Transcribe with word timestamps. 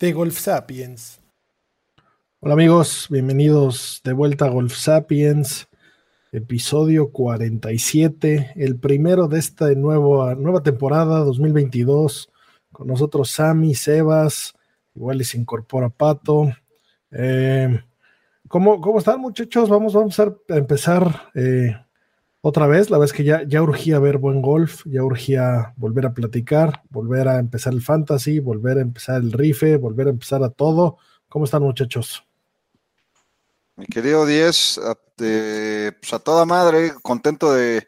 De 0.00 0.14
Golf 0.14 0.38
Sapiens. 0.38 1.20
Hola 2.40 2.54
amigos, 2.54 3.06
bienvenidos 3.10 4.00
de 4.02 4.14
vuelta 4.14 4.46
a 4.46 4.48
Golf 4.48 4.74
Sapiens, 4.74 5.68
episodio 6.32 7.12
47, 7.12 8.52
el 8.56 8.80
primero 8.80 9.28
de 9.28 9.38
esta 9.38 9.70
nueva, 9.74 10.34
nueva 10.36 10.62
temporada 10.62 11.18
2022. 11.18 12.30
Con 12.72 12.86
nosotros 12.86 13.30
Sammy, 13.30 13.74
Sebas, 13.74 14.54
igual 14.94 15.18
les 15.18 15.34
incorpora 15.34 15.90
Pato. 15.90 16.50
Eh, 17.10 17.82
¿cómo, 18.48 18.80
¿cómo, 18.80 19.00
están 19.00 19.20
muchachos? 19.20 19.68
Vamos, 19.68 19.92
vamos 19.92 20.18
a 20.18 20.34
empezar 20.48 21.28
eh, 21.34 21.76
otra 22.40 22.66
vez. 22.66 22.90
La 22.90 22.98
vez 22.98 23.12
que 23.12 23.24
ya, 23.24 23.42
ya 23.46 23.62
urgía 23.62 23.98
ver 23.98 24.18
buen 24.18 24.42
golf, 24.42 24.82
ya 24.86 25.02
urgía 25.02 25.74
volver 25.76 26.06
a 26.06 26.14
platicar, 26.14 26.82
volver 26.90 27.28
a 27.28 27.38
empezar 27.38 27.72
el 27.72 27.82
fantasy, 27.82 28.38
volver 28.38 28.78
a 28.78 28.82
empezar 28.82 29.20
el 29.20 29.32
rife, 29.32 29.76
volver 29.76 30.08
a 30.08 30.10
empezar 30.10 30.42
a 30.42 30.50
todo. 30.50 30.98
¿Cómo 31.28 31.44
están 31.44 31.62
muchachos? 31.62 32.24
Mi 33.76 33.86
querido 33.86 34.26
Diez, 34.26 34.78
a, 34.78 34.94
pues 35.16 36.12
a 36.12 36.18
toda 36.18 36.44
madre, 36.44 36.92
contento 37.02 37.52
de, 37.52 37.86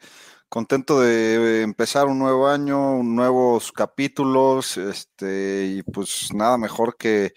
contento 0.49 1.01
de 1.01 1.61
empezar 1.61 2.07
un 2.07 2.17
nuevo 2.17 2.47
año, 2.47 3.03
nuevos 3.03 3.71
capítulos, 3.71 4.77
este, 4.77 5.65
y 5.65 5.83
pues 5.83 6.33
nada 6.33 6.57
mejor 6.57 6.97
que, 6.97 7.33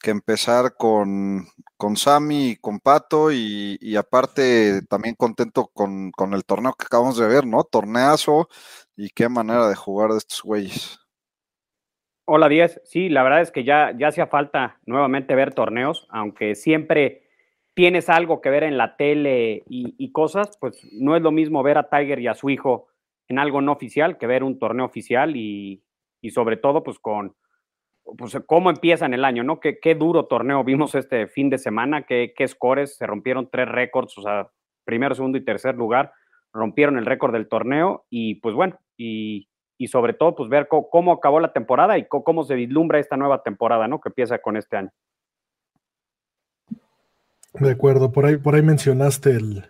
que 0.00 0.10
empezar 0.10 0.74
con, 0.76 1.46
con 1.82 1.96
Sammy 1.96 2.50
y 2.50 2.56
con 2.58 2.78
Pato, 2.78 3.32
y, 3.32 3.76
y 3.80 3.96
aparte 3.96 4.82
también 4.88 5.16
contento 5.16 5.68
con, 5.74 6.12
con, 6.12 6.32
el 6.32 6.44
torneo 6.44 6.74
que 6.78 6.84
acabamos 6.86 7.18
de 7.18 7.26
ver, 7.26 7.44
¿no? 7.44 7.64
Torneazo, 7.64 8.48
y 8.96 9.08
qué 9.08 9.28
manera 9.28 9.66
de 9.68 9.74
jugar 9.74 10.12
de 10.12 10.18
estos 10.18 10.44
güeyes. 10.44 11.00
Hola, 12.24 12.48
Diez. 12.48 12.80
Sí, 12.84 13.08
la 13.08 13.24
verdad 13.24 13.40
es 13.40 13.50
que 13.50 13.64
ya, 13.64 13.92
ya 13.98 14.06
hacía 14.06 14.28
falta 14.28 14.78
nuevamente 14.86 15.34
ver 15.34 15.54
torneos, 15.54 16.06
aunque 16.10 16.54
siempre 16.54 17.24
tienes 17.74 18.08
algo 18.08 18.40
que 18.40 18.50
ver 18.50 18.62
en 18.62 18.78
la 18.78 18.94
tele 18.94 19.64
y, 19.66 20.12
cosas, 20.12 20.56
pues 20.60 20.86
no 20.92 21.16
es 21.16 21.22
lo 21.22 21.32
mismo 21.32 21.64
ver 21.64 21.78
a 21.78 21.90
Tiger 21.90 22.20
y 22.20 22.28
a 22.28 22.34
su 22.34 22.48
hijo 22.48 22.86
en 23.26 23.40
algo 23.40 23.60
no 23.60 23.72
oficial 23.72 24.18
que 24.18 24.28
ver 24.28 24.44
un 24.44 24.60
torneo 24.60 24.86
oficial 24.86 25.34
y, 25.34 25.82
sobre 26.30 26.56
todo 26.58 26.84
pues 26.84 27.00
con 27.00 27.34
pues, 28.16 28.36
cómo 28.46 28.70
empiezan 28.70 29.14
el 29.14 29.24
año, 29.24 29.44
¿no? 29.44 29.60
Qué, 29.60 29.94
duro 29.94 30.26
torneo 30.26 30.64
vimos 30.64 30.94
este 30.94 31.26
fin 31.28 31.50
de 31.50 31.58
semana, 31.58 32.02
qué, 32.02 32.34
qué 32.36 32.46
scores, 32.48 32.96
se 32.96 33.06
rompieron 33.06 33.48
tres 33.50 33.68
récords, 33.68 34.16
o 34.18 34.22
sea, 34.22 34.48
primero, 34.84 35.14
segundo 35.14 35.38
y 35.38 35.44
tercer 35.44 35.76
lugar, 35.76 36.12
rompieron 36.52 36.98
el 36.98 37.06
récord 37.06 37.32
del 37.32 37.48
torneo 37.48 38.04
y 38.10 38.36
pues 38.36 38.54
bueno, 38.54 38.78
y, 38.96 39.48
sobre 39.88 40.12
todo 40.12 40.36
pues 40.36 40.48
ver 40.48 40.68
cómo, 40.68 41.12
acabó 41.12 41.40
la 41.40 41.52
temporada 41.52 41.98
y 41.98 42.06
cómo 42.06 42.44
se 42.44 42.54
vislumbra 42.54 43.00
esta 43.00 43.16
nueva 43.16 43.42
temporada, 43.42 43.88
¿no? 43.88 44.00
Que 44.00 44.10
empieza 44.10 44.38
con 44.38 44.56
este 44.56 44.76
año. 44.76 44.90
De 47.54 47.72
acuerdo, 47.72 48.12
por 48.12 48.24
ahí, 48.26 48.36
por 48.36 48.54
ahí 48.54 48.62
mencionaste 48.62 49.30
el, 49.30 49.64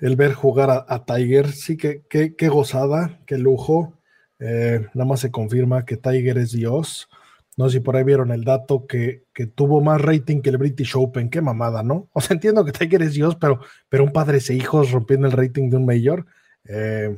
el 0.00 0.14
ver 0.14 0.34
jugar 0.34 0.84
a, 0.86 1.04
Tiger. 1.04 1.48
Sí, 1.48 1.76
que, 1.76 2.04
qué 2.08 2.48
gozada, 2.48 3.18
qué 3.26 3.36
lujo. 3.36 3.98
Eh, 4.38 4.86
nada 4.94 5.08
más 5.08 5.20
se 5.20 5.30
confirma 5.30 5.84
que 5.84 5.96
Tiger 5.96 6.38
es 6.38 6.52
Dios. 6.52 7.08
No 7.56 7.68
sé 7.68 7.78
si 7.78 7.80
por 7.80 7.96
ahí 7.96 8.04
vieron 8.04 8.30
el 8.30 8.44
dato 8.44 8.86
que, 8.86 9.24
que, 9.34 9.46
tuvo 9.46 9.80
más 9.80 10.00
rating 10.00 10.40
que 10.40 10.50
el 10.50 10.58
British 10.58 10.92
Open. 10.96 11.28
Qué 11.28 11.40
mamada, 11.40 11.82
¿no? 11.82 12.08
O 12.14 12.20
sea, 12.20 12.34
entiendo 12.34 12.64
que 12.64 12.72
Tiger 12.72 13.02
es 13.02 13.14
Dios, 13.14 13.36
pero, 13.36 13.60
pero 13.88 14.04
un 14.04 14.12
padre 14.12 14.38
e 14.46 14.54
hijos 14.54 14.90
rompiendo 14.90 15.26
el 15.26 15.32
rating 15.32 15.70
de 15.70 15.76
un 15.76 15.86
mayor. 15.86 16.26
Eh, 16.64 17.16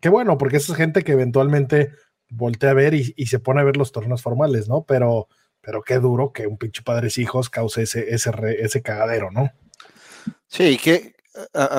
qué 0.00 0.08
bueno, 0.08 0.38
porque 0.38 0.58
esa 0.58 0.72
es 0.72 0.78
gente 0.78 1.02
que 1.02 1.12
eventualmente 1.12 1.92
voltea 2.28 2.70
a 2.70 2.74
ver 2.74 2.94
y, 2.94 3.14
y, 3.16 3.26
se 3.26 3.38
pone 3.38 3.60
a 3.60 3.64
ver 3.64 3.76
los 3.76 3.92
torneos 3.92 4.22
formales, 4.22 4.68
¿no? 4.68 4.84
Pero, 4.84 5.28
pero 5.60 5.82
qué 5.82 5.98
duro 5.98 6.32
que 6.32 6.46
un 6.46 6.58
pinche 6.58 6.82
padres 6.82 7.18
hijos 7.18 7.50
cause 7.50 7.82
ese, 7.82 8.14
ese, 8.14 8.30
ese 8.58 8.82
cagadero, 8.82 9.30
¿no? 9.30 9.50
Sí, 10.48 10.78
que 10.78 11.14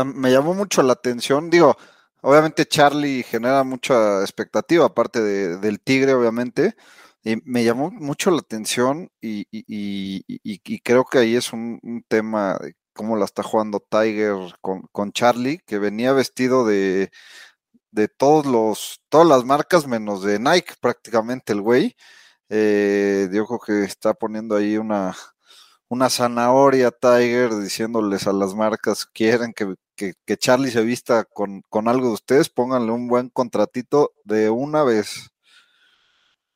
me 0.05 0.31
llamó 0.31 0.53
mucho 0.53 0.83
la 0.83 0.93
atención, 0.93 1.49
digo, 1.49 1.77
obviamente 2.21 2.65
Charlie 2.65 3.23
genera 3.23 3.63
mucha 3.63 4.21
expectativa, 4.21 4.85
aparte 4.85 5.21
del 5.21 5.79
Tigre, 5.79 6.13
obviamente, 6.13 6.75
me 7.43 7.63
llamó 7.63 7.91
mucho 7.91 8.31
la 8.31 8.39
atención 8.39 9.09
y, 9.21 9.45
creo 10.83 11.05
que 11.05 11.19
ahí 11.19 11.35
es 11.35 11.53
un, 11.53 11.79
tema 12.07 12.57
de 12.61 12.75
cómo 12.93 13.15
la 13.17 13.25
está 13.25 13.43
jugando 13.43 13.79
Tiger 13.79 14.35
con, 14.61 15.11
Charlie, 15.11 15.59
que 15.65 15.79
venía 15.79 16.13
vestido 16.13 16.65
de, 16.65 17.11
de 17.91 18.07
todos 18.07 18.45
los, 18.45 19.01
todas 19.09 19.27
las 19.27 19.43
marcas 19.45 19.87
menos 19.87 20.23
de 20.23 20.39
Nike 20.39 20.75
prácticamente 20.81 21.53
el 21.53 21.61
güey. 21.61 21.95
Eh, 22.49 23.29
que 23.65 23.83
está 23.83 24.13
poniendo 24.13 24.55
ahí 24.55 24.77
una, 24.77 25.15
una 25.89 26.09
zanahoria 26.09 26.91
Tiger 26.91 27.55
diciéndoles 27.55 28.27
a 28.27 28.33
las 28.33 28.55
marcas 28.55 29.05
quieren 29.05 29.53
que, 29.53 29.75
que, 29.95 30.37
Charlie 30.37 30.71
se 30.71 30.81
vista 30.81 31.25
con, 31.25 31.61
con, 31.69 31.87
algo 31.87 32.07
de 32.07 32.13
ustedes, 32.13 32.49
pónganle 32.49 32.91
un 32.91 33.07
buen 33.07 33.29
contratito 33.29 34.13
de 34.23 34.49
una 34.49 34.83
vez. 34.83 35.31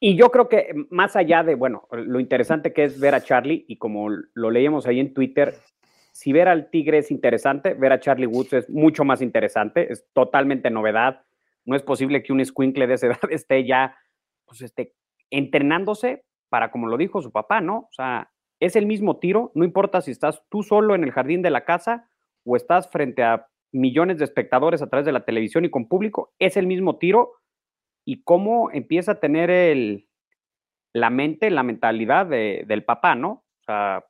Y 0.04 0.16
yo 0.16 0.32
creo 0.32 0.50
que 0.50 0.74
más 0.90 1.16
allá 1.16 1.44
de, 1.44 1.54
bueno, 1.54 1.88
lo 1.92 2.20
interesante 2.20 2.74
que 2.74 2.86
es 2.86 3.00
ver 3.00 3.14
a 3.14 3.22
Charlie, 3.22 3.66
y 3.68 3.78
como 3.78 4.10
lo 4.10 4.50
leíamos 4.50 4.88
ahí 4.88 5.00
en 5.00 5.14
Twitter, 5.14 5.54
si 6.12 6.34
ver 6.34 6.48
al 6.48 6.72
Tigre 6.72 6.98
es 6.98 7.12
interesante, 7.12 7.76
ver 7.76 7.94
a 7.94 8.00
Charlie 8.00 8.26
Woods 8.26 8.54
es 8.54 8.70
mucho 8.70 9.06
más 9.06 9.22
interesante, 9.22 9.94
es 9.94 10.04
totalmente 10.14 10.72
novedad. 10.72 11.22
No 11.66 11.76
es 11.76 11.84
posible 11.84 12.24
que 12.24 12.34
un 12.34 12.44
squinkle 12.44 12.88
de 12.88 12.96
esa 12.96 13.08
edad 13.10 13.20
esté 13.30 13.64
ya, 13.64 13.96
pues, 14.48 14.64
esté 14.64 14.96
entrenándose 15.30 16.24
para, 16.50 16.72
como 16.72 16.88
lo 16.88 16.98
dijo 16.98 17.22
su 17.22 17.32
papá, 17.32 17.62
¿no? 17.62 17.78
O 17.78 17.94
sea, 17.94 18.32
es 18.60 18.76
el 18.76 18.88
mismo 18.88 19.20
tiro, 19.20 19.52
no 19.54 19.64
importa 19.64 20.02
si 20.02 20.10
estás 20.10 20.42
tú 20.50 20.64
solo 20.64 20.96
en 20.96 21.04
el 21.04 21.12
jardín 21.12 21.44
de 21.44 21.52
la 21.52 21.64
casa 21.64 22.10
o 22.44 22.56
estás 22.56 22.90
frente 22.90 23.22
a 23.22 23.48
millones 23.72 24.18
de 24.18 24.26
espectadores 24.26 24.82
a 24.82 24.90
través 24.90 25.06
de 25.06 25.12
la 25.12 25.26
televisión 25.26 25.64
y 25.64 25.70
con 25.70 25.88
público, 25.88 26.34
es 26.40 26.58
el 26.58 26.66
mismo 26.66 26.98
tiro 26.98 27.34
y 28.06 28.24
cómo 28.24 28.72
empieza 28.72 29.14
a 29.14 29.20
tener 29.20 29.50
el, 29.50 30.08
la 30.94 31.10
mente, 31.10 31.50
la 31.50 31.64
mentalidad 31.64 32.26
del 32.26 32.84
papá, 32.84 33.16
¿no? 33.16 33.44
O 33.62 33.64
sea, 33.64 34.04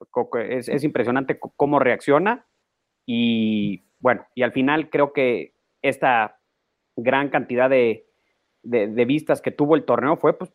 es, 0.50 0.84
impresionante 0.84 1.40
cómo 1.40 1.80
reacciona 1.80 2.48
y 3.06 3.84
bueno, 4.00 4.26
y 4.34 4.44
al 4.44 4.52
final 4.52 4.90
creo 4.90 5.14
que 5.14 5.54
esta 5.82 6.40
gran 6.96 7.30
cantidad 7.30 7.70
de, 7.70 8.08
de 8.64 9.06
vistas 9.06 9.42
que 9.42 9.52
tuvo 9.52 9.76
el 9.76 9.86
torneo 9.86 10.18
fue 10.18 10.38
pues 10.38 10.54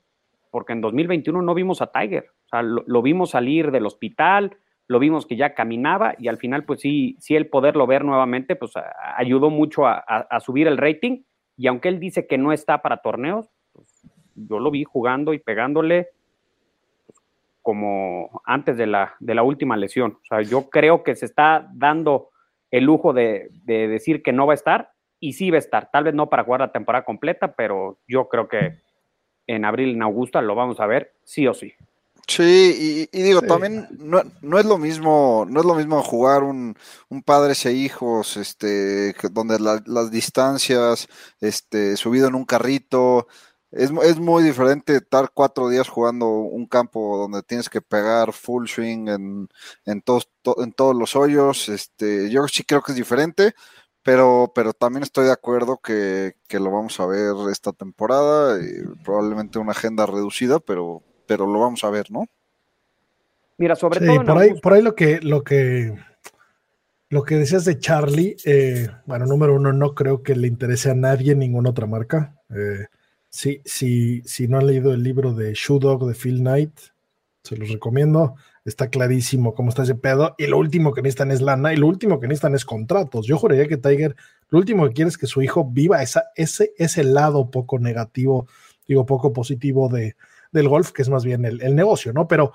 porque 0.57 0.73
en 0.73 0.81
2021 0.81 1.43
no 1.43 1.53
vimos 1.53 1.83
a 1.83 1.93
Tiger, 1.93 2.31
o 2.47 2.49
sea, 2.49 2.63
lo, 2.63 3.03
vimos 3.03 3.33
salir 3.33 3.71
del 3.71 3.85
hospital, 3.85 4.57
lo 4.89 4.99
vimos 4.99 5.27
que 5.27 5.37
ya 5.37 5.53
caminaba 5.53 6.15
y 6.19 6.29
al 6.29 6.39
final, 6.39 6.65
pues 6.65 6.81
sí, 6.81 7.15
sí 7.19 7.37
el 7.37 7.49
poderlo 7.49 7.87
ver 7.87 8.07
nuevamente, 8.07 8.57
pues 8.57 8.73
ayudó 9.19 9.51
mucho 9.51 9.87
a, 9.87 10.27
subir 10.41 10.67
el 10.67 10.79
rating 10.79 11.25
y 11.57 11.67
aunque 11.67 11.89
él 11.89 12.01
dice 12.01 12.27
que 12.27 12.39
no 12.39 12.53
está 12.53 12.83
para 12.83 12.99
torneos, 12.99 13.49
pues, 13.73 14.07
yo 14.35 14.59
lo 14.59 14.71
vi 14.71 14.85
jugando 14.85 15.33
y 15.33 15.39
pegándole 15.39 16.09
pues, 17.07 17.19
como 17.63 18.43
antes 18.45 18.77
de 18.77 18.87
la, 18.87 19.15
de 19.21 19.35
la 19.35 19.43
última 19.43 19.77
lesión. 19.77 20.19
O 20.23 20.25
sea, 20.25 20.43
yo 20.43 20.69
creo 20.69 21.03
que 21.03 21.15
se 21.17 21.27
está 21.27 21.69
dando 21.73 22.31
el 22.71 22.85
lujo 22.85 23.13
de, 23.13 23.49
de 23.65 23.89
decir 23.89 24.23
que 24.23 24.33
no 24.33 24.47
va 24.47 24.53
a 24.53 24.55
estar 24.55 24.93
y 25.21 25.33
sí 25.33 25.51
va 25.51 25.57
a 25.57 25.61
estar. 25.61 25.91
Tal 25.91 26.05
vez 26.05 26.15
no 26.15 26.29
para 26.29 26.45
jugar 26.45 26.61
la 26.61 26.73
temporada 26.73 27.05
completa, 27.05 27.55
pero 27.55 27.99
yo 28.07 28.29
creo 28.29 28.49
que 28.49 28.79
en 29.47 29.65
abril 29.65 29.91
en 29.91 30.03
Augusta, 30.03 30.43
lo 30.43 30.55
vamos 30.55 30.81
a 30.81 30.87
ver 30.87 31.15
sí 31.25 31.47
o 31.47 31.55
sí. 31.55 31.73
Sí, 32.29 33.09
y, 33.13 33.23
digo, 33.23 33.41
también 33.43 33.87
no, 33.99 34.21
no, 34.43 34.59
es 34.59 34.67
lo 34.67 34.79
mismo, 34.79 35.47
no 35.49 35.61
es 35.61 35.67
lo 35.67 35.77
mismo 35.77 36.03
jugar 36.03 36.43
un, 36.43 36.77
un 37.09 37.23
padres 37.23 37.65
e 37.67 37.73
hijos, 37.73 38.37
este, 38.37 39.15
donde 39.31 39.59
las 39.61 40.11
distancias, 40.11 41.07
este, 41.41 41.97
subido 41.97 42.27
en 42.27 42.35
un 42.35 42.45
carrito, 42.45 43.29
es, 43.71 43.91
es, 44.03 44.19
muy 44.19 44.43
diferente 44.43 44.97
estar 44.97 45.31
cuatro 45.33 45.69
días 45.69 45.89
jugando 45.89 46.29
un 46.29 46.67
campo 46.67 47.17
donde 47.19 47.43
tienes 47.43 47.69
que 47.69 47.81
pegar 47.81 48.33
full 48.33 48.67
swing 48.67 49.09
en, 49.09 49.49
en 49.85 50.03
todos, 50.03 50.29
en 50.59 50.73
todos 50.73 50.97
los 50.97 51.15
hoyos, 51.15 51.69
este, 51.69 52.31
yo 52.31 52.49
sí 52.49 52.65
creo 52.65 52.83
que 52.83 52.93
es 52.93 52.97
diferente, 52.97 53.55
pero, 54.03 54.53
pero 54.55 54.73
también 54.73 55.03
estoy 55.03 55.27
de 55.27 55.33
acuerdo 55.33 55.79
que, 55.79 56.35
lo 56.51 56.71
vamos 56.71 56.99
a 57.01 57.07
ver 57.07 57.35
esta 57.51 57.73
temporada, 57.73 58.59
y 58.63 58.83
probablemente 59.05 59.59
una 59.59 59.73
agenda 59.73 60.07
reducida, 60.07 60.61
pero, 60.61 61.03
pero 61.27 61.47
lo 61.47 61.61
vamos 61.61 61.83
a 61.85 61.91
ver, 61.91 62.11
¿no? 62.11 62.27
Mira, 63.59 63.77
sobre 63.77 64.01
todo. 64.01 64.25
Por 64.25 64.39
ahí, 64.39 64.55
por 64.61 64.73
ahí 64.75 64.83
lo 64.83 64.95
que, 64.95 65.21
lo 65.21 65.43
que 65.43 65.95
lo 67.09 67.23
que 67.23 67.37
decías 67.37 67.65
de 67.65 67.79
Charlie, 67.79 68.37
eh, 68.45 68.89
bueno, 69.07 69.27
número 69.27 69.55
uno, 69.55 69.73
no 69.73 69.95
creo 69.95 70.23
que 70.23 70.35
le 70.35 70.49
interese 70.49 70.91
a 70.91 70.95
nadie 70.95 71.37
ninguna 71.37 71.71
otra 71.71 71.87
marca. 71.87 72.35
Eh, 72.51 72.87
sí, 73.29 73.61
sí, 73.65 74.23
si 74.25 74.49
no 74.49 74.59
han 74.59 74.67
leído 74.67 74.93
el 74.93 75.05
libro 75.05 75.33
de 75.33 75.55
Shoe 75.55 75.79
Dog 75.79 76.07
de 76.07 76.15
Phil 76.15 76.41
Knight, 76.41 76.73
se 77.43 77.57
los 77.57 77.71
recomiendo. 77.71 78.35
Está 78.65 78.89
clarísimo 78.91 79.55
cómo 79.55 79.69
está 79.69 79.85
ese 79.85 79.95
pedo. 79.95 80.35
Y 80.37 80.49
lo 80.49 80.59
último 80.59 80.93
que 80.93 81.01
necesitan 81.01 81.31
es 81.31 81.41
lana 81.41 81.73
y 81.73 81.77
lo 81.77 81.87
último 81.87 82.19
que 82.19 82.27
necesitan 82.27 82.57
es 82.57 82.65
contratos. 82.65 83.25
Yo 83.25 83.39
juraría 83.39 83.69
que 83.69 83.77
Tiger, 83.77 84.17
lo 84.49 84.59
último 84.59 84.89
que 84.89 84.95
quiere 84.95 85.09
es 85.09 85.17
que 85.17 85.29
su 85.29 85.43
hijo 85.43 85.65
viva 85.65 86.03
esa, 86.03 86.25
ese, 86.35 86.73
ese 86.77 87.05
lado 87.05 87.53
poco 87.53 87.79
negativo, 87.79 88.49
digo, 88.89 89.07
poco 89.07 89.33
positivo 89.33 89.89
de, 89.89 90.17
del 90.57 90.69
golf, 90.69 90.91
que 90.91 91.03
es 91.03 91.09
más 91.09 91.25
bien 91.25 91.45
el, 91.45 91.63
el 91.63 91.77
negocio, 91.77 92.13
¿no? 92.13 92.27
Pero 92.27 92.53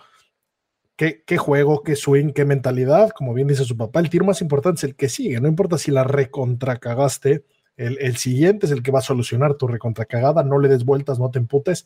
qué, 1.25 1.38
juego, 1.38 1.83
qué 1.83 1.95
swing, 1.95 2.31
qué 2.31 2.45
mentalidad. 2.45 3.09
Como 3.12 3.33
bien 3.33 3.48
dice 3.48 3.65
su 3.65 3.75
papá, 3.75 4.00
el 4.00 4.09
tiro 4.09 4.25
más 4.25 4.42
importante 4.42 4.80
es 4.80 4.83
el 4.83 4.95
que 4.95 5.09
sigue. 5.09 5.39
No 5.39 5.48
importa 5.48 5.77
si 5.77 5.92
la 5.92 6.03
recontracagaste, 6.03 7.45
el, 7.77 7.98
el 8.00 8.18
siguiente 8.18 8.68
es 8.68 8.71
el 8.71 8.83
que 8.83 8.92
va 8.92 9.00
a 9.00 9.03
solucionar 9.03 9.56
tu 9.56 9.68
recontracagada. 9.68 10.44
No 10.44 10.59
le 10.59 10.68
des 10.68 10.86
vueltas, 10.86 11.19
no 11.19 11.31
te 11.31 11.39
emputes. 11.39 11.86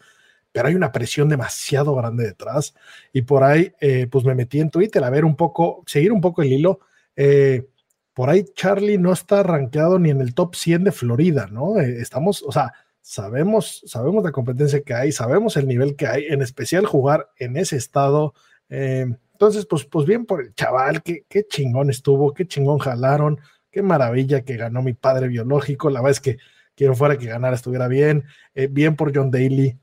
Pero 0.51 0.67
hay 0.67 0.75
una 0.75 0.91
presión 0.91 1.29
demasiado 1.29 1.95
grande 1.95 2.25
detrás. 2.25 2.73
Y 3.13 3.21
por 3.21 3.44
ahí, 3.44 3.73
eh, 3.79 4.07
pues 4.09 4.25
me 4.25 4.35
metí 4.35 4.59
en 4.59 4.69
Twitter 4.69 5.03
a 5.03 5.09
ver 5.09 5.25
un 5.25 5.35
poco, 5.35 5.83
seguir 5.85 6.12
un 6.12 6.21
poco 6.21 6.41
el 6.41 6.51
hilo. 6.51 6.79
Eh, 7.15 7.67
por 8.13 8.29
ahí 8.29 8.45
Charlie 8.53 8.97
no 8.97 9.12
está 9.13 9.44
rankeado 9.44 10.00
ni 10.00 10.09
en 10.09 10.21
el 10.21 10.33
top 10.33 10.56
100 10.56 10.85
de 10.85 10.91
Florida, 10.91 11.47
¿no? 11.51 11.79
Eh, 11.79 12.01
estamos, 12.01 12.44
o 12.44 12.51
sea, 12.51 12.73
sabemos, 13.07 13.83
sabemos 13.85 14.23
la 14.23 14.31
competencia 14.31 14.81
que 14.81 14.95
hay, 14.95 15.11
sabemos 15.11 15.57
el 15.57 15.67
nivel 15.67 15.95
que 15.95 16.07
hay, 16.07 16.25
en 16.25 16.41
especial 16.41 16.87
jugar 16.87 17.29
en 17.37 17.55
ese 17.55 17.77
estado, 17.77 18.33
eh, 18.69 19.05
entonces, 19.33 19.65
pues, 19.65 19.83
pues 19.85 20.05
bien 20.07 20.25
por 20.25 20.41
el 20.41 20.55
chaval, 20.55 21.03
qué, 21.03 21.25
qué 21.27 21.45
chingón 21.45 21.89
estuvo, 21.89 22.33
qué 22.33 22.47
chingón 22.47 22.79
jalaron, 22.79 23.39
qué 23.69 23.81
maravilla 23.81 24.45
que 24.45 24.55
ganó 24.55 24.81
mi 24.81 24.93
padre 24.93 25.27
biológico. 25.27 25.89
La 25.89 25.99
verdad 25.99 26.11
es 26.11 26.21
que 26.21 26.37
quiero 26.73 26.95
fuera 26.95 27.17
que 27.17 27.25
ganara 27.25 27.55
estuviera 27.55 27.89
bien. 27.89 28.23
Eh, 28.53 28.67
bien 28.67 28.95
por 28.95 29.13
John 29.13 29.31
Daly. 29.31 29.77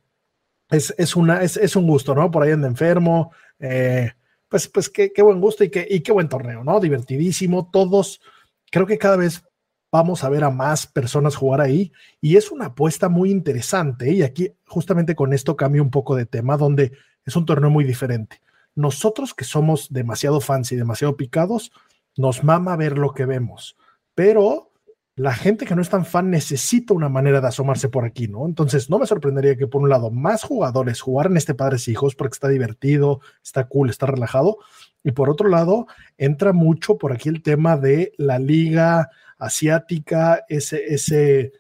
Es, 0.71 0.95
es, 0.97 1.15
una, 1.17 1.43
es, 1.43 1.59
es, 1.59 1.77
un 1.77 1.87
gusto, 1.87 2.15
¿no? 2.15 2.31
Por 2.31 2.43
ahí 2.43 2.53
anda 2.53 2.67
enfermo. 2.67 3.31
Eh, 3.59 4.11
pues, 4.49 4.69
pues 4.69 4.89
qué, 4.89 5.13
qué, 5.13 5.21
buen 5.21 5.39
gusto 5.39 5.65
y 5.65 5.71
qué, 5.71 5.87
y 5.89 6.01
qué 6.01 6.13
buen 6.13 6.31
torneo, 6.31 6.65
¿no? 6.65 6.81
Divertidísimo. 6.81 7.69
Todos, 7.71 8.23
creo 8.71 8.87
que 8.87 8.97
cada 8.97 9.17
vez 9.17 9.45
vamos 9.93 10.25
a 10.25 10.29
ver 10.29 10.43
a 10.43 10.51
más 10.51 10.89
personas 10.89 11.37
jugar 11.37 11.61
ahí 11.61 11.93
y 12.21 12.37
es 12.37 12.51
una 12.51 12.67
apuesta 12.67 13.09
muy 13.09 13.31
interesante. 13.31 14.11
Y 14.11 14.23
aquí, 14.23 14.51
justamente 14.67 15.15
con 15.15 15.33
esto, 15.33 15.55
cambio 15.55 15.83
un 15.83 15.91
poco 15.91 16.17
de 16.17 16.27
tema, 16.27 16.57
donde 16.57 16.93
es 17.25 17.37
un 17.37 17.47
torneo 17.47 17.71
muy 17.71 17.85
diferente 17.85 18.41
nosotros 18.75 19.35
que 19.35 19.45
somos 19.45 19.93
demasiado 19.93 20.41
fans 20.41 20.73
y 20.73 20.77
demasiado 20.77 21.17
picados, 21.17 21.73
nos 22.17 22.45
mama 22.45 22.77
ver 22.77 22.99
lo 22.99 23.13
que 23.13 23.27
vemos, 23.27 23.77
pero 24.15 24.71
la 25.15 25.35
gente 25.35 25.67
que 25.67 25.77
no 25.77 25.83
es 25.83 25.91
tan 25.91 26.07
fan 26.07 26.31
necesita 26.31 26.95
una 26.95 27.11
manera 27.11 27.43
de 27.43 27.49
asomarse 27.49 27.91
por 27.91 28.05
aquí, 28.07 28.29
¿no? 28.29 28.47
Entonces, 28.47 28.89
no 28.89 28.99
me 28.99 29.07
sorprendería 29.07 29.57
que 29.57 29.67
por 29.67 29.83
un 29.83 29.91
lado 29.91 30.11
más 30.11 30.43
jugadores 30.43 31.03
jugaran 31.03 31.37
este 31.37 31.55
Padres 31.55 31.87
Hijos 31.89 32.15
porque 32.15 32.33
está 32.33 32.49
divertido, 32.49 33.21
está 33.45 33.65
cool, 33.69 33.91
está 33.91 34.07
relajado, 34.07 34.59
y 35.05 35.13
por 35.13 35.29
otro 35.29 35.49
lado, 35.49 35.87
entra 36.17 36.55
mucho 36.55 36.97
por 36.97 37.13
aquí 37.13 37.29
el 37.29 37.43
tema 37.43 37.77
de 37.77 38.13
la 38.17 38.39
liga 38.39 39.11
asiática, 39.43 40.45
ese, 40.49 40.85
ese, 40.95 41.53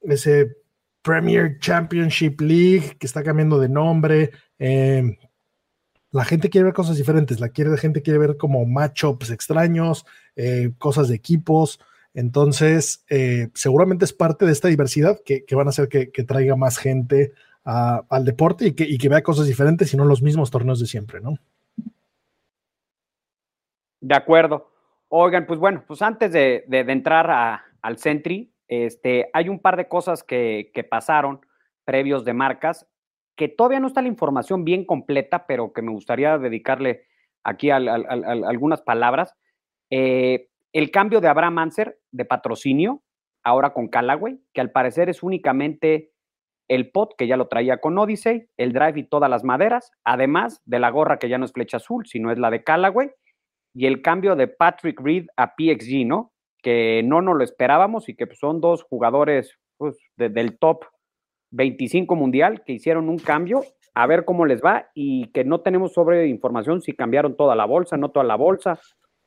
ese 0.00 0.56
Premier 1.02 1.58
Championship 1.58 2.40
League 2.40 2.96
que 2.98 3.06
está 3.06 3.22
cambiando 3.22 3.60
de 3.60 3.68
nombre, 3.68 4.32
eh, 4.58 5.18
la 6.10 6.24
gente 6.24 6.48
quiere 6.48 6.64
ver 6.64 6.74
cosas 6.74 6.96
diferentes, 6.96 7.38
la, 7.40 7.50
gente 7.76 8.00
quiere 8.00 8.18
ver 8.18 8.36
como 8.38 8.64
matchups 8.64 9.30
extraños, 9.30 10.06
eh, 10.34 10.72
cosas 10.78 11.08
de 11.08 11.14
equipos. 11.14 11.78
Entonces, 12.14 13.04
eh, 13.10 13.50
seguramente 13.52 14.06
es 14.06 14.14
parte 14.14 14.46
de 14.46 14.52
esta 14.52 14.68
diversidad 14.68 15.20
que, 15.22 15.44
van 15.54 15.66
a 15.66 15.70
hacer 15.70 15.88
que, 15.88 16.06
traiga 16.24 16.56
más 16.56 16.78
gente 16.78 17.34
al 17.64 18.24
deporte 18.24 18.68
y 18.68 18.72
que, 18.72 19.08
vea 19.10 19.22
cosas 19.22 19.46
diferentes 19.46 19.92
y 19.92 19.96
no 19.98 20.06
los 20.06 20.22
mismos 20.22 20.50
torneos 20.50 20.80
de 20.80 20.86
siempre, 20.86 21.20
¿no? 21.20 21.36
De 24.00 24.14
acuerdo. 24.14 24.75
Oigan, 25.08 25.46
pues 25.46 25.58
bueno, 25.58 25.84
pues 25.86 26.02
antes 26.02 26.32
de, 26.32 26.64
entrar 26.68 27.60
al 27.80 27.98
Sentry, 27.98 28.52
este, 28.68 29.30
hay 29.32 29.48
un 29.48 29.60
par 29.60 29.76
de 29.76 29.88
cosas 29.88 30.24
que, 30.24 30.70
que 30.74 30.84
pasaron 30.84 31.40
previos 31.84 32.24
de 32.24 32.34
marcas 32.34 32.88
que 33.36 33.48
todavía 33.48 33.80
no 33.80 33.86
está 33.86 34.02
la 34.02 34.08
información 34.08 34.64
bien 34.64 34.84
completa, 34.84 35.46
pero 35.46 35.72
que 35.72 35.82
me 35.82 35.92
gustaría 35.92 36.38
dedicarle 36.38 37.04
aquí 37.44 37.70
a, 37.70 37.76
algunas 37.76 38.82
palabras. 38.82 39.34
Eh, 39.90 40.48
el 40.72 40.90
cambio 40.90 41.20
de 41.20 41.28
Abraham 41.28 41.58
Anser 41.58 42.00
de 42.10 42.24
patrocinio, 42.24 43.02
ahora 43.44 43.72
con 43.72 43.88
Callaway, 43.88 44.40
que 44.52 44.60
al 44.60 44.72
parecer 44.72 45.08
es 45.08 45.22
únicamente 45.22 46.12
el 46.68 46.90
pot, 46.90 47.14
que 47.16 47.28
ya 47.28 47.36
lo 47.36 47.46
traía 47.46 47.78
con 47.78 47.96
Odyssey, 47.96 48.48
el 48.56 48.72
drive 48.72 48.98
y 48.98 49.04
todas 49.04 49.30
las 49.30 49.44
maderas, 49.44 49.92
además 50.02 50.62
de 50.64 50.80
la 50.80 50.90
gorra 50.90 51.18
que 51.18 51.28
ya 51.28 51.38
no 51.38 51.44
es 51.44 51.52
flecha 51.52 51.76
azul, 51.76 52.06
sino 52.06 52.32
es 52.32 52.38
la 52.38 52.50
de 52.50 52.64
Callaway, 52.64 53.10
y 53.76 53.86
el 53.86 54.00
cambio 54.00 54.36
de 54.36 54.48
Patrick 54.48 54.98
Reed 55.00 55.26
a 55.36 55.54
PXG, 55.54 56.06
¿no? 56.06 56.32
Que 56.62 57.02
no 57.04 57.20
nos 57.20 57.36
lo 57.36 57.44
esperábamos 57.44 58.08
y 58.08 58.14
que 58.16 58.26
pues, 58.26 58.38
son 58.38 58.62
dos 58.62 58.82
jugadores 58.82 59.58
pues, 59.76 59.98
del 60.16 60.58
top 60.58 60.86
25 61.50 62.16
Mundial, 62.16 62.64
que 62.64 62.72
hicieron 62.72 63.10
un 63.10 63.18
cambio, 63.18 63.62
a 63.94 64.06
ver 64.06 64.24
cómo 64.24 64.46
les 64.46 64.62
va 64.62 64.88
y 64.94 65.26
que 65.28 65.44
no 65.44 65.60
tenemos 65.60 65.92
sobre 65.92 66.26
información 66.26 66.80
si 66.80 66.94
cambiaron 66.94 67.36
toda 67.36 67.54
la 67.54 67.66
bolsa, 67.66 67.98
no 67.98 68.10
toda 68.10 68.24
la 68.24 68.36
bolsa. 68.36 68.80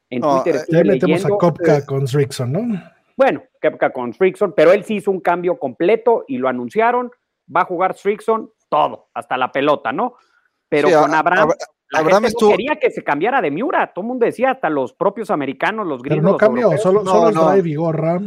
En 0.10 0.22
Twitter 0.22 0.62
ya 0.68 0.84
metemos 0.84 1.26
a 1.26 1.30
Kopka 1.30 1.86
con 1.86 2.08
Frickson, 2.08 2.52
¿no? 2.52 2.82
Bueno, 3.16 3.44
Kopka 3.62 3.94
con 3.94 4.16
Frickson, 4.16 4.54
pero 4.58 4.72
él 4.72 4.84
sí 4.84 4.96
hizo 4.96 5.12
un 5.12 5.20
cambio 5.20 5.60
completo 5.60 6.26
y 6.28 6.40
lo 6.40 6.50
anunciaron. 6.50 7.12
Va 7.56 7.62
a 7.62 7.66
jugar 7.66 7.94
Frickson 7.94 8.50
todo, 8.68 9.10
hasta 9.14 9.38
la 9.38 9.52
pelota, 9.52 9.92
¿no? 9.92 10.16
Pero 10.68 10.90
con 10.90 11.14
Abraham, 11.14 11.50
la 11.92 12.04
gente 12.04 12.34
no 12.40 12.50
quería 12.50 12.76
que 12.80 12.92
se 12.92 13.04
cambiara 13.04 13.42
de 13.42 13.52
Miura. 13.52 13.92
Todo 13.94 14.04
el 14.04 14.08
mundo 14.10 14.26
decía, 14.26 14.52
hasta 14.52 14.70
los 14.70 14.94
propios 14.94 15.32
americanos, 15.32 15.88
los 15.88 16.02
gringos. 16.02 16.24
Pero 16.24 16.32
no 16.32 16.38
cambió, 16.38 16.78
solo, 16.78 17.06
solo 17.06 17.30
el 17.30 17.36
drive 17.36 17.70
y 17.70 17.76
gorra. 17.76 18.20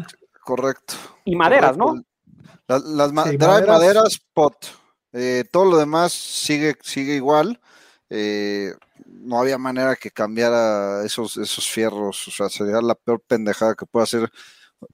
Correcto. 0.42 0.94
Y 1.24 1.36
maderas, 1.36 1.76
¿no? 1.76 2.02
Las, 2.66 3.12
maderas, 3.12 4.20
pot. 4.32 4.56
Eh, 5.12 5.44
todo 5.50 5.66
lo 5.66 5.76
demás 5.76 6.12
sigue, 6.12 6.74
sigue 6.82 7.14
igual. 7.14 7.60
Eh, 8.10 8.72
no 9.06 9.38
había 9.38 9.58
manera 9.58 9.94
que 9.94 10.10
cambiara 10.10 11.04
esos, 11.04 11.36
esos 11.36 11.68
fierros. 11.68 12.26
O 12.26 12.30
sea, 12.30 12.48
sería 12.48 12.80
la 12.80 12.94
peor 12.94 13.22
pendejada 13.26 13.74
que 13.74 13.86
pueda 13.86 14.04
hacer 14.04 14.30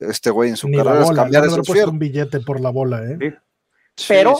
este 0.00 0.30
güey 0.30 0.50
en 0.50 0.56
su 0.56 0.70
carrera. 0.70 1.06
cambiar 1.14 1.46
esos 1.46 1.66
fierros. 1.66 1.92
un 1.92 1.98
billete 1.98 2.40
por 2.40 2.60
la 2.60 2.70
bola, 2.70 3.02
¿eh? 3.04 3.38
Pero, 4.06 4.36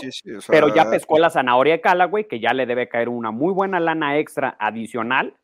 pero 0.47 0.75
ya 0.75 0.91
pescó 0.91 1.19
la 1.19 1.31
zanahoria 1.31 1.75
de 1.75 1.81
Callaway, 1.81 2.29
que 2.29 2.41
ya 2.41 2.53
le 2.53 2.67
debe 2.67 2.88
caer 2.88 3.09
una 3.09 3.31
muy 3.31 3.53
buena 3.53 3.81
lana 3.81 4.19
extra 4.19 4.57
adicional. 4.59 5.35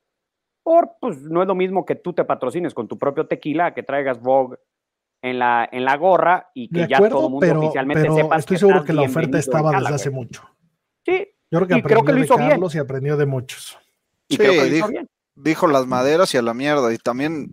Por, 0.63 0.93
pues 1.01 1.21
no 1.23 1.43
es 1.43 1.49
lo 1.49 1.55
mismo 1.55 1.85
que 1.85 1.95
tú 1.95 2.13
te 2.13 2.25
patrocines 2.25 2.73
con 2.73 2.89
tu 2.89 2.99
propio 2.99 3.27
tequila, 3.27 3.75
que 3.75 3.83
traigas 3.83 4.21
Vogue 4.21 4.57
en 5.23 5.39
la, 5.39 5.69
en 5.71 5.85
la 5.85 5.97
gorra 5.97 6.51
y 6.55 6.69
que 6.69 6.87
ya 6.87 6.99
todo 7.09 7.27
el 7.27 7.33
mundo 7.33 7.61
oficialmente 7.61 8.11
sepa. 8.11 8.37
Estoy 8.37 8.59
seguro 8.59 8.85
que 8.85 8.93
la 8.93 9.03
oferta 9.03 9.39
estaba 9.39 9.79
desde 9.79 9.95
hace 9.95 10.11
mucho. 10.11 10.43
Sí. 11.05 11.29
Yo 11.51 11.59
creo 11.61 11.69
que 11.69 11.75
aprendió 11.75 12.23
de 12.23 12.29
Carlos 12.29 12.75
y 12.75 12.79
aprendió 12.79 13.17
de 13.17 13.27
muchos. 13.27 13.79
sí, 14.29 14.39
dijo, 15.35 15.67
las 15.67 15.87
maderas 15.87 16.35
y 16.35 16.39
a 16.39 16.43
la 16.43 16.55
mierda. 16.55 16.93
Y 16.93 16.99
también 16.99 17.51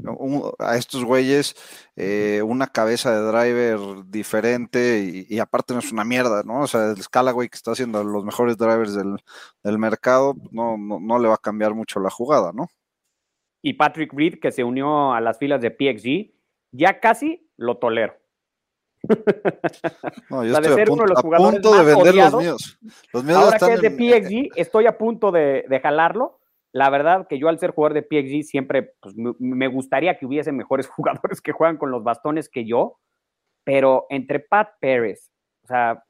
a 0.59 0.77
estos 0.77 1.03
güeyes 1.03 1.55
eh, 1.95 2.41
una 2.43 2.67
cabeza 2.67 3.11
de 3.11 3.27
driver 3.27 3.79
diferente 4.05 5.25
y, 5.29 5.39
aparte 5.39 5.73
no 5.73 5.79
es 5.79 5.91
una 5.91 6.03
mierda, 6.03 6.43
¿no? 6.43 6.61
O 6.61 6.67
sea, 6.67 6.91
el 6.91 7.01
Scalaway 7.01 7.50
que 7.50 7.55
está 7.55 7.71
haciendo 7.71 8.03
los 8.03 8.23
mejores 8.23 8.57
drivers 8.57 8.95
del, 8.95 9.17
del 9.63 9.77
mercado, 9.77 10.35
no, 10.51 10.77
no, 10.77 11.00
no, 11.00 11.19
le 11.19 11.27
va 11.27 11.35
a 11.35 11.41
cambiar 11.41 11.73
mucho 11.73 12.00
la 12.00 12.09
jugada, 12.09 12.51
¿no? 12.53 12.67
Y 13.61 13.73
Patrick 13.73 14.11
Reed, 14.13 14.39
que 14.39 14.51
se 14.51 14.63
unió 14.63 15.13
a 15.13 15.21
las 15.21 15.38
filas 15.38 15.61
de 15.61 15.71
PXG, 15.71 16.33
ya 16.71 17.00
casi 17.00 17.47
lo 17.57 17.77
tolero. 17.77 18.15
No, 20.29 20.45
yo 20.45 20.57
estoy 20.57 20.81
a, 20.81 20.85
punto, 20.85 21.75
de, 21.75 21.83
vender 21.83 22.15
los 22.15 22.35
míos. 22.35 22.79
Los 23.11 23.23
míos 23.23 23.38
ahora 23.38 23.57
que 23.59 23.73
es 23.73 23.81
de 23.81 23.91
PXG, 23.91 24.59
estoy 24.59 24.85
a 24.85 24.97
punto 24.97 25.31
de, 25.31 25.79
jalarlo. 25.81 26.39
La 26.73 26.89
verdad 26.89 27.27
que 27.27 27.37
yo 27.37 27.49
al 27.49 27.59
ser 27.59 27.71
jugador 27.71 27.93
de 27.93 28.03
PXG 28.03 28.43
siempre 28.43 28.93
pues, 29.01 29.15
me 29.15 29.67
gustaría 29.67 30.17
que 30.17 30.25
hubiese 30.25 30.51
mejores 30.51 30.87
jugadores 30.89 31.41
que 31.41 31.51
juegan 31.51 31.77
con 31.77 31.91
los 31.91 32.03
bastones 32.03 32.49
que 32.49 32.65
yo, 32.65 32.99
pero 33.63 34.05
entre 34.09 34.39
Pat 34.39 34.69
Pérez, 34.79 35.31
o 35.63 35.67
sea, 35.67 36.03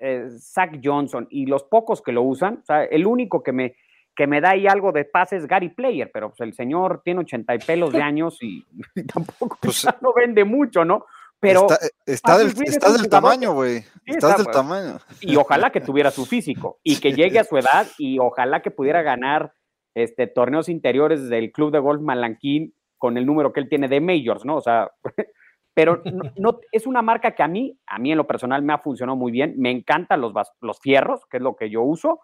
eh, 0.00 0.28
Zach 0.38 0.80
Johnson 0.82 1.26
y 1.30 1.46
los 1.46 1.64
pocos 1.64 2.00
que 2.00 2.12
lo 2.12 2.22
usan, 2.22 2.60
o 2.62 2.64
sea, 2.64 2.84
el 2.84 3.06
único 3.06 3.42
que 3.42 3.52
me, 3.52 3.76
que 4.16 4.26
me 4.26 4.40
da 4.40 4.50
ahí 4.50 4.66
algo 4.66 4.92
de 4.92 5.04
pases 5.04 5.46
Gary 5.46 5.68
Player, 5.68 6.10
pero 6.12 6.30
pues 6.30 6.40
el 6.40 6.54
señor 6.54 7.02
tiene 7.04 7.20
80 7.20 7.54
y 7.54 7.58
pelos 7.58 7.92
de 7.92 8.02
años 8.02 8.38
y, 8.40 8.64
tampoco 9.12 9.58
pues, 9.60 9.86
no 10.00 10.12
vende 10.14 10.44
mucho, 10.44 10.84
¿no? 10.84 11.04
Pero 11.40 11.68
está, 12.04 12.36
del, 12.36 12.52
del 12.52 13.08
tamaño, 13.08 13.52
güey. 13.52 13.84
estás 14.04 14.38
del 14.38 14.46
pues, 14.46 14.56
tamaño. 14.56 14.98
Y 15.20 15.36
ojalá 15.36 15.70
que 15.70 15.80
tuviera 15.80 16.10
su 16.10 16.26
físico 16.26 16.80
y 16.82 16.98
que 16.98 17.12
llegue 17.12 17.38
a 17.38 17.44
su 17.44 17.56
edad 17.56 17.86
y 17.96 18.18
ojalá 18.18 18.60
que 18.60 18.72
pudiera 18.72 19.02
ganar 19.02 19.52
este, 19.98 20.26
torneos 20.26 20.68
interiores 20.68 21.28
del 21.28 21.50
club 21.50 21.72
de 21.72 21.80
golf 21.80 22.00
Malanquín 22.00 22.74
con 22.98 23.16
el 23.16 23.26
número 23.26 23.52
que 23.52 23.60
él 23.60 23.68
tiene 23.68 23.88
de 23.88 24.00
majors, 24.00 24.44
¿no? 24.44 24.56
O 24.56 24.60
sea, 24.60 24.90
pero 25.74 26.02
no, 26.36 26.60
es 26.72 26.86
una 26.86 27.02
marca 27.02 27.34
que 27.34 27.42
a 27.42 27.48
mí, 27.48 27.78
a 27.86 27.98
mí 27.98 28.12
en 28.12 28.18
lo 28.18 28.26
personal 28.26 28.62
me 28.62 28.72
ha 28.72 28.78
funcionado 28.78 29.16
muy 29.16 29.32
bien. 29.32 29.54
Me 29.56 29.70
encantan 29.70 30.20
los, 30.20 30.32
los 30.60 30.80
fierros, 30.80 31.26
que 31.26 31.38
es 31.38 31.42
lo 31.42 31.56
que 31.56 31.70
yo 31.70 31.82
uso, 31.82 32.20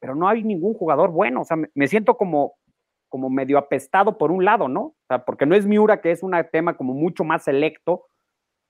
pero 0.00 0.14
no 0.14 0.28
hay 0.28 0.42
ningún 0.42 0.74
jugador 0.74 1.10
bueno. 1.10 1.42
O 1.42 1.44
sea, 1.44 1.56
me, 1.56 1.88
siento 1.88 2.16
como, 2.16 2.54
como 3.08 3.30
medio 3.30 3.58
apestado 3.58 4.18
por 4.18 4.30
un 4.30 4.44
lado, 4.44 4.68
¿no? 4.68 4.80
O 4.80 4.96
sea, 5.08 5.24
porque 5.24 5.46
no 5.46 5.54
es 5.54 5.66
Miura, 5.66 6.00
que 6.00 6.10
es 6.10 6.22
un 6.22 6.34
tema 6.52 6.76
como 6.76 6.94
mucho 6.94 7.24
más 7.24 7.44
selecto, 7.44 8.06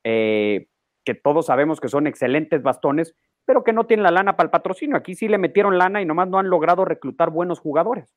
eh, 0.04 0.68
que 1.04 1.14
todos 1.14 1.46
sabemos 1.46 1.80
que 1.80 1.88
son 1.88 2.06
excelentes 2.06 2.62
bastones, 2.62 3.14
pero 3.46 3.64
que 3.64 3.72
no 3.72 3.86
tienen 3.86 4.04
la 4.04 4.10
lana 4.10 4.36
para 4.36 4.46
el 4.46 4.50
patrocinio. 4.50 4.96
Aquí 4.96 5.14
sí 5.14 5.28
le 5.28 5.38
metieron 5.38 5.78
lana 5.78 6.02
y 6.02 6.04
nomás 6.04 6.28
no 6.28 6.38
han 6.38 6.50
logrado 6.50 6.84
reclutar 6.84 7.30
buenos 7.30 7.60
jugadores. 7.60 8.14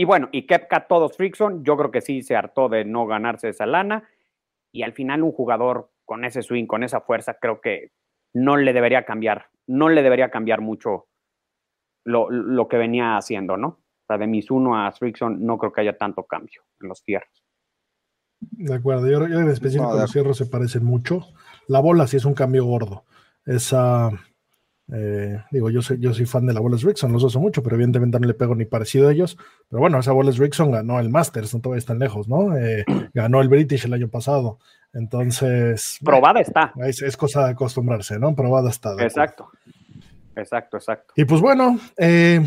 Y 0.00 0.06
bueno, 0.06 0.30
y 0.32 0.46
Kepka, 0.46 0.86
todos 0.86 1.14
Frickson, 1.14 1.62
yo 1.62 1.76
creo 1.76 1.90
que 1.90 2.00
sí 2.00 2.22
se 2.22 2.34
hartó 2.34 2.70
de 2.70 2.86
no 2.86 3.06
ganarse 3.06 3.50
esa 3.50 3.66
lana. 3.66 4.08
Y 4.72 4.82
al 4.82 4.94
final 4.94 5.22
un 5.22 5.30
jugador 5.30 5.90
con 6.06 6.24
ese 6.24 6.40
swing, 6.40 6.64
con 6.64 6.82
esa 6.82 7.02
fuerza, 7.02 7.36
creo 7.38 7.60
que 7.60 7.92
no 8.32 8.56
le 8.56 8.72
debería 8.72 9.04
cambiar, 9.04 9.50
no 9.66 9.90
le 9.90 10.02
debería 10.02 10.30
cambiar 10.30 10.62
mucho 10.62 11.08
lo, 12.06 12.66
que 12.66 12.78
venía 12.78 13.18
haciendo, 13.18 13.58
¿no? 13.58 13.68
O 13.68 14.06
sea, 14.06 14.16
de 14.16 14.26
Mizuno 14.26 14.74
a 14.74 14.90
Frickson 14.90 15.44
no 15.44 15.58
creo 15.58 15.70
que 15.70 15.82
haya 15.82 15.98
tanto 15.98 16.24
cambio 16.24 16.62
en 16.80 16.88
los 16.88 17.02
fierros. 17.02 17.44
De 18.40 18.72
acuerdo, 18.72 19.06
yo, 19.06 19.22
en 19.26 19.50
específico 19.50 19.92
los 19.92 20.10
fierros 20.10 20.38
se 20.38 20.46
parecen 20.46 20.82
mucho. 20.82 21.26
La 21.68 21.80
bola 21.80 22.06
sí 22.06 22.16
es 22.16 22.24
un 22.24 22.32
cambio 22.32 22.64
gordo. 22.64 23.04
Esa 23.44 24.10
eh, 24.92 25.42
digo, 25.50 25.70
yo 25.70 25.82
soy, 25.82 25.98
yo 26.00 26.12
soy 26.12 26.26
fan 26.26 26.46
de 26.46 26.52
la 26.52 26.60
Wallace 26.60 26.86
Rickson, 26.86 27.12
los 27.12 27.22
uso 27.22 27.38
mucho, 27.40 27.62
pero 27.62 27.76
evidentemente 27.76 28.18
no 28.18 28.26
le 28.26 28.34
pego 28.34 28.54
ni 28.54 28.64
parecido 28.64 29.08
a 29.08 29.12
ellos. 29.12 29.36
Pero 29.68 29.80
bueno, 29.80 29.98
esa 29.98 30.12
Wallace 30.12 30.40
Rickson 30.40 30.70
ganó 30.70 30.98
el 30.98 31.10
Masters, 31.10 31.54
no 31.54 31.60
te 31.60 31.68
vayas 31.68 31.86
tan 31.86 31.98
lejos, 31.98 32.28
¿no? 32.28 32.56
Eh, 32.56 32.84
ganó 33.14 33.40
el 33.40 33.48
British 33.48 33.84
el 33.84 33.94
año 33.94 34.08
pasado. 34.08 34.58
Entonces. 34.92 35.98
Probada 36.04 36.40
está. 36.40 36.72
Es, 36.84 37.16
cosa 37.16 37.44
de 37.44 37.52
acostumbrarse, 37.52 38.18
¿no? 38.18 38.34
Probada 38.34 38.70
está. 38.70 38.94
Exacto. 39.02 39.50
Exacto, 40.34 40.76
exacto. 40.76 41.12
Y 41.16 41.24
pues 41.24 41.40
bueno, 41.40 41.78
eh, 41.96 42.40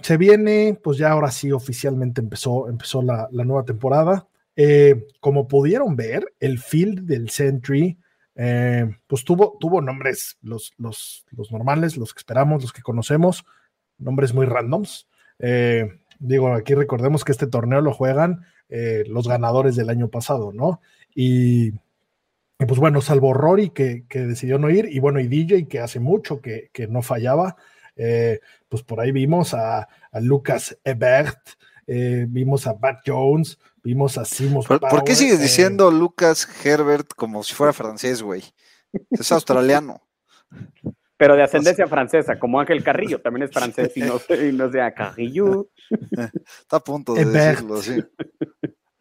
se 0.00 0.16
viene, 0.16 0.78
pues 0.82 0.98
ya 0.98 1.10
ahora 1.10 1.30
sí 1.30 1.52
oficialmente 1.52 2.20
empezó, 2.20 2.68
empezó 2.68 3.02
la, 3.02 3.28
la 3.30 3.44
nueva 3.44 3.64
temporada. 3.64 4.26
como 5.20 5.46
pudieron 5.46 5.96
ver, 5.96 6.32
el 6.40 6.58
field 6.58 7.02
del 7.02 7.30
Sentry 7.30 7.98
eh, 8.36 8.94
pues 9.06 9.24
tuvo, 9.24 9.56
tuvo 9.58 9.80
nombres, 9.80 10.36
los, 10.42 10.74
los, 10.76 11.24
los, 11.30 11.50
normales, 11.50 11.96
los 11.96 12.12
que 12.12 12.18
esperamos, 12.18 12.62
los 12.62 12.72
que 12.72 12.82
conocemos, 12.82 13.44
nombres 13.98 14.34
muy 14.34 14.44
randoms. 14.44 15.08
Eh, 15.38 16.00
digo, 16.18 16.52
aquí 16.52 16.74
recordemos 16.74 17.24
que 17.24 17.32
este 17.32 17.46
torneo 17.46 17.80
lo 17.80 17.94
juegan 17.94 18.44
eh, 18.68 19.04
los 19.08 19.26
ganadores 19.26 19.74
del 19.74 19.88
año 19.88 20.08
pasado, 20.08 20.52
¿no? 20.52 20.82
Y, 21.14 21.72
pues 22.58 22.78
bueno, 22.78 23.00
salvo 23.00 23.32
Rory 23.32 23.70
que, 23.70 24.04
que, 24.06 24.20
decidió 24.20 24.58
no 24.58 24.70
ir, 24.70 24.88
y 24.90 24.98
bueno, 24.98 25.18
y 25.20 25.28
DJ 25.28 25.66
que 25.66 25.80
hace 25.80 26.00
mucho 26.00 26.40
que, 26.40 26.70
que 26.72 26.86
no 26.86 27.02
fallaba, 27.02 27.56
pues 28.68 28.82
por 28.82 29.00
ahí 29.00 29.12
vimos 29.12 29.54
a, 29.54 29.88
a 30.10 30.20
Lucas 30.20 30.78
Ebert, 30.84 31.38
vimos 31.86 32.66
a 32.66 32.74
Matt 32.74 33.00
Jones, 33.06 33.58
Vimos 33.86 34.18
a 34.18 34.24
Simos. 34.24 34.66
¿Por, 34.66 35.04
qué 35.04 35.14
sigues 35.14 35.40
diciendo 35.40 35.92
Lucas 35.92 36.48
Herbert 36.66 37.14
como 37.14 37.44
si 37.44 37.54
fuera 37.54 37.72
francés, 37.72 38.20
güey? 38.20 38.42
Es 39.10 39.30
australiano. 39.30 40.02
Pero 41.16 41.36
de 41.36 41.44
ascendencia 41.44 41.86
francesa, 41.86 42.36
como 42.36 42.58
Ángel 42.58 42.82
Carrillo, 42.82 43.20
también 43.20 43.44
es 43.44 43.52
francés 43.52 43.96
y 43.96 44.00
no, 44.00 44.14
y 44.44 44.52
no 44.52 44.72
sea 44.72 44.92
Carrillo. 44.92 45.68
Está 46.58 46.78
a 46.78 46.80
punto 46.80 47.14
de 47.14 47.26
decirlo, 47.26 47.76
sí. 47.76 48.02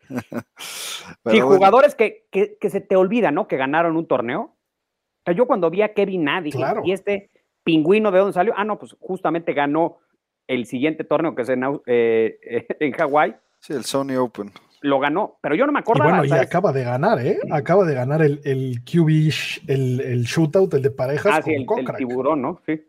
sí, 1.32 1.40
jugadores 1.40 1.96
que, 1.96 2.28
que, 2.30 2.70
se 2.70 2.80
te 2.80 2.96
olvida, 2.96 3.32
¿no? 3.32 3.48
Que 3.48 3.58
ganaron 3.58 3.98
un 3.98 4.08
torneo. 4.08 4.42
O 4.42 5.22
sea, 5.26 5.34
yo 5.34 5.48
cuando 5.48 5.72
vi 5.72 5.82
a 5.82 5.96
Kevin 5.96 6.26
Nadie 6.26 6.54
y 6.84 6.92
este 6.92 7.32
pingüino 7.64 8.12
de 8.12 8.20
dónde 8.20 8.34
salió, 8.34 8.54
ah, 8.56 8.64
no, 8.64 8.78
pues 8.78 8.96
justamente 9.00 9.54
ganó 9.54 9.98
el 10.46 10.68
siguiente 10.68 11.04
torneo 11.04 11.34
que 11.34 11.42
es 11.42 11.50
en, 11.50 11.64
eh, 11.88 12.38
en 12.80 12.92
Hawái. 12.92 13.36
Sí, 13.62 13.74
el 13.74 13.84
Sony 13.84 14.16
Open 14.20 14.52
lo 14.86 15.00
ganó, 15.00 15.38
pero 15.42 15.56
yo 15.56 15.66
no 15.66 15.72
me 15.72 15.80
acuerdo. 15.80 16.04
Y 16.04 16.08
bueno, 16.08 16.26
y 16.26 16.32
acaba 16.32 16.72
de 16.72 16.84
ganar, 16.84 17.26
¿eh? 17.26 17.40
Acaba 17.52 17.86
de 17.86 17.96
ganar 17.96 18.22
el, 18.22 18.40
el 18.44 18.84
QB, 18.84 19.68
el, 19.68 20.02
el 20.02 20.24
shootout, 20.24 20.74
el 20.76 20.82
de 20.84 20.92
parejas. 20.92 21.40
Ah, 21.40 21.42
sí, 21.42 21.54
el, 21.54 21.66
tiburón, 21.98 22.42
¿no? 22.42 22.62
Sí. 22.66 22.82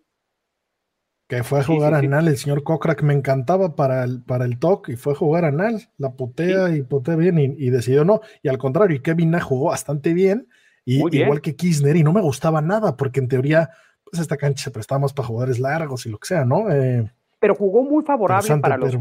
Que 1.27 1.43
fue 1.43 1.61
a 1.61 1.65
jugar 1.65 1.95
a 1.95 2.03
Nal, 2.03 2.29
el 2.29 2.37
señor 2.37 2.63
Kokrak 2.63 3.03
me 3.03 3.13
encantaba 3.13 3.75
para 3.75 4.05
el, 4.05 4.23
para 4.23 4.45
el 4.45 4.61
talk 4.61 4.89
y 4.91 4.97
fue 4.97 5.15
a 5.15 5.17
jugar 5.17 5.45
a 5.45 5.51
Nal, 5.51 5.89
la 5.97 6.13
putea 6.13 6.77
y 6.77 6.83
putea 6.83 7.17
bien 7.17 7.39
y, 7.39 7.71
decidió 7.71 8.05
no. 8.05 8.21
Y 8.43 8.49
al 8.49 8.59
contrario, 8.59 8.97
y 8.97 9.01
Kevin 9.01 9.33
Na 9.33 9.41
jugó 9.41 9.71
bastante 9.71 10.15
bien, 10.15 10.49
y, 10.85 11.03
igual 11.17 11.41
que 11.41 11.57
Kisner, 11.57 11.97
y 11.97 12.05
no 12.05 12.13
me 12.13 12.21
gustaba 12.21 12.61
nada, 12.61 12.97
porque 12.97 13.19
en 13.19 13.27
teoría, 13.27 13.71
pues 14.05 14.21
esta 14.21 14.37
cancha 14.37 14.65
se 14.65 14.71
prestaba 14.71 15.01
más 15.01 15.15
para 15.15 15.27
jugadores 15.27 15.59
largos 15.59 16.07
y 16.07 16.11
lo 16.11 16.19
que 16.19 16.29
sea, 16.29 16.45
¿no? 16.45 16.71
Eh, 16.71 17.11
pero 17.41 17.57
jugó 17.57 17.83
muy 17.83 18.05
favorable 18.05 18.59
para 18.59 18.77
los, 18.77 18.97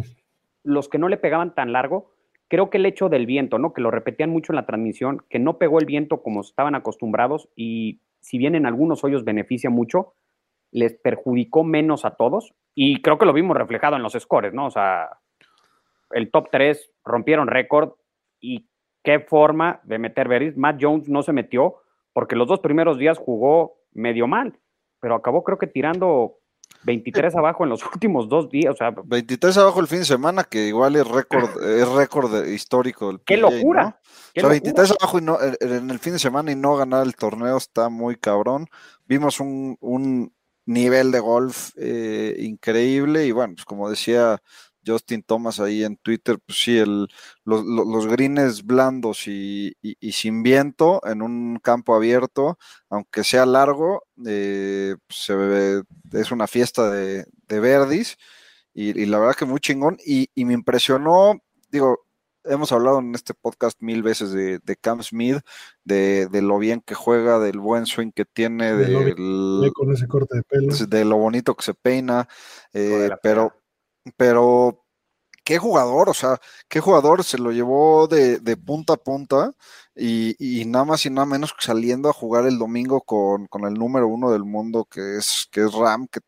los 0.64 0.90
que 0.90 0.98
no 0.98 1.10
le 1.10 1.18
pegaban 1.18 1.54
tan 1.54 1.74
largo 1.74 2.15
creo 2.48 2.70
que 2.70 2.78
el 2.78 2.86
hecho 2.86 3.10
del 3.10 3.26
viento, 3.26 3.60
¿no? 3.60 3.74
Que 3.74 3.82
lo 3.82 3.92
repetían 3.92 4.30
mucho 4.30 4.52
en 4.52 4.58
la 4.58 4.66
transmisión, 4.66 5.24
que 5.30 5.40
no 5.40 5.58
pegó 5.58 5.80
el 5.80 5.86
viento 5.86 6.22
como 6.22 6.42
estaban 6.42 6.76
acostumbrados 6.76 7.50
y 7.56 8.02
si 8.22 8.38
bien 8.38 8.56
en 8.56 8.66
algunos 8.66 9.04
hoyos 9.04 9.24
beneficia 9.24 9.70
mucho, 9.70 10.14
les 10.72 10.94
perjudicó 10.94 11.64
menos 11.64 12.06
a 12.06 12.16
todos 12.16 12.54
y 12.74 13.02
creo 13.02 13.18
que 13.18 13.26
lo 13.26 13.34
vimos 13.34 13.56
reflejado 13.56 13.96
en 13.96 14.04
los 14.04 14.14
scores, 14.14 14.54
¿no? 14.54 14.66
O 14.66 14.72
sea, 14.72 15.20
el 16.12 16.32
top 16.32 16.50
3 16.52 16.92
rompieron 17.04 17.48
récord 17.48 17.94
y 18.40 18.68
qué 19.04 19.20
forma 19.20 19.80
de 19.84 20.00
meter 20.00 20.28
veris. 20.28 20.58
Matt 20.58 20.78
Jones 20.82 21.08
no 21.08 21.24
se 21.24 21.34
metió 21.34 21.76
porque 22.14 22.36
los 22.36 22.48
dos 22.48 22.60
primeros 22.60 22.98
días 22.98 23.18
jugó 23.18 23.78
medio 23.94 24.28
mal, 24.28 24.60
pero 25.00 25.16
acabó 25.16 25.44
creo 25.44 25.58
que 25.58 25.68
tirando 25.68 26.38
23 26.84 27.36
abajo 27.36 27.64
en 27.64 27.70
los 27.70 27.84
últimos 27.86 28.30
dos 28.30 28.50
días. 28.50 28.74
O 28.74 28.78
sea, 28.78 28.94
23 29.04 29.58
abajo 29.58 29.80
el 29.80 29.88
fin 29.88 30.00
de 30.00 30.06
semana, 30.06 30.44
que 30.44 30.68
igual 30.68 30.96
es 30.96 31.08
récord, 31.08 31.50
es 31.64 31.88
récord 31.90 32.46
histórico. 32.48 33.08
Del 33.08 33.22
¡Qué 33.26 33.38
locura! 33.38 34.00
o 34.38 34.40
sea, 34.40 34.50
23 34.50 34.94
abajo 35.00 35.20
y 35.20 35.22
no, 35.22 35.38
en 35.42 35.90
el 35.90 36.00
fin 36.00 36.14
de 36.14 36.20
semana 36.20 36.52
y 36.52 36.56
no 36.56 36.76
ganar 36.76 37.06
el 37.06 37.16
torneo 37.16 37.58
está 37.58 37.90
muy 37.90 38.16
cabrón. 38.16 38.68
Vimos 39.06 39.40
un, 39.40 39.78
un 39.80 40.34
nivel 40.66 41.12
de 41.12 41.20
golf 41.20 41.72
eh, 41.78 42.36
increíble 42.40 43.26
y 43.26 43.32
bueno, 43.32 43.54
pues 43.56 43.66
como 43.66 43.90
decía 43.90 44.42
Justin 44.86 45.24
Thomas 45.24 45.60
ahí 45.60 45.84
en 45.84 45.98
Twitter, 45.98 46.38
pues 46.46 46.60
sí, 46.60 46.78
el, 46.78 47.08
los, 47.44 47.64
los 47.66 48.08
greens 48.08 48.64
blandos 48.64 49.28
y, 49.28 49.76
sin 50.12 50.44
viento 50.44 51.02
en 51.06 51.22
un 51.22 51.60
campo 51.62 51.96
abierto, 51.96 52.58
aunque 52.90 53.24
sea 53.24 53.46
largo, 53.46 54.04
eh, 54.26 54.96
pues 55.08 55.20
se 55.20 55.36
ve, 55.36 55.84
es 56.12 56.32
una 56.32 56.48
fiesta 56.48 56.90
de, 56.92 57.26
de 57.48 57.60
verdis 57.60 58.18
y, 58.74 59.06
la 59.06 59.20
verdad 59.20 59.36
que 59.36 59.46
muy 59.46 59.60
chingón 59.60 59.98
y, 60.06 60.30
me 60.36 60.54
impresionó, 60.54 61.42
digo, 61.72 62.06
hemos 62.44 62.72
hablado 62.74 63.00
en 63.00 63.16
este 63.16 63.34
podcast 63.34 63.82
mil 63.82 64.04
veces 64.04 64.32
de, 64.32 64.60
de 64.60 64.76
Cam 64.76 65.02
Smith, 65.02 65.40
de, 65.86 66.28
lo 66.42 66.58
bien 66.60 66.82
que 66.82 66.94
juega, 66.94 67.40
del 67.40 67.60
buen 67.60 67.86
swing 67.86 68.12
que 68.12 68.26
tiene, 68.26 68.74
de 68.74 69.72
con 69.74 69.94
ese 69.94 70.08
corte 70.08 70.38
de 70.38 70.44
pelo. 70.44 70.76
de 70.76 71.06
lo 71.06 71.18
bonito 71.18 71.56
que 71.56 71.64
se 71.64 71.74
peina, 71.74 72.28
eh, 72.74 73.10
pero 73.24 73.54
pero 74.18 74.86
qué 75.44 75.60
jugador, 75.60 76.10
o 76.10 76.14
sea, 76.14 76.40
qué 76.68 76.80
jugador 76.80 77.24
se 77.24 77.38
lo 77.38 77.52
llevó 77.52 78.08
de, 78.08 78.58
punta 78.58 78.94
a 78.94 78.98
punta 78.98 79.54
y, 79.96 80.64
nada 80.66 80.86
más 80.86 81.06
y 81.06 81.10
nada 81.10 81.26
menos 81.26 81.54
que 81.54 81.66
saliendo 81.66 82.10
a 82.10 82.14
jugar 82.14 82.48
el 82.48 82.58
domingo 82.58 83.02
con, 83.02 83.48
el 83.66 83.76
número 83.76 84.08
uno 84.08 84.32
del 84.32 84.44
mundo 84.44 84.86
que 84.86 85.18
es, 85.18 85.48
que 85.52 85.62
es 85.62 85.74
Ram, 85.74 86.08
que, 86.08 86.20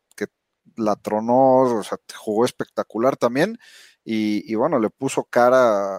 la 0.76 0.96
tronó, 0.96 1.62
o 1.62 1.84
sea, 1.84 1.98
jugó 2.16 2.46
espectacular 2.46 3.18
también 3.18 3.58
y, 4.06 4.54
bueno, 4.54 4.80
le 4.80 4.92
puso 4.92 5.24
cara 5.24 5.98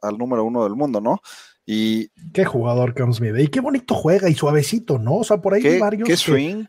al 0.00 0.18
número 0.18 0.44
uno 0.44 0.64
del 0.64 0.74
mundo, 0.74 1.00
¿no? 1.00 1.20
Y 1.66 2.08
qué 2.32 2.44
jugador 2.44 2.94
Cam 2.94 3.12
Smith. 3.12 3.36
Y 3.38 3.48
qué 3.48 3.60
bonito 3.60 3.94
juega 3.94 4.28
y 4.28 4.34
suavecito, 4.34 4.98
¿no? 4.98 5.16
O 5.18 5.24
sea, 5.24 5.38
por 5.42 5.54
ahí 5.54 5.64
hay 5.64 5.78
varios. 5.78 6.08
Qué 6.08 6.16
swing, 6.16 6.64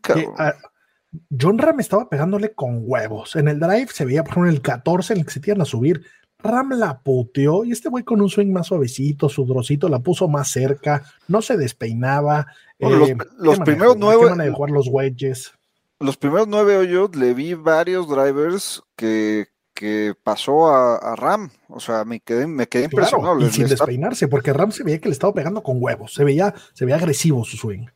John 1.39 1.57
Ram 1.57 1.79
estaba 1.79 2.09
pegándole 2.09 2.53
con 2.53 2.83
huevos. 2.83 3.35
En 3.35 3.47
el 3.47 3.59
drive 3.59 3.87
se 3.93 4.05
veía, 4.05 4.23
por 4.23 4.31
ejemplo, 4.31 4.49
en 4.49 4.55
el 4.55 4.61
14 4.61 5.13
en 5.13 5.19
el 5.19 5.25
que 5.25 5.31
se 5.31 5.39
tiran 5.39 5.61
a 5.61 5.65
subir. 5.65 6.03
Ram 6.39 6.71
la 6.73 6.99
puteó 6.99 7.63
y 7.65 7.71
este 7.71 7.89
güey 7.89 8.03
con 8.03 8.21
un 8.21 8.29
swing 8.29 8.51
más 8.51 8.67
suavecito, 8.67 9.29
sudrosito, 9.29 9.89
la 9.89 9.99
puso 9.99 10.27
más 10.27 10.51
cerca, 10.51 11.03
no 11.27 11.41
se 11.41 11.57
despeinaba. 11.57 12.47
los, 12.77 13.09
eh, 13.09 13.17
primeros 13.63 13.97
nueve. 13.97 14.51
jugar 14.51 14.71
los 14.71 14.87
wedges? 14.87 15.53
los 15.99 16.17
primeros 16.17 16.47
nueve 16.47 16.77
hoyos 16.77 17.15
le 17.15 17.33
vi 17.33 17.53
varios 17.53 18.07
drivers 18.07 18.83
que, 18.95 19.47
que 19.73 20.13
pasó 20.23 20.67
a, 20.67 21.15
Ram. 21.15 21.49
O 21.67 21.79
sea, 21.79 22.05
me 22.05 22.19
quedé, 22.19 22.47
me 22.47 22.67
quedé 22.67 22.85
impresionado. 22.85 23.39
Y 23.39 23.49
sin 23.49 23.67
despeinarse, 23.67 24.27
porque 24.27 24.53
Ram 24.53 24.71
se 24.71 24.83
veía 24.83 24.99
que 24.99 25.09
le 25.09 25.13
estaba 25.13 25.33
pegando 25.33 25.63
con 25.63 25.77
huevos. 25.81 26.13
Se 26.13 26.23
veía, 26.23 26.53
se 26.73 26.85
veía 26.85 26.97
agresivo 26.97 27.43
su 27.43 27.57
swing. 27.57 27.87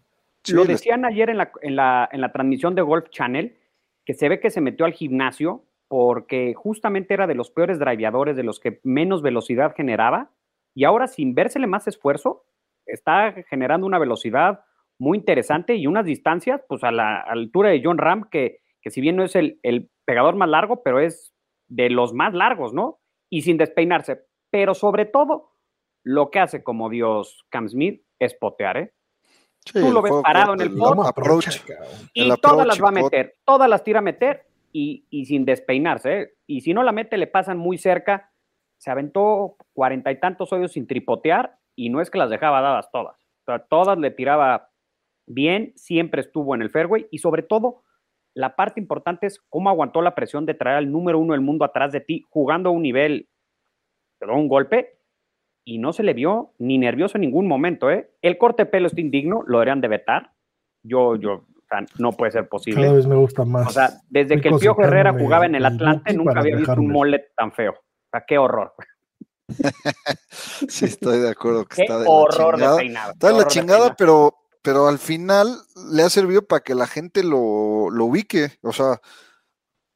Lo 0.48 0.65
decían 0.65 1.05
ayer 1.05 1.29
en 1.29 1.38
la, 1.38 1.51
en, 1.62 1.75
la, 1.75 2.10
en 2.12 2.22
la 2.22 2.31
transmisión 2.31 2.75
de 2.75 2.81
Golf 2.81 3.10
Channel, 3.10 3.58
que 4.05 4.13
se 4.13 4.29
ve 4.29 4.39
que 4.39 4.50
se 4.50 4.62
metió 4.62 4.86
al 4.86 4.93
gimnasio 4.93 5.65
porque 5.88 6.53
justamente 6.53 7.13
era 7.13 7.27
de 7.27 7.36
los 7.36 7.51
peores 7.51 7.79
driveadores, 7.79 8.36
de 8.36 8.43
los 8.43 8.60
que 8.60 8.79
menos 8.84 9.22
velocidad 9.22 9.74
generaba, 9.75 10.31
y 10.75 10.84
ahora 10.84 11.08
sin 11.08 11.34
vérsele 11.34 11.67
más 11.67 11.88
esfuerzo, 11.88 12.46
está 12.86 13.34
generando 13.50 13.88
una 13.88 14.00
velocidad 14.00 14.62
muy 15.00 15.17
interesante 15.17 15.75
y 15.75 15.88
unas 15.88 16.05
distancias, 16.05 16.62
pues 16.67 16.84
a 16.84 16.91
la 16.91 17.19
altura 17.19 17.69
de 17.69 17.81
John 17.84 17.98
Ram, 17.98 18.29
que, 18.29 18.62
que 18.81 18.91
si 18.91 19.01
bien 19.01 19.15
no 19.15 19.24
es 19.24 19.36
el, 19.36 19.60
el 19.63 19.89
pegador 20.05 20.36
más 20.36 20.50
largo, 20.50 20.84
pero 20.84 21.00
es 21.00 21.34
de 21.67 21.89
los 21.89 22.13
más 22.13 22.34
largos, 22.34 22.74
¿no? 22.74 23.00
Y 23.29 23.41
sin 23.41 23.58
despeinarse. 23.58 24.22
Pero 24.51 24.74
sobre 24.74 25.05
todo, 25.05 25.51
lo 26.03 26.29
que 26.29 26.39
hace 26.39 26.63
como 26.63 26.89
Dios 26.89 27.46
Cam 27.50 27.67
Smith 27.67 28.03
es 28.19 28.34
potear, 28.34 28.77
¿eh? 28.77 28.93
Tú 29.73 29.91
lo 29.91 30.01
ves 30.01 30.13
parado 30.23 30.53
en 30.53 30.61
el 30.61 30.81
approach, 31.05 31.47
y 32.13 32.31
todas 32.38 32.65
las 32.65 32.81
va 32.81 32.89
a 32.89 32.91
meter, 32.91 33.35
todas 33.45 33.69
las 33.69 33.83
tira 33.83 33.99
a 33.99 34.01
meter 34.01 34.45
y, 34.71 35.05
sin 35.25 35.45
despeinarse. 35.45 36.21
¿eh? 36.21 36.33
Y 36.47 36.61
si 36.61 36.73
no 36.73 36.83
la 36.83 36.91
mete, 36.91 37.17
le 37.17 37.27
pasan 37.27 37.57
muy 37.57 37.77
cerca. 37.77 38.31
Se 38.77 38.89
aventó 38.91 39.57
cuarenta 39.73 40.11
y 40.11 40.19
tantos 40.19 40.53
hoyos 40.53 40.71
sin 40.71 40.88
tripotear 40.88 41.57
y 41.75 41.89
no 41.89 42.01
es 42.01 42.09
que 42.09 42.17
las 42.17 42.29
dejaba 42.29 42.61
dadas 42.61 42.89
todas. 42.91 43.17
todas 43.69 43.97
le 43.97 44.11
tiraba 44.11 44.69
bien, 45.25 45.73
siempre 45.75 46.21
estuvo 46.21 46.55
en 46.55 46.61
el 46.61 46.69
fairway 46.69 47.07
y 47.11 47.19
sobre 47.19 47.43
todo 47.43 47.83
la 48.33 48.55
parte 48.55 48.79
importante 48.79 49.27
es 49.27 49.39
cómo 49.49 49.69
aguantó 49.69 50.01
la 50.01 50.15
presión 50.15 50.45
de 50.45 50.53
traer 50.53 50.77
al 50.77 50.91
número 50.91 51.19
uno 51.19 51.33
del 51.33 51.41
mundo 51.41 51.65
atrás 51.65 51.91
de 51.91 52.01
ti, 52.01 52.25
jugando 52.29 52.69
a 52.69 52.71
un 52.71 52.81
nivel, 52.81 53.29
pero 54.17 54.35
un 54.35 54.47
golpe, 54.47 54.98
y 55.69 55.77
no 55.77 55.93
se 55.93 56.01
le 56.01 56.15
vio 56.15 56.55
ni 56.57 56.79
nervioso 56.79 57.17
en 57.17 57.21
ningún 57.21 57.47
momento. 57.47 57.91
¿eh? 57.91 58.09
El 58.23 58.39
corte 58.39 58.63
de 58.63 58.71
pelo 58.71 58.88
está 58.88 58.99
indigno, 58.99 59.43
lo 59.45 59.59
deberían 59.59 59.81
de 59.81 59.88
vetar. 59.88 60.33
Yo, 60.81 61.15
yo, 61.15 61.33
o 61.33 61.63
sea, 61.69 61.85
no 61.99 62.11
puede 62.13 62.31
ser 62.31 62.49
posible. 62.49 62.81
Cada 62.81 62.95
vez 62.95 63.05
me 63.05 63.15
gusta 63.15 63.45
más. 63.45 63.67
O 63.67 63.69
sea, 63.69 63.91
desde 64.09 64.41
que 64.41 64.49
el 64.49 64.55
Pío 64.55 64.75
Herrera 64.79 65.13
jugaba 65.13 65.45
en 65.45 65.53
el 65.53 65.65
Atlante, 65.65 66.11
nunca 66.13 66.39
había 66.39 66.55
visto 66.55 66.73
un 66.73 66.88
mullet 66.88 67.31
tan 67.38 67.51
feo. 67.51 67.73
O 67.73 68.09
sea, 68.11 68.23
qué 68.27 68.39
horror. 68.39 68.73
sí, 70.67 70.85
estoy 70.85 71.19
de 71.19 71.29
acuerdo 71.29 71.65
que 71.65 71.75
qué 71.75 71.81
está 71.83 71.99
de 71.99 72.05
horror 72.07 72.53
la 72.53 72.57
chingada. 72.57 72.71
de 72.71 72.79
peinado. 72.79 73.11
Está 73.11 73.27
de 73.27 73.33
la 73.33 73.47
chingada, 73.47 73.95
pero 73.95 74.35
pero 74.63 74.88
al 74.88 74.97
final 74.97 75.55
le 75.91 76.01
ha 76.01 76.09
servido 76.09 76.41
para 76.41 76.61
que 76.61 76.73
la 76.73 76.88
gente 76.88 77.23
lo, 77.23 77.91
lo 77.91 78.05
ubique. 78.05 78.53
O 78.63 78.73
sea, 78.73 78.99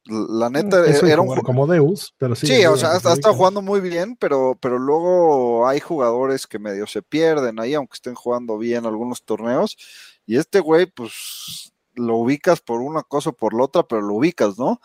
la 0.05 0.49
neta 0.49 0.85
era 0.85 1.21
un 1.21 1.39
como 1.41 1.65
Deus, 1.65 2.13
pero 2.17 2.35
sí. 2.35 2.47
Sí, 2.47 2.65
o 2.65 2.75
sea, 2.75 2.91
ha, 2.91 2.97
estado 2.97 3.33
jugando 3.33 3.61
muy 3.61 3.79
bien, 3.79 4.17
pero, 4.17 4.57
pero 4.59 4.77
luego 4.77 5.67
hay 5.67 5.79
jugadores 5.79 6.45
que 6.45 6.59
medio 6.59 6.87
se 6.87 7.01
pierden 7.01 7.59
ahí, 7.59 7.73
aunque 7.73 7.95
estén 7.95 8.15
jugando 8.15 8.57
bien 8.57 8.85
algunos 8.85 9.23
torneos. 9.23 9.77
Y 10.25 10.37
este 10.37 10.59
güey, 10.59 10.87
pues 10.87 11.71
lo 11.95 12.17
ubicas 12.17 12.59
por 12.59 12.81
una 12.81 13.03
cosa 13.03 13.29
o 13.29 13.33
por 13.33 13.53
la 13.53 13.63
otra, 13.63 13.83
pero 13.83 14.01
lo 14.01 14.15
ubicas, 14.15 14.57
¿no? 14.57 14.81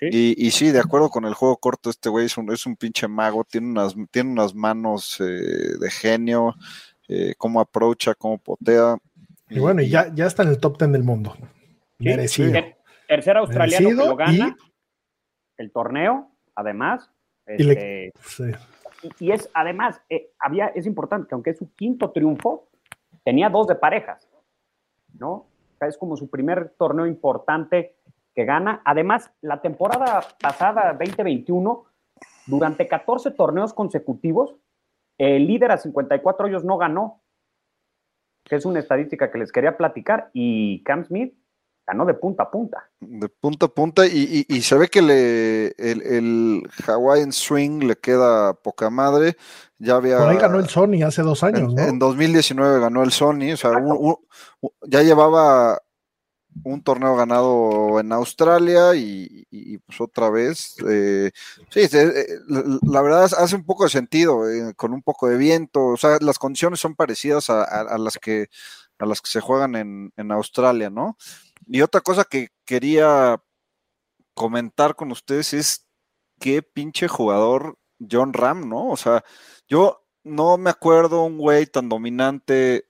Y, 0.00 0.46
y, 0.46 0.52
sí, 0.52 0.70
de 0.70 0.78
acuerdo 0.78 1.10
con 1.10 1.24
el 1.24 1.34
juego 1.34 1.56
corto, 1.56 1.90
este 1.90 2.08
güey 2.08 2.26
es 2.26 2.36
un, 2.36 2.52
es 2.52 2.66
un 2.66 2.76
pinche 2.76 3.08
mago, 3.08 3.44
tiene 3.44 3.68
unas, 3.68 3.96
tiene 4.12 4.30
unas 4.30 4.54
manos 4.54 5.16
eh, 5.20 5.24
de 5.24 5.90
genio, 5.90 6.54
eh, 7.08 7.34
cómo 7.36 7.60
aprocha, 7.60 8.14
cómo 8.14 8.38
potea. 8.38 8.96
Y 9.50 9.58
bueno, 9.58 9.82
y 9.82 9.88
ya, 9.88 10.14
ya 10.14 10.26
está 10.26 10.44
en 10.44 10.50
el 10.50 10.58
top 10.58 10.78
10 10.78 10.92
del 10.92 11.02
mundo. 11.02 11.36
Merecido. 11.98 12.52
Tercer 13.08 13.36
australiano 13.36 13.88
que 13.88 13.94
lo 13.94 14.16
gana 14.16 14.56
el 15.56 15.72
torneo, 15.72 16.30
además. 16.54 17.10
y, 17.46 17.70
este, 17.70 18.12
es, 19.20 19.50
además, 19.54 20.00
eh, 20.08 20.30
había, 20.38 20.66
es 20.68 20.86
importante 20.86 21.28
que 21.28 21.34
aunque 21.34 21.50
es 21.50 21.58
su 21.58 21.72
quinto 21.74 22.10
triunfo, 22.10 22.68
tenía 23.24 23.48
dos 23.48 23.66
de 23.66 23.74
parejas, 23.74 24.28
¿no? 25.14 25.46
es 25.80 25.96
como 25.96 26.16
su 26.16 26.28
primer 26.28 26.70
torneo 26.70 27.06
importante 27.06 27.96
que 28.34 28.44
gana. 28.44 28.82
Además, 28.84 29.32
la 29.40 29.60
temporada 29.60 30.22
pasada, 30.40 30.92
2021, 30.92 31.84
durante 32.46 32.88
14 32.88 33.30
torneos 33.32 33.72
consecutivos, 33.72 34.56
el 35.18 35.46
líder 35.46 35.70
a 35.72 35.78
54 35.78 36.46
hoyos 36.46 36.64
no 36.64 36.78
ganó 36.78 37.22
que 38.48 38.56
es 38.56 38.64
una 38.64 38.80
estadística 38.80 39.30
que 39.30 39.38
les 39.38 39.52
quería 39.52 39.76
platicar, 39.76 40.30
y 40.32 40.82
Cam 40.82 41.04
Smith 41.04 41.34
ganó 41.88 42.04
de 42.04 42.14
punta 42.14 42.42
a 42.44 42.50
punta. 42.50 42.88
De 43.00 43.28
punta 43.28 43.66
a 43.66 43.68
punta, 43.68 44.06
y, 44.06 44.44
se 44.62 44.76
ve 44.76 44.88
que 44.88 45.02
le, 45.02 45.68
el, 45.78 46.62
Hawaiian 46.86 47.32
Swing 47.32 47.80
le 47.84 47.96
queda 47.96 48.52
poca 48.54 48.90
madre. 48.90 49.36
Ya 49.78 49.96
había, 49.96 50.18
Por 50.18 50.28
ahí 50.28 50.36
ganó 50.36 50.58
el 50.58 50.68
Sony 50.68 51.02
hace 51.06 51.22
dos 51.22 51.42
años, 51.42 51.70
en, 51.70 51.74
¿no? 51.74 51.82
En 51.82 51.98
2019 51.98 52.80
ganó 52.80 53.02
el 53.02 53.12
Sony, 53.12 53.52
o 53.52 53.56
sea, 53.56 53.72
ya 54.82 55.02
llevaba 55.02 55.78
un 56.64 56.82
torneo 56.82 57.16
ganado 57.16 58.00
en 58.00 58.12
Australia 58.12 58.94
y, 58.94 59.46
pues 59.86 60.00
otra 60.00 60.30
vez. 60.30 60.76
Eh, 60.88 61.30
sí, 61.70 61.80
eh, 61.92 62.26
la, 62.82 63.02
verdad 63.02 63.24
hace 63.24 63.56
un 63.56 63.64
poco 63.64 63.84
de 63.84 63.90
sentido, 63.90 64.48
eh, 64.50 64.74
con 64.74 64.92
un 64.92 65.02
poco 65.02 65.28
de 65.28 65.36
viento, 65.36 65.86
o 65.86 65.96
sea, 65.96 66.18
las 66.20 66.38
condiciones 66.38 66.80
son 66.80 66.94
parecidas 66.94 67.50
a, 67.50 67.96
las, 67.98 68.18
que, 68.18 68.48
a 68.98 69.06
las 69.06 69.20
que 69.20 69.30
se 69.30 69.40
juegan 69.40 69.76
en, 69.76 70.12
en, 70.16 70.32
Australia, 70.32 70.90
¿no? 70.90 71.16
Y 71.68 71.82
otra 71.82 72.00
cosa 72.00 72.24
que 72.24 72.48
quería 72.64 73.42
comentar 74.34 74.96
con 74.96 75.12
ustedes 75.12 75.52
es 75.54 75.86
qué 76.40 76.62
pinche 76.62 77.08
jugador 77.08 77.78
John 78.10 78.32
Ram, 78.32 78.68
¿no? 78.68 78.88
O 78.88 78.96
sea, 78.96 79.24
yo 79.68 80.04
no 80.24 80.58
me 80.58 80.70
acuerdo 80.70 81.24
un 81.24 81.38
güey 81.38 81.66
tan 81.66 81.88
dominante 81.88 82.88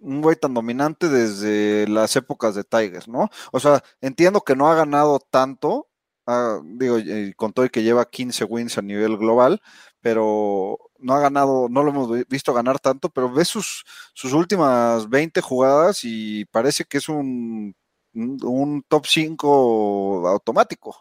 un 0.00 0.20
güey 0.22 0.36
tan 0.36 0.54
dominante 0.54 1.08
desde 1.08 1.86
las 1.88 2.16
épocas 2.16 2.54
de 2.54 2.64
Tigers, 2.64 3.08
¿no? 3.08 3.30
O 3.52 3.60
sea, 3.60 3.82
entiendo 4.00 4.40
que 4.42 4.56
no 4.56 4.68
ha 4.68 4.74
ganado 4.74 5.20
tanto, 5.20 5.88
ah, 6.26 6.60
digo, 6.64 6.96
con 7.36 7.52
todo 7.52 7.66
y 7.66 7.70
que 7.70 7.82
lleva 7.82 8.10
15 8.10 8.44
wins 8.44 8.78
a 8.78 8.82
nivel 8.82 9.16
global, 9.16 9.60
pero 10.00 10.78
no 10.98 11.14
ha 11.14 11.20
ganado, 11.20 11.68
no 11.68 11.82
lo 11.82 11.90
hemos 11.90 12.28
visto 12.28 12.52
ganar 12.52 12.78
tanto, 12.78 13.08
pero 13.08 13.32
ves 13.32 13.48
sus, 13.48 13.84
sus 14.14 14.32
últimas 14.32 15.08
20 15.08 15.40
jugadas 15.40 16.00
y 16.02 16.44
parece 16.46 16.84
que 16.84 16.98
es 16.98 17.08
un, 17.08 17.74
un 18.14 18.84
top 18.88 19.06
5 19.06 20.28
automático. 20.28 20.96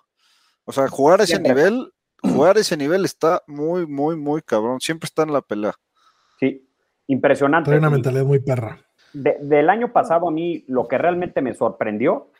O 0.65 0.71
sea, 0.71 0.87
jugar 0.87 1.21
a 1.21 1.23
ese 1.23 1.39
nivel, 1.39 1.91
jugar 2.21 2.57
a 2.57 2.61
ese 2.61 2.77
nivel 2.77 3.05
está 3.05 3.43
muy, 3.47 3.85
muy, 3.85 4.15
muy 4.15 4.41
cabrón. 4.41 4.81
Siempre 4.81 5.05
está 5.05 5.23
en 5.23 5.33
la 5.33 5.41
pelea. 5.41 5.73
Sí, 6.39 6.65
Impresionante. 7.07 7.69
Tiene 7.69 7.79
una 7.79 7.89
mentalidad 7.89 8.25
muy 8.25 8.39
perra. 8.39 8.79
del 9.13 9.69
año 9.69 9.91
pasado 9.93 10.27
a 10.27 10.31
mí 10.31 10.65
lo 10.67 10.87
que 10.87 10.97
realmente 10.97 11.41
me 11.41 11.53
sorprendió, 11.53 12.31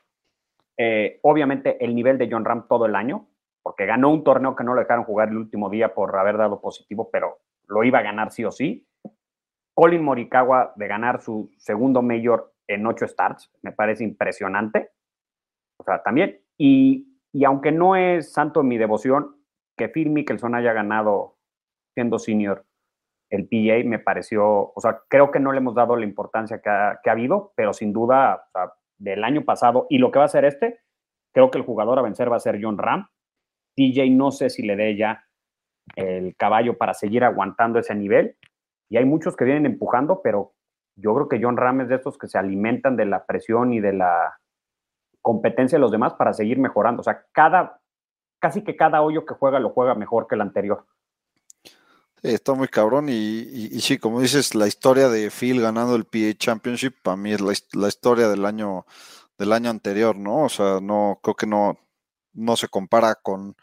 eh, 0.77 1.19
obviamente 1.21 1.83
el 1.83 1.95
nivel 1.95 2.17
de 2.17 2.27
John 2.29 2.45
Ram 2.45 2.67
todo 2.67 2.85
el 2.85 2.95
año, 2.95 3.27
porque 3.61 3.85
ganó 3.85 4.09
un 4.09 4.23
torneo 4.23 4.55
que 4.55 4.63
no 4.63 4.73
lo 4.73 4.81
dejaron 4.81 5.05
jugar 5.05 5.29
el 5.29 5.37
último 5.37 5.69
día 5.69 5.93
por 5.93 6.15
haber 6.17 6.37
dado 6.37 6.59
positivo, 6.59 7.09
pero 7.11 7.39
lo 7.67 7.83
iba 7.83 7.99
a 7.99 8.03
ganar 8.03 8.31
sí 8.31 8.43
o 8.45 8.51
sí. 8.51 8.87
Colin 9.73 10.03
Morikawa 10.03 10.73
de 10.75 10.87
ganar 10.87 11.21
su 11.21 11.51
segundo 11.57 12.01
mayor 12.01 12.53
en 12.67 12.85
ocho 12.87 13.07
starts, 13.07 13.51
me 13.61 13.71
parece 13.71 14.03
impresionante. 14.03 14.91
O 15.77 15.83
sea, 15.83 16.01
también. 16.01 16.41
Y, 16.57 17.19
y 17.33 17.43
aunque 17.43 17.71
no 17.71 17.95
es 17.95 18.31
santo 18.31 18.63
mi 18.63 18.77
devoción, 18.77 19.35
que 19.77 19.89
Phil 19.89 20.09
Mickelson 20.09 20.55
haya 20.55 20.73
ganado 20.73 21.37
siendo 21.93 22.17
senior 22.19 22.65
el 23.29 23.47
PA 23.47 23.87
me 23.87 23.99
pareció, 23.99 24.71
o 24.73 24.79
sea, 24.79 25.01
creo 25.07 25.31
que 25.31 25.39
no 25.39 25.51
le 25.51 25.57
hemos 25.57 25.75
dado 25.75 25.95
la 25.95 26.05
importancia 26.05 26.61
que 26.61 26.69
ha, 26.69 27.11
habido, 27.11 27.53
pero 27.55 27.73
sin 27.73 27.91
duda, 27.91 28.47
del 28.97 29.23
año 29.23 29.43
pasado 29.43 29.87
y 29.89 29.97
lo 29.97 30.11
que 30.11 30.19
va 30.19 30.25
a 30.25 30.29
ser 30.29 30.45
este, 30.45 30.79
creo 31.33 31.51
que 31.51 31.57
el 31.57 31.65
jugador 31.65 31.99
a 31.99 32.03
vencer 32.03 32.31
va 32.31 32.37
a 32.37 32.39
ser 32.39 32.59
John 32.61 32.77
Ram. 32.77 33.07
DJ 33.75 34.09
no 34.11 34.31
sé 34.31 34.49
si 34.49 34.63
le 34.63 34.75
dé 34.75 34.95
ya 34.95 35.24
el 35.95 36.35
caballo 36.35 36.77
para 36.77 36.93
seguir 36.93 37.23
aguantando 37.23 37.79
ese 37.79 37.95
nivel. 37.95 38.37
Y 38.89 38.97
hay 38.97 39.05
muchos 39.05 39.35
que 39.35 39.45
vienen 39.45 39.65
empujando, 39.65 40.21
pero 40.21 40.53
yo 40.95 41.13
creo 41.15 41.27
que 41.27 41.39
John 41.41 41.57
Ram 41.57 41.81
es 41.81 41.89
de 41.89 41.95
estos 41.95 42.17
que 42.17 42.27
se 42.27 42.37
alimentan 42.37 42.95
de 42.95 43.05
la 43.05 43.25
presión 43.25 43.73
y 43.73 43.79
de 43.79 43.93
la 43.93 44.39
competencia 45.21 45.77
de 45.77 45.81
los 45.81 45.91
demás 45.91 46.13
para 46.13 46.33
seguir 46.33 46.59
mejorando. 46.59 47.01
O 47.01 47.03
sea, 47.03 47.25
cada, 47.31 47.81
casi 48.39 48.63
que 48.63 48.75
cada 48.75 49.01
hoyo 49.01 49.25
que 49.25 49.33
juega 49.33 49.59
lo 49.59 49.69
juega 49.69 49.95
mejor 49.95 50.27
que 50.27 50.35
el 50.35 50.41
anterior 50.41 50.85
está 52.33 52.53
muy 52.53 52.67
cabrón 52.67 53.07
y, 53.09 53.69
sí, 53.81 53.97
como 53.97 54.21
dices, 54.21 54.55
la 54.55 54.67
historia 54.67 55.09
de 55.09 55.29
Phil 55.29 55.61
ganando 55.61 55.95
el 55.95 56.05
PA 56.05 56.33
Championship 56.37 56.95
para 57.01 57.17
mí 57.17 57.33
es 57.33 57.41
la, 57.41 57.87
historia 57.87 58.29
del 58.29 58.45
año 58.45 58.85
del 59.37 59.51
año 59.51 59.69
anterior, 59.69 60.15
¿no? 60.15 60.43
O 60.43 60.49
sea, 60.49 60.79
no 60.81 61.19
creo 61.21 61.35
que 61.35 61.45
no, 61.45 61.77
no 62.33 62.55
se 62.55 62.69
compara 62.69 63.15
con, 63.15 63.55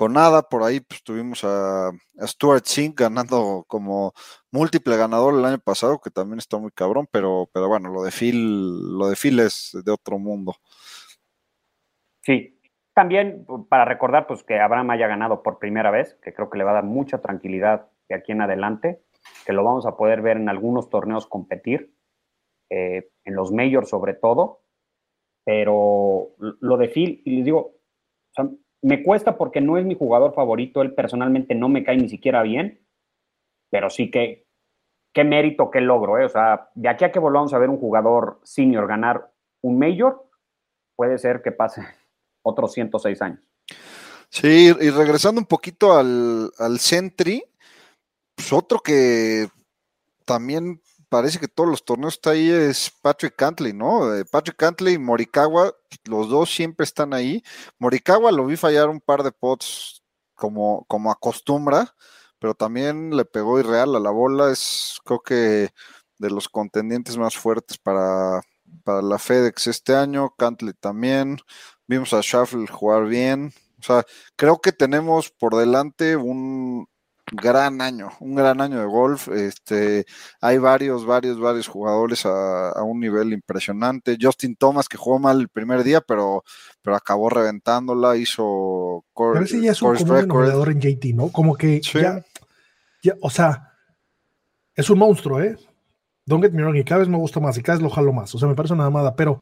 con 0.00 0.14
nada. 0.14 0.40
Por 0.40 0.62
ahí 0.62 0.80
pues, 0.80 1.02
tuvimos 1.02 1.44
a, 1.44 1.90
Stuart 2.22 2.64
Singh 2.64 2.94
ganando 2.96 3.66
como 3.68 4.14
múltiple 4.50 4.96
ganador 4.96 5.34
el 5.34 5.44
año 5.44 5.58
pasado, 5.58 6.00
que 6.00 6.08
también 6.08 6.38
está 6.38 6.56
muy 6.56 6.70
cabrón, 6.70 7.06
pero, 7.12 7.50
pero 7.52 7.68
bueno, 7.68 7.90
lo 7.90 8.02
de 8.02 8.10
Phil, 8.10 8.96
lo 8.96 9.10
de 9.10 9.16
Phil 9.16 9.38
es 9.40 9.76
de 9.84 9.92
otro 9.92 10.18
mundo. 10.18 10.54
Sí, 12.22 12.58
también 12.94 13.44
para 13.68 13.84
recordar 13.84 14.26
pues 14.26 14.42
que 14.42 14.58
Abraham 14.58 14.88
haya 14.92 15.06
ganado 15.06 15.42
por 15.42 15.58
primera 15.58 15.90
vez, 15.90 16.18
que 16.22 16.32
creo 16.32 16.48
que 16.48 16.56
le 16.56 16.64
va 16.64 16.70
a 16.70 16.80
dar 16.80 16.84
mucha 16.84 17.20
tranquilidad 17.20 17.90
de 18.08 18.14
aquí 18.14 18.32
en 18.32 18.40
adelante, 18.40 19.02
que 19.44 19.52
lo 19.52 19.64
vamos 19.64 19.84
a 19.84 19.98
poder 19.98 20.22
ver 20.22 20.38
en 20.38 20.48
algunos 20.48 20.88
torneos 20.88 21.26
competir, 21.26 21.94
eh, 22.70 23.10
en 23.24 23.34
los 23.34 23.52
majors 23.52 23.90
sobre 23.90 24.14
todo, 24.14 24.62
pero 25.44 26.30
lo 26.38 26.78
de 26.78 26.88
Phil, 26.88 27.20
y 27.26 27.36
les 27.36 27.44
digo, 27.44 27.74
me 28.82 29.02
cuesta 29.02 29.36
porque 29.36 29.60
no 29.60 29.78
es 29.78 29.84
mi 29.84 29.94
jugador 29.94 30.34
favorito, 30.34 30.82
él 30.82 30.94
personalmente 30.94 31.54
no 31.54 31.68
me 31.68 31.84
cae 31.84 31.96
ni 31.96 32.08
siquiera 32.08 32.42
bien, 32.42 32.80
pero 33.70 33.90
sí 33.90 34.10
que 34.10 34.46
qué 35.12 35.24
mérito, 35.24 35.70
qué 35.70 35.80
logro, 35.80 36.18
¿eh? 36.18 36.24
o 36.24 36.28
sea, 36.28 36.70
de 36.74 36.88
aquí 36.88 37.04
a 37.04 37.12
que 37.12 37.18
volvamos 37.18 37.52
a 37.52 37.58
ver 37.58 37.68
un 37.68 37.78
jugador 37.78 38.40
senior 38.44 38.86
ganar 38.86 39.32
un 39.62 39.78
major, 39.78 40.26
puede 40.96 41.18
ser 41.18 41.42
que 41.42 41.52
pase 41.52 41.82
otros 42.42 42.72
106 42.72 43.22
años. 43.22 43.40
Sí, 44.28 44.72
y 44.80 44.90
regresando 44.90 45.40
un 45.40 45.46
poquito 45.46 45.96
al, 45.96 46.52
al 46.58 46.78
Sentry, 46.78 47.42
pues 48.34 48.52
otro 48.52 48.78
que 48.78 49.48
también 50.24 50.80
parece 51.10 51.38
que 51.38 51.48
todos 51.48 51.68
los 51.68 51.84
torneos 51.84 52.14
está 52.14 52.30
ahí 52.30 52.48
es 52.50 52.90
Patrick 53.02 53.36
Cantley, 53.36 53.74
¿no? 53.74 54.14
Eh, 54.14 54.24
Patrick 54.24 54.56
Cantley 54.56 54.94
y 54.94 54.98
Morikawa, 54.98 55.74
los 56.04 56.28
dos 56.30 56.54
siempre 56.54 56.84
están 56.84 57.12
ahí. 57.12 57.42
Morikawa 57.78 58.32
lo 58.32 58.46
vi 58.46 58.56
fallar 58.56 58.88
un 58.88 59.00
par 59.00 59.22
de 59.22 59.32
pots 59.32 60.02
como, 60.34 60.86
como 60.88 61.10
acostumbra, 61.10 61.94
pero 62.38 62.54
también 62.54 63.14
le 63.16 63.24
pegó 63.24 63.58
irreal 63.60 63.94
a 63.96 64.00
la 64.00 64.10
bola. 64.10 64.50
Es 64.52 64.98
creo 65.04 65.20
que 65.20 65.70
de 66.18 66.30
los 66.30 66.48
contendientes 66.48 67.18
más 67.18 67.36
fuertes 67.36 67.76
para, 67.78 68.40
para 68.84 69.02
la 69.02 69.18
FedEx 69.18 69.66
este 69.66 69.94
año. 69.94 70.34
Cantley 70.38 70.74
también. 70.74 71.38
Vimos 71.88 72.14
a 72.14 72.20
Shuffle 72.22 72.66
jugar 72.68 73.06
bien. 73.06 73.52
O 73.80 73.82
sea, 73.82 74.04
creo 74.36 74.60
que 74.60 74.72
tenemos 74.72 75.30
por 75.30 75.56
delante 75.56 76.16
un 76.16 76.86
gran 77.32 77.80
año, 77.80 78.10
un 78.20 78.34
gran 78.34 78.60
año 78.60 78.80
de 78.80 78.86
golf. 78.86 79.28
Este, 79.28 80.04
hay 80.40 80.58
varios, 80.58 81.06
varios, 81.06 81.38
varios 81.38 81.68
jugadores 81.68 82.24
a, 82.26 82.82
un 82.82 83.00
nivel 83.00 83.32
impresionante. 83.32 84.18
Justin 84.20 84.56
Thomas, 84.56 84.88
que 84.88 84.96
jugó 84.96 85.18
mal 85.18 85.40
el 85.40 85.48
primer 85.48 85.82
día, 85.84 86.00
pero, 86.00 86.44
pero 86.82 86.96
acabó 86.96 87.28
reventándola, 87.30 88.16
hizo. 88.16 89.04
Pero 89.14 89.42
ese 89.42 89.60
ya 89.60 89.72
es 89.72 89.82
un 89.82 89.96
común 89.96 90.68
en 90.68 90.80
JT, 90.80 91.14
¿no? 91.14 91.28
Como 91.30 91.56
que 91.56 91.80
ya, 91.80 92.24
ya, 93.02 93.14
o 93.20 93.30
sea, 93.30 93.74
es 94.74 94.88
un 94.90 94.98
monstruo, 94.98 95.40
¿eh? 95.40 95.56
Don't 96.26 96.42
get 96.44 96.52
me 96.52 96.62
wrong, 96.62 96.76
y 96.76 96.84
cada 96.84 97.00
vez 97.00 97.08
me 97.08 97.16
gusta 97.16 97.40
más, 97.40 97.56
y 97.58 97.62
cada 97.62 97.78
vez 97.78 97.82
lo 97.82 97.90
jalo 97.90 98.12
más. 98.12 98.34
O 98.34 98.38
sea, 98.38 98.48
me 98.48 98.54
parece 98.54 98.74
una 98.74 98.86
amada, 98.86 99.16
pero 99.16 99.40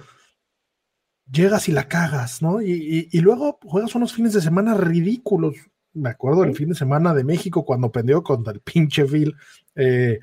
llegas 1.31 1.69
y 1.69 1.73
la 1.73 1.89
cagas, 1.89 2.43
¿no? 2.43 2.61
Y, 2.63 3.09
luego 3.21 3.59
juegas 3.65 3.95
unos 3.95 4.13
fines 4.13 4.33
de 4.33 4.41
semana 4.41 4.75
ridículos. 4.75 5.55
Me 5.99 6.11
acuerdo 6.11 6.43
del 6.43 6.55
fin 6.55 6.69
de 6.69 6.75
semana 6.75 7.15
de 7.15 7.25
México 7.25 7.65
cuando 7.65 7.91
pendió 7.91 8.23
contra 8.23 8.53
el 8.53 8.61
pinche 8.61 9.05
Phil. 9.05 9.35
Eh, 9.75 10.21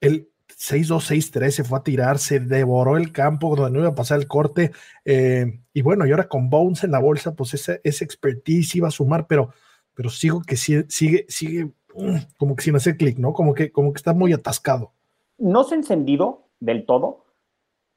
el 0.00 0.28
6-2, 0.48 1.32
6-3 1.32 1.50
se 1.50 1.64
fue 1.64 1.78
a 1.78 1.82
tirar, 1.82 2.18
se 2.18 2.40
devoró 2.40 2.96
el 2.96 3.12
campo 3.12 3.54
donde 3.56 3.72
no 3.72 3.80
iba 3.80 3.90
a 3.90 3.94
pasar 3.94 4.18
el 4.18 4.28
corte. 4.28 4.72
Eh, 5.04 5.60
y 5.72 5.82
bueno, 5.82 6.06
y 6.06 6.10
ahora 6.10 6.28
con 6.28 6.50
Bones 6.50 6.84
en 6.84 6.92
la 6.92 7.00
bolsa, 7.00 7.34
pues 7.34 7.54
esa, 7.54 7.74
expertise 7.84 8.76
iba 8.76 8.88
a 8.88 8.92
sumar, 8.92 9.26
pero, 9.26 9.50
pero 9.94 10.10
sigo 10.10 10.42
que 10.42 10.56
sigue, 10.56 10.84
sigue, 10.88 11.26
sigue 11.28 11.72
mm, 11.94 12.16
como 12.36 12.56
que 12.56 12.64
sin 12.64 12.76
hacer 12.76 12.96
clic, 12.96 13.18
¿no? 13.18 13.32
Como 13.32 13.54
que, 13.54 13.72
como 13.72 13.92
que 13.92 13.98
está 13.98 14.12
muy 14.12 14.32
atascado. 14.32 14.92
No 15.38 15.64
se 15.64 15.74
ha 15.74 15.78
encendido 15.78 16.48
del 16.60 16.86
todo, 16.86 17.24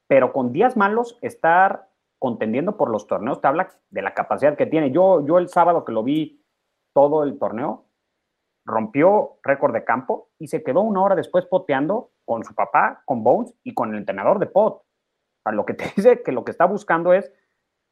pero 0.06 0.32
con 0.32 0.52
días 0.52 0.76
malos 0.76 1.18
estar 1.22 1.88
contendiendo 2.18 2.76
por 2.76 2.90
los 2.90 3.06
torneos, 3.06 3.40
te 3.40 3.46
habla 3.46 3.70
de 3.90 4.02
la 4.02 4.14
capacidad 4.14 4.56
que 4.56 4.66
tiene. 4.66 4.90
Yo, 4.90 5.24
yo 5.24 5.38
el 5.38 5.48
sábado 5.48 5.84
que 5.84 5.92
lo 5.92 6.02
vi 6.02 6.42
todo 6.98 7.22
el 7.22 7.38
torneo, 7.38 7.84
rompió 8.66 9.38
récord 9.44 9.72
de 9.72 9.84
campo 9.84 10.30
y 10.36 10.48
se 10.48 10.64
quedó 10.64 10.80
una 10.80 11.00
hora 11.00 11.14
después 11.14 11.46
poteando 11.46 12.10
con 12.24 12.42
su 12.42 12.56
papá, 12.56 13.02
con 13.04 13.22
Bones 13.22 13.54
y 13.62 13.72
con 13.72 13.90
el 13.90 13.98
entrenador 13.98 14.40
de 14.40 14.46
pot. 14.46 14.82
O 15.44 15.52
lo 15.52 15.64
que 15.64 15.74
te 15.74 15.84
dice 15.96 16.24
que 16.24 16.32
lo 16.32 16.44
que 16.44 16.50
está 16.50 16.64
buscando 16.64 17.12
es 17.12 17.32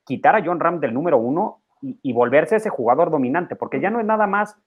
quitar 0.05 0.35
a 0.35 0.45
John 0.45 0.59
Ram 0.59 0.81
del 0.81 0.93
número 0.93 1.19
uno 1.19 1.63
y, 1.81 2.01
y 2.03 2.13
volverse 2.13 2.57
ese 2.57 2.69
jugador 2.69 3.13
dominante, 3.13 3.55
porque 3.55 3.81
ya 3.81 3.91
no 3.91 4.01
es 4.01 4.07
nada 4.07 4.27
más 4.27 4.59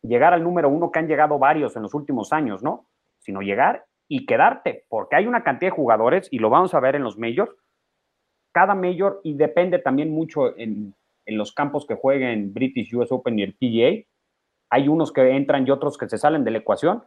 llegar 0.00 0.32
al 0.32 0.42
número 0.42 0.70
uno 0.70 0.90
que 0.90 0.98
han 0.98 1.06
llegado 1.06 1.38
varios 1.38 1.76
en 1.76 1.82
los 1.82 1.92
últimos 1.92 2.32
años, 2.32 2.62
¿no? 2.62 2.86
Sino 3.18 3.42
llegar 3.42 3.84
y 4.08 4.24
quedarte, 4.24 4.86
porque 4.88 5.16
hay 5.16 5.26
una 5.26 5.44
cantidad 5.44 5.70
de 5.70 5.76
jugadores, 5.76 6.28
y 6.30 6.38
lo 6.38 6.48
vamos 6.48 6.72
a 6.72 6.80
ver 6.80 6.96
en 6.96 7.02
los 7.02 7.18
majors, 7.18 7.54
cada 8.52 8.74
mayor 8.74 9.20
y 9.22 9.34
depende 9.34 9.78
también 9.80 10.10
mucho 10.10 10.56
en, 10.56 10.94
los 11.26 11.52
campos 11.52 11.86
que 11.86 11.94
jueguen 11.94 12.52
British 12.52 12.94
US 12.94 13.12
Open 13.12 13.38
y 13.38 13.42
el 13.42 13.54
PGA. 13.54 14.06
Hay 14.70 14.88
unos 14.88 15.12
que 15.12 15.36
entran 15.36 15.66
y 15.66 15.70
otros 15.70 15.98
que 15.98 16.08
se 16.08 16.18
salen 16.18 16.44
de 16.44 16.50
la 16.50 16.58
ecuación, 16.58 17.04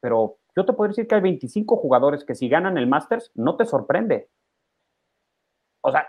pero 0.00 0.38
yo 0.56 0.64
te 0.64 0.72
puedo 0.72 0.88
decir 0.88 1.06
que 1.06 1.16
hay 1.16 1.20
25 1.20 1.76
jugadores 1.76 2.24
que 2.24 2.34
si 2.34 2.48
ganan 2.48 2.78
el 2.78 2.86
Masters 2.86 3.32
no 3.34 3.56
te 3.56 3.64
sorprende. 3.64 4.28
O 5.80 5.90
sea, 5.90 6.08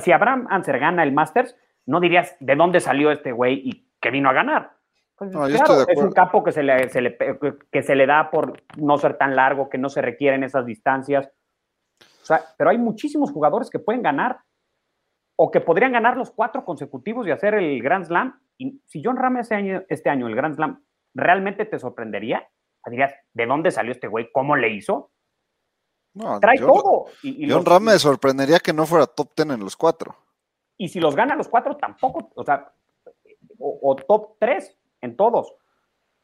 si 0.00 0.12
Abraham 0.12 0.46
Anser 0.50 0.78
gana 0.78 1.02
el 1.02 1.12
Masters, 1.12 1.56
no 1.86 2.00
dirías 2.00 2.36
de 2.40 2.56
dónde 2.56 2.80
salió 2.80 3.10
este 3.10 3.32
güey 3.32 3.60
y 3.64 3.88
que 4.00 4.10
vino 4.10 4.28
a 4.28 4.32
ganar. 4.32 4.72
Pues, 5.16 5.30
claro, 5.30 5.86
es 5.88 5.98
un 5.98 6.12
campo 6.12 6.42
que 6.42 6.50
se, 6.50 6.62
le, 6.62 6.88
que 7.70 7.82
se 7.82 7.94
le 7.94 8.06
da 8.06 8.30
por 8.30 8.62
no 8.76 8.98
ser 8.98 9.16
tan 9.16 9.36
largo, 9.36 9.68
que 9.68 9.78
no 9.78 9.88
se 9.88 10.02
requieren 10.02 10.42
esas 10.42 10.66
distancias 10.66 11.30
o 12.24 12.26
sea, 12.26 12.42
pero 12.56 12.70
hay 12.70 12.78
muchísimos 12.78 13.30
jugadores 13.30 13.68
que 13.68 13.78
pueden 13.78 14.02
ganar 14.02 14.38
o 15.36 15.50
que 15.50 15.60
podrían 15.60 15.92
ganar 15.92 16.16
los 16.16 16.30
cuatro 16.30 16.64
consecutivos 16.64 17.26
y 17.26 17.30
hacer 17.30 17.54
el 17.54 17.82
Grand 17.82 18.04
Slam. 18.04 18.40
Y 18.58 18.80
si 18.86 19.02
John 19.04 19.16
Ram 19.16 19.38
este 19.38 19.54
año, 19.54 19.82
este 19.88 20.10
año 20.10 20.28
el 20.28 20.34
Grand 20.34 20.54
Slam, 20.54 20.84
¿realmente 21.14 21.64
te 21.64 21.78
sorprendería? 21.78 22.48
Dirías, 22.86 23.14
¿de 23.32 23.46
dónde 23.46 23.70
salió 23.70 23.92
este 23.92 24.08
güey? 24.08 24.30
¿Cómo 24.32 24.56
le 24.56 24.70
hizo? 24.70 25.10
No, 26.12 26.38
Trae 26.38 26.58
todo. 26.58 27.06
Y, 27.22 27.50
John 27.50 27.64
Ram 27.64 27.84
me 27.84 27.98
sorprendería 27.98 28.58
que 28.60 28.72
no 28.72 28.86
fuera 28.86 29.06
top 29.06 29.34
ten 29.34 29.50
en 29.50 29.60
los 29.60 29.76
cuatro. 29.76 30.14
Y 30.76 30.88
si 30.88 31.00
los 31.00 31.16
gana 31.16 31.34
los 31.34 31.48
cuatro, 31.48 31.76
tampoco, 31.76 32.30
o 32.34 32.44
sea, 32.44 32.72
o, 33.58 33.96
top 33.96 34.36
tres 34.38 34.76
en 35.00 35.16
todos. 35.16 35.54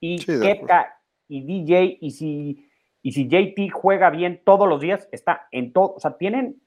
Y 0.00 0.24
Kepka 0.24 1.00
y 1.28 1.42
DJ, 1.44 1.98
y 2.00 2.10
si 2.10 2.70
y 3.02 3.12
si 3.12 3.28
JT 3.28 3.70
juega 3.72 4.10
bien 4.10 4.42
todos 4.44 4.68
los 4.68 4.80
días, 4.80 5.08
está 5.10 5.48
en 5.52 5.72
todo. 5.72 5.94
O 5.94 6.00
sea, 6.00 6.16
tienen, 6.16 6.59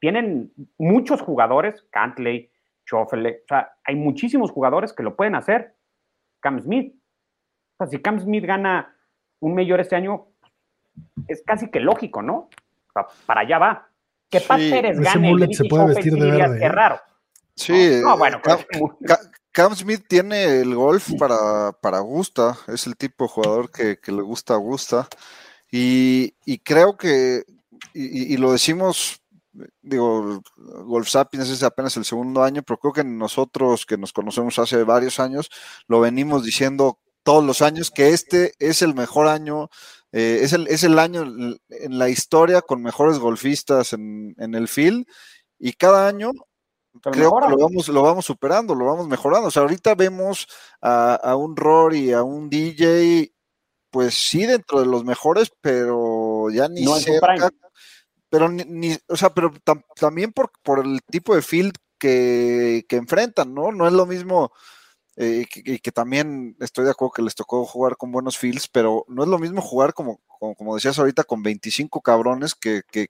tienen 0.00 0.52
muchos 0.78 1.20
jugadores, 1.20 1.84
Cantley, 1.90 2.50
Schoffele, 2.86 3.42
o 3.44 3.48
sea, 3.48 3.72
hay 3.84 3.96
muchísimos 3.96 4.50
jugadores 4.50 4.92
que 4.92 5.02
lo 5.02 5.16
pueden 5.16 5.34
hacer. 5.34 5.74
Cam 6.40 6.60
Smith. 6.60 6.94
O 7.78 7.84
sea, 7.84 7.86
si 7.88 8.00
Cam 8.00 8.20
Smith 8.20 8.44
gana 8.44 8.96
un 9.40 9.54
mayor 9.54 9.80
este 9.80 9.96
año, 9.96 10.28
es 11.26 11.42
casi 11.44 11.70
que 11.70 11.80
lógico, 11.80 12.22
¿no? 12.22 12.36
O 12.36 12.92
sea, 12.92 13.06
para 13.26 13.40
allá 13.40 13.58
va. 13.58 13.88
Que 14.30 14.40
Pat 14.40 14.58
Pérez 14.58 14.98
gane 14.98 15.30
el 15.30 15.54
se 15.54 15.64
puede 15.64 15.86
vestir 15.86 16.14
de 16.14 16.30
verde, 16.30 16.58
Qué 16.58 16.64
¿eh? 16.66 16.68
raro. 16.68 17.00
Sí. 17.54 18.00
No, 18.02 18.18
bueno, 18.18 18.40
pues, 18.42 18.66
Cam, 19.52 19.74
Smith 19.74 20.04
tiene 20.08 20.60
el 20.60 20.74
golf 20.74 21.10
para, 21.18 21.72
para 21.80 22.00
Gusta. 22.00 22.56
Es 22.68 22.86
el 22.86 22.96
tipo 22.96 23.24
de 23.24 23.30
jugador 23.30 23.70
que, 23.70 23.98
que 23.98 24.12
le 24.12 24.22
gusta 24.22 24.54
a 24.54 24.58
Gusta. 24.58 25.08
Y, 25.70 26.58
creo 26.58 26.96
que, 26.96 27.44
y, 27.92 28.36
lo 28.36 28.52
decimos, 28.52 29.22
digo, 29.82 30.42
Golf 30.56 31.08
Sapiens 31.08 31.48
es 31.48 31.62
apenas 31.62 31.96
el 31.96 32.04
segundo 32.04 32.42
año, 32.42 32.62
pero 32.62 32.78
creo 32.78 32.92
que 32.92 33.04
nosotros 33.04 33.86
que 33.86 33.96
nos 33.96 34.12
conocemos 34.12 34.58
hace 34.58 34.82
varios 34.84 35.20
años, 35.20 35.50
lo 35.88 36.00
venimos 36.00 36.44
diciendo 36.44 36.98
todos 37.22 37.44
los 37.44 37.62
años 37.62 37.90
que 37.90 38.10
este 38.10 38.52
es 38.58 38.82
el 38.82 38.94
mejor 38.94 39.26
año, 39.28 39.68
eh, 40.12 40.40
es, 40.42 40.52
el, 40.52 40.68
es 40.68 40.84
el 40.84 40.98
año 40.98 41.22
en 41.22 41.98
la 41.98 42.08
historia 42.08 42.62
con 42.62 42.82
mejores 42.82 43.18
golfistas 43.18 43.92
en, 43.92 44.34
el 44.38 44.68
field 44.68 45.06
y 45.58 45.72
cada 45.72 46.06
año 46.06 46.30
creo 47.02 47.36
que 47.40 47.50
lo 47.50 47.58
vamos, 47.58 47.88
lo 47.88 48.02
vamos 48.02 48.24
superando, 48.24 48.74
lo 48.74 48.86
vamos 48.86 49.08
mejorando. 49.08 49.48
O 49.48 49.50
sea, 49.50 49.62
ahorita 49.62 49.94
vemos 49.94 50.46
a, 50.80 51.16
a 51.16 51.36
un 51.36 51.56
Rory, 51.56 52.12
a 52.12 52.22
un 52.22 52.48
DJ 52.48 53.32
pues 53.96 54.14
sí, 54.14 54.44
dentro 54.44 54.80
de 54.80 54.86
los 54.86 55.04
mejores, 55.04 55.50
pero 55.62 56.50
ya 56.50 56.68
ni 56.68 56.86
cerca. 57.00 57.50
Pero 58.28 58.48
ni, 58.48 58.96
o 59.08 59.16
sea, 59.16 59.30
pero 59.30 59.52
también 59.94 60.32
por, 60.32 60.50
por 60.62 60.84
el 60.84 61.00
tipo 61.10 61.34
de 61.34 61.42
field 61.42 61.74
que, 61.98 62.86
enfrentan, 62.90 63.54
¿no? 63.54 63.72
No 63.72 63.86
es 63.86 63.92
lo 63.92 64.06
mismo, 64.06 64.52
eh, 65.16 65.46
y 65.54 65.78
que, 65.78 65.92
también 65.92 66.56
estoy 66.60 66.84
de 66.84 66.90
acuerdo 66.90 67.12
que 67.12 67.22
les 67.22 67.34
tocó 67.34 67.64
jugar 67.64 67.96
con 67.96 68.12
buenos 68.12 68.38
fields, 68.38 68.68
pero 68.68 69.04
no 69.08 69.22
es 69.22 69.28
lo 69.28 69.38
mismo 69.38 69.60
jugar 69.62 69.94
como, 69.94 70.20
como, 70.26 70.74
decías 70.74 70.98
ahorita, 70.98 71.24
con 71.24 71.42
25 71.42 72.00
cabrones 72.00 72.54
que, 72.54 72.82
que, 72.90 73.08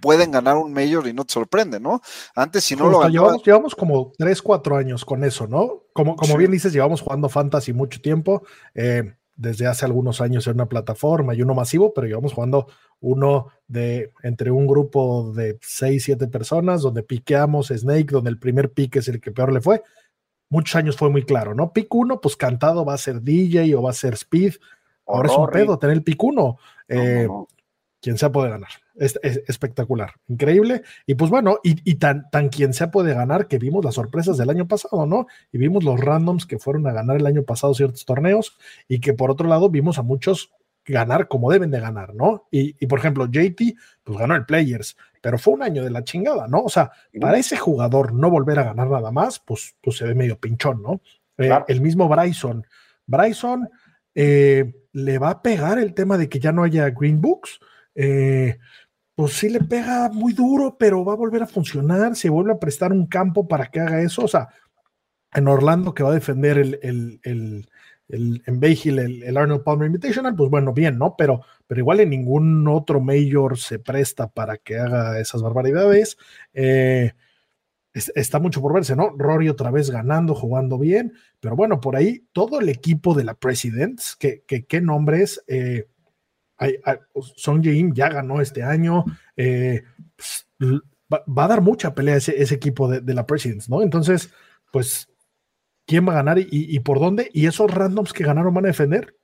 pueden 0.00 0.30
ganar 0.30 0.56
un 0.56 0.72
mayor 0.72 1.08
y 1.08 1.12
no 1.12 1.24
te 1.24 1.32
sorprende, 1.32 1.80
¿no? 1.80 2.00
Antes 2.36 2.62
si 2.62 2.76
no 2.76 2.88
lo 2.88 3.08
llevamos, 3.08 3.42
llevamos, 3.44 3.74
como 3.74 4.12
3, 4.16 4.40
4 4.42 4.76
años 4.76 5.04
con 5.04 5.24
eso, 5.24 5.48
¿no? 5.48 5.86
Como, 5.92 6.14
como 6.14 6.36
bien 6.36 6.52
dices, 6.52 6.72
llevamos 6.72 7.00
jugando 7.00 7.28
fantasy 7.28 7.72
mucho 7.72 8.00
tiempo. 8.00 8.44
Eh, 8.76 9.12
desde 9.40 9.66
hace 9.66 9.86
algunos 9.86 10.20
años 10.20 10.46
en 10.46 10.54
una 10.54 10.68
plataforma 10.68 11.34
y 11.34 11.40
uno 11.40 11.54
masivo, 11.54 11.94
pero 11.94 12.06
íbamos 12.06 12.34
jugando 12.34 12.66
uno 13.00 13.46
de 13.66 14.12
entre 14.22 14.50
un 14.50 14.66
grupo 14.66 15.32
de 15.32 15.58
seis, 15.62 16.04
siete 16.04 16.28
personas, 16.28 16.82
donde 16.82 17.02
piqueamos 17.02 17.68
Snake, 17.68 18.12
donde 18.12 18.28
el 18.28 18.38
primer 18.38 18.70
pique 18.72 18.98
es 18.98 19.08
el 19.08 19.18
que 19.18 19.32
peor 19.32 19.50
le 19.50 19.62
fue. 19.62 19.82
Muchos 20.50 20.76
años 20.76 20.96
fue 20.96 21.08
muy 21.08 21.24
claro, 21.24 21.54
¿no? 21.54 21.72
Pick 21.72 21.94
uno, 21.94 22.20
pues 22.20 22.36
cantado 22.36 22.84
va 22.84 22.92
a 22.92 22.98
ser 22.98 23.22
DJ 23.22 23.74
o 23.76 23.82
va 23.82 23.90
a 23.90 23.94
ser 23.94 24.12
Speed. 24.12 24.56
Ahora 25.06 25.30
es 25.30 25.36
un 25.36 25.48
pedo 25.48 25.78
tener 25.78 25.96
el 25.96 26.02
pick 26.02 26.22
uno. 26.22 26.58
Eh, 26.86 27.26
quien 28.00 28.18
sea 28.18 28.32
puede 28.32 28.50
ganar. 28.50 28.70
Es, 28.94 29.18
espectacular, 29.22 30.12
increíble. 30.28 30.82
Y 31.06 31.14
pues 31.14 31.30
bueno, 31.30 31.58
y, 31.62 31.94
tan, 31.96 32.30
tan 32.30 32.48
quien 32.48 32.72
sea 32.72 32.90
puede 32.90 33.14
ganar 33.14 33.48
que 33.48 33.58
vimos 33.58 33.84
las 33.84 33.94
sorpresas 33.94 34.36
del 34.36 34.50
año 34.50 34.66
pasado, 34.66 35.06
¿no? 35.06 35.26
Y 35.52 35.58
vimos 35.58 35.84
los 35.84 36.00
randoms 36.00 36.46
que 36.46 36.58
fueron 36.58 36.86
a 36.86 36.92
ganar 36.92 37.16
el 37.16 37.26
año 37.26 37.42
pasado 37.42 37.74
ciertos 37.74 38.04
torneos 38.04 38.56
y 38.88 39.00
que 39.00 39.14
por 39.14 39.30
otro 39.30 39.48
lado 39.48 39.70
vimos 39.70 39.98
a 39.98 40.02
muchos 40.02 40.52
ganar 40.84 41.28
como 41.28 41.50
deben 41.50 41.70
de 41.70 41.80
ganar, 41.80 42.14
¿no? 42.14 42.48
Y, 42.50 42.86
por 42.86 42.98
ejemplo, 42.98 43.26
JT, 43.26 43.76
pues 44.02 44.18
ganó 44.18 44.34
el 44.34 44.46
Players, 44.46 44.96
pero 45.20 45.38
fue 45.38 45.54
un 45.54 45.62
año 45.62 45.84
de 45.84 45.90
la 45.90 46.04
chingada, 46.04 46.48
¿no? 46.48 46.62
O 46.62 46.68
sea, 46.68 46.90
para 47.20 47.38
ese 47.38 47.56
jugador 47.56 48.12
no 48.12 48.30
volver 48.30 48.58
a 48.58 48.64
ganar 48.64 48.88
nada 48.88 49.10
más, 49.10 49.38
pues, 49.38 49.76
pues 49.80 49.96
se 49.96 50.06
ve 50.06 50.14
medio 50.14 50.38
pinchón, 50.38 50.82
¿no? 50.82 51.00
Eh, 51.38 51.50
el 51.68 51.80
mismo 51.80 52.08
Bryson. 52.08 52.66
Bryson 53.06 53.68
eh, 54.14 54.72
le 54.92 55.18
va 55.18 55.30
a 55.30 55.42
pegar 55.42 55.78
el 55.78 55.94
tema 55.94 56.18
de 56.18 56.28
que 56.28 56.40
ya 56.40 56.52
no 56.52 56.62
haya 56.62 56.90
Green 56.90 57.20
Books. 57.20 57.60
Eh, 57.94 58.58
pues 59.14 59.34
sí 59.34 59.48
le 59.48 59.60
pega 59.60 60.08
muy 60.10 60.32
duro, 60.32 60.76
pero 60.78 61.04
va 61.04 61.12
a 61.12 61.16
volver 61.16 61.42
a 61.42 61.46
funcionar, 61.46 62.16
se 62.16 62.30
vuelve 62.30 62.52
a 62.52 62.58
prestar 62.58 62.92
un 62.92 63.06
campo 63.06 63.46
para 63.46 63.66
que 63.66 63.80
haga 63.80 64.02
eso. 64.02 64.24
O 64.24 64.28
sea, 64.28 64.48
en 65.32 65.48
Orlando 65.48 65.94
que 65.94 66.02
va 66.02 66.10
a 66.10 66.14
defender 66.14 66.58
el, 66.58 66.78
el, 66.82 67.20
el, 67.22 67.68
el 68.08 68.42
en 68.46 68.60
Bay 68.60 68.78
el, 68.84 69.36
Arnold 69.36 69.62
Palmer 69.62 69.86
Invitational, 69.86 70.34
pues 70.34 70.50
bueno, 70.50 70.72
bien, 70.72 70.98
¿no? 70.98 71.14
Pero, 71.16 71.42
pero 71.66 71.80
igual 71.80 72.00
en 72.00 72.10
ningún 72.10 72.66
otro 72.68 73.00
mayor 73.00 73.58
se 73.58 73.78
presta 73.78 74.28
para 74.28 74.56
que 74.56 74.78
haga 74.78 75.20
esas 75.20 75.42
barbaridades. 75.42 76.16
Eh, 76.52 77.12
está 77.92 78.38
mucho 78.38 78.60
por 78.60 78.72
verse, 78.72 78.94
¿no? 78.96 79.10
Rory 79.16 79.48
otra 79.48 79.70
vez 79.70 79.90
ganando, 79.90 80.34
jugando 80.34 80.78
bien, 80.78 81.12
pero 81.40 81.56
bueno, 81.56 81.80
por 81.80 81.96
ahí 81.96 82.24
todo 82.32 82.60
el 82.60 82.68
equipo 82.68 83.14
de 83.14 83.24
la 83.24 83.34
Presidents, 83.34 84.16
que, 84.16 84.44
qué 84.46 84.80
nombres, 84.80 85.42
eh, 85.48 85.88
Son 87.36 87.62
Jae 87.62 87.90
ya 87.94 88.08
ganó 88.08 88.40
este 88.40 88.62
año, 88.62 89.04
eh, 89.36 89.82
pues, 90.16 90.46
va, 91.12 91.44
a 91.44 91.48
dar 91.48 91.60
mucha 91.60 91.94
pelea 91.94 92.16
ese, 92.16 92.40
ese 92.42 92.54
equipo 92.54 92.88
de, 92.88 93.14
la 93.14 93.26
Presidents, 93.26 93.68
¿no? 93.68 93.82
Entonces, 93.82 94.30
pues, 94.72 95.08
¿quién 95.86 96.06
va 96.06 96.12
a 96.12 96.16
ganar 96.16 96.38
y, 96.38 96.78
por 96.80 97.00
dónde? 97.00 97.30
¿Y 97.32 97.46
esos 97.46 97.70
randoms 97.70 98.12
que 98.12 98.24
ganaron 98.24 98.54
van 98.54 98.66
a 98.66 98.68
defender? 98.68 99.16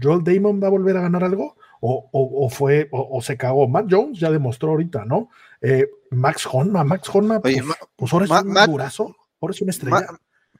¿Joel 0.00 0.24
Damon 0.24 0.62
va 0.62 0.68
a 0.68 0.70
volver 0.70 0.96
a 0.96 1.02
ganar 1.02 1.24
algo? 1.24 1.56
¿O, 1.80 2.48
fue, 2.48 2.88
o, 2.92 3.20
se 3.22 3.36
cagó? 3.36 3.66
Matt 3.68 3.86
Jones 3.90 4.18
ya 4.18 4.30
demostró 4.30 4.70
ahorita, 4.70 5.04
¿no? 5.04 5.30
Eh, 5.60 5.88
Max 6.10 6.46
Honma, 6.50 6.84
Max 6.84 7.08
Honma, 7.12 7.40
pues, 7.40 7.56
pues 7.96 8.12
ahora 8.12 8.24
es 8.24 8.30
un 8.30 8.54
durazo, 8.72 9.16
ahora 9.40 9.52
es 9.52 9.62
una 9.62 9.70
estrella. 9.70 10.06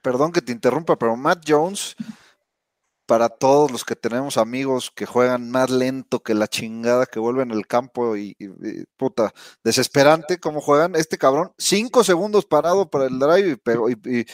perdón 0.01 0.33
que 0.33 0.43
te 0.43 0.53
interrumpa, 0.53 0.97
pero 0.97 1.17
Matt 1.17 1.45
Jones 1.47 1.97
para 3.13 3.29
todos 3.29 3.71
los 3.71 3.85
que 3.85 3.95
tenemos 3.95 4.39
amigos 4.39 4.91
que 4.91 5.05
juegan 5.05 5.51
más 5.51 5.69
lento 5.69 6.21
que 6.21 6.33
la 6.33 6.47
chingada, 6.47 7.05
que 7.05 7.21
vuelven 7.21 7.53
al 7.53 7.67
campo 7.67 8.17
y, 8.17 8.35
puta, 8.97 9.35
desesperante 9.63 10.39
como 10.39 10.63
juegan 10.63 10.95
este 10.95 11.19
cabrón, 11.19 11.53
cinco 11.59 12.05
segundos 12.05 12.47
parado 12.47 12.89
para 12.89 13.05
el 13.05 13.19
drive, 13.19 13.59
pero 13.63 13.91
y, 13.91 14.25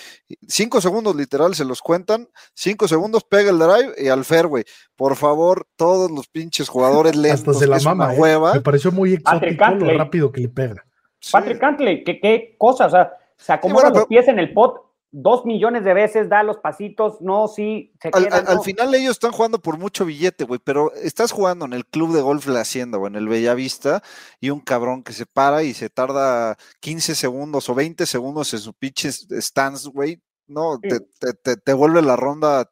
cinco 0.47 0.81
segundos 0.81 1.17
literal 1.17 1.57
se 1.57 1.65
los 1.65 1.83
cuentan, 1.83 2.29
cinco 2.55 2.87
segundos 2.87 3.25
pega 3.25 3.51
el 3.51 3.59
drive 3.59 3.95
y 3.99 4.07
al 4.11 4.25
fairway. 4.25 4.63
Por 4.95 5.17
favor, 5.17 5.67
todos 5.75 6.09
los 6.13 6.29
pinches 6.29 6.69
jugadores 6.69 7.17
lentos. 7.17 7.57
Hasta 7.57 7.59
se 7.59 7.67
la 7.67 7.81
mama, 7.81 8.15
¿eh? 8.15 8.39
Me 8.55 8.61
pareció 8.61 8.93
muy 8.93 9.15
exótico 9.15 9.71
lo 9.71 9.99
rápido 9.99 10.31
que 10.31 10.43
le 10.43 10.51
pega. 10.51 10.87
Patrick 11.33 11.59
Cantley, 11.59 12.05
¿qué, 12.05 12.21
qué 12.21 12.55
cosa, 12.57 12.87
o 12.87 12.91
sea, 12.91 13.13
se 13.37 13.53
acomoda 13.55 13.91
los 13.91 14.07
pies 14.07 14.29
en 14.29 14.39
el 14.39 14.53
pot 14.53 14.88
dos 15.11 15.45
millones 15.47 15.85
de 15.85 15.95
veces, 15.95 16.29
da 16.29 16.43
los 16.43 16.59
pasitos, 16.59 17.21
no, 17.21 17.49
sí, 17.49 17.95
se 18.01 18.11
al, 18.13 18.29
al, 18.33 18.61
final 18.61 18.95
ellos 18.95 19.13
están 19.13 19.33
jugando 19.33 19.59
por 19.59 19.79
mucho 19.79 20.05
billete, 20.05 20.45
güey, 20.45 20.61
pero 20.63 20.93
estás 20.95 21.33
jugando 21.33 21.65
en 21.65 21.73
el 21.73 21.87
club 21.87 22.15
de 22.15 22.21
golf 22.21 22.47
La 22.47 22.61
Hacienda 22.61 22.99
o 22.99 23.07
en 23.07 23.17
el 23.17 23.29
Bellavista 23.29 24.03
y 24.41 24.51
un 24.51 24.61
cabrón 24.61 25.03
que 25.03 25.13
se 25.13 25.25
para 25.25 25.63
y 25.63 25.73
se 25.73 25.89
tarda 25.89 26.57
15 26.81 27.15
segundos 27.15 27.69
o 27.69 27.75
20 27.75 28.05
segundos 28.07 28.53
en 28.53 28.61
su 28.61 28.75
pinche 28.75 29.11
stance, 29.11 29.89
güey, 29.89 30.21
no, 30.47 30.79
te, 30.81 31.01
te, 31.43 31.57
te, 31.57 31.73
vuelve 31.73 32.03
la 32.03 32.17
ronda, 32.17 32.71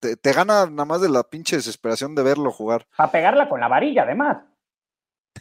te, 0.00 0.32
gana 0.32 0.66
nada 0.66 0.84
más 0.84 1.00
de 1.00 1.08
la 1.08 1.22
pinche 1.22 1.56
desesperación 1.56 2.14
de 2.14 2.22
verlo 2.22 2.50
jugar. 2.50 2.86
A 2.96 3.10
pegarla 3.10 3.48
con 3.48 3.60
la 3.60 3.68
varilla, 3.68 4.02
además. 4.02 4.38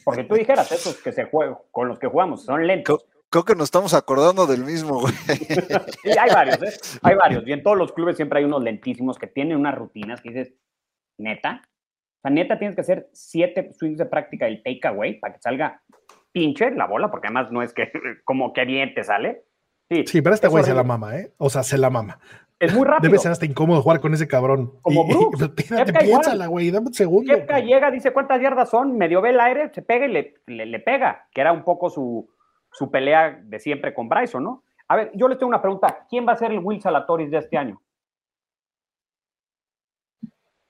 Porque 0.03 0.25
tú 0.25 0.35
dijeras, 0.35 0.71
esos 0.71 0.97
que 0.97 1.11
se 1.11 1.25
juegan, 1.25 1.57
con 1.71 1.87
los 1.87 1.97
que 1.97 2.07
jugamos, 2.07 2.43
son 2.43 2.67
lentos. 2.67 3.06
Creo 3.29 3.43
que 3.43 3.55
nos 3.55 3.65
estamos 3.65 3.93
acordando 3.93 4.47
del 4.47 4.63
mismo, 4.63 5.01
güey. 5.01 5.13
Sí, 6.03 6.17
hay 6.17 6.33
varios, 6.33 6.63
¿eh? 6.63 6.99
Hay 7.01 7.15
varios. 7.15 7.45
Y 7.45 7.51
en 7.51 7.61
todos 7.61 7.77
los 7.77 7.91
clubes 7.91 8.15
siempre 8.15 8.39
hay 8.39 8.45
unos 8.45 8.63
lentísimos 8.63 9.17
que 9.17 9.27
tienen 9.27 9.57
unas 9.57 9.75
rutinas 9.75 10.21
que 10.21 10.29
dices, 10.29 10.53
neta. 11.17 11.61
O 11.63 12.21
sea, 12.21 12.31
neta 12.31 12.57
tienes 12.57 12.75
que 12.75 12.81
hacer 12.81 13.09
siete 13.11 13.73
swings 13.73 13.97
de 13.97 14.05
práctica 14.05 14.45
del 14.45 14.63
takeaway 14.63 15.19
para 15.19 15.33
que 15.33 15.41
salga 15.41 15.81
pinche 16.31 16.71
la 16.71 16.87
bola, 16.87 17.11
porque 17.11 17.27
además 17.27 17.51
no 17.51 17.61
es 17.61 17.73
que 17.73 17.91
como 18.23 18.53
que 18.53 18.63
bien 18.63 18.93
te 18.93 19.03
sale. 19.03 19.43
Sí, 19.89 20.05
sí 20.05 20.21
pero 20.21 20.35
este 20.35 20.47
güey 20.47 20.63
se 20.63 20.73
la 20.73 20.83
mama, 20.83 21.17
¿eh? 21.17 21.33
O 21.37 21.49
sea, 21.49 21.63
se 21.63 21.77
la 21.77 21.89
mama. 21.89 22.19
Es 22.59 22.73
muy 22.73 22.85
rápido. 22.85 23.09
Debe 23.09 23.19
ser 23.19 23.31
hasta 23.31 23.45
incómodo 23.45 23.81
jugar 23.81 23.99
con 23.99 24.13
ese 24.13 24.27
cabrón. 24.27 24.73
Como 24.81 25.05
Brooks. 25.05 25.41
Espérate, 25.41 25.93
piénsala, 25.93 26.47
güey, 26.47 26.71
dame 26.71 26.87
un 26.87 26.93
segundo. 26.93 27.31
Kepka 27.31 27.59
llega, 27.59 27.91
dice 27.91 28.11
cuántas 28.11 28.41
yardas 28.41 28.69
son, 28.69 28.97
medio 28.97 29.21
ve 29.21 29.29
el 29.29 29.39
aire, 29.39 29.69
se 29.73 29.81
pega 29.81 30.07
y 30.07 30.11
le, 30.11 30.65
le 30.65 30.79
pega, 30.79 31.27
que 31.31 31.41
era 31.41 31.51
un 31.51 31.63
poco 31.63 31.89
su, 31.89 32.27
su 32.71 32.91
pelea 32.91 33.39
de 33.43 33.59
siempre 33.59 33.93
con 33.93 34.09
Bryson, 34.09 34.43
¿no? 34.43 34.63
A 34.87 34.95
ver, 34.95 35.11
yo 35.13 35.27
les 35.27 35.37
tengo 35.37 35.49
una 35.49 35.61
pregunta. 35.61 36.05
¿Quién 36.09 36.27
va 36.27 36.33
a 36.33 36.37
ser 36.37 36.51
el 36.51 36.59
Will 36.59 36.81
Salatoris 36.81 37.29
de 37.29 37.37
este 37.37 37.57
año? 37.57 37.81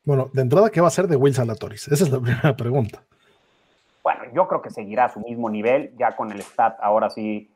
Bueno, 0.03 0.29
de 0.33 0.41
entrada, 0.41 0.69
¿qué 0.69 0.81
va 0.81 0.88
a 0.88 0.91
ser 0.91 1.07
de 1.07 1.17
Will 1.17 1.33
Salatoris? 1.33 1.88
Esa 1.89 2.03
es 2.03 2.10
la 2.10 2.19
primera 2.21 2.55
pregunta. 2.55 3.03
Bueno, 4.03 4.23
yo 4.33 4.47
creo 4.47 4.62
que 4.62 4.69
seguirá 4.69 5.05
a 5.05 5.10
su 5.10 5.19
mismo 5.19 5.49
nivel, 5.49 5.93
ya 5.97 6.15
con 6.15 6.31
el 6.31 6.41
stat 6.41 6.77
ahora 6.81 7.10
sí 7.10 7.51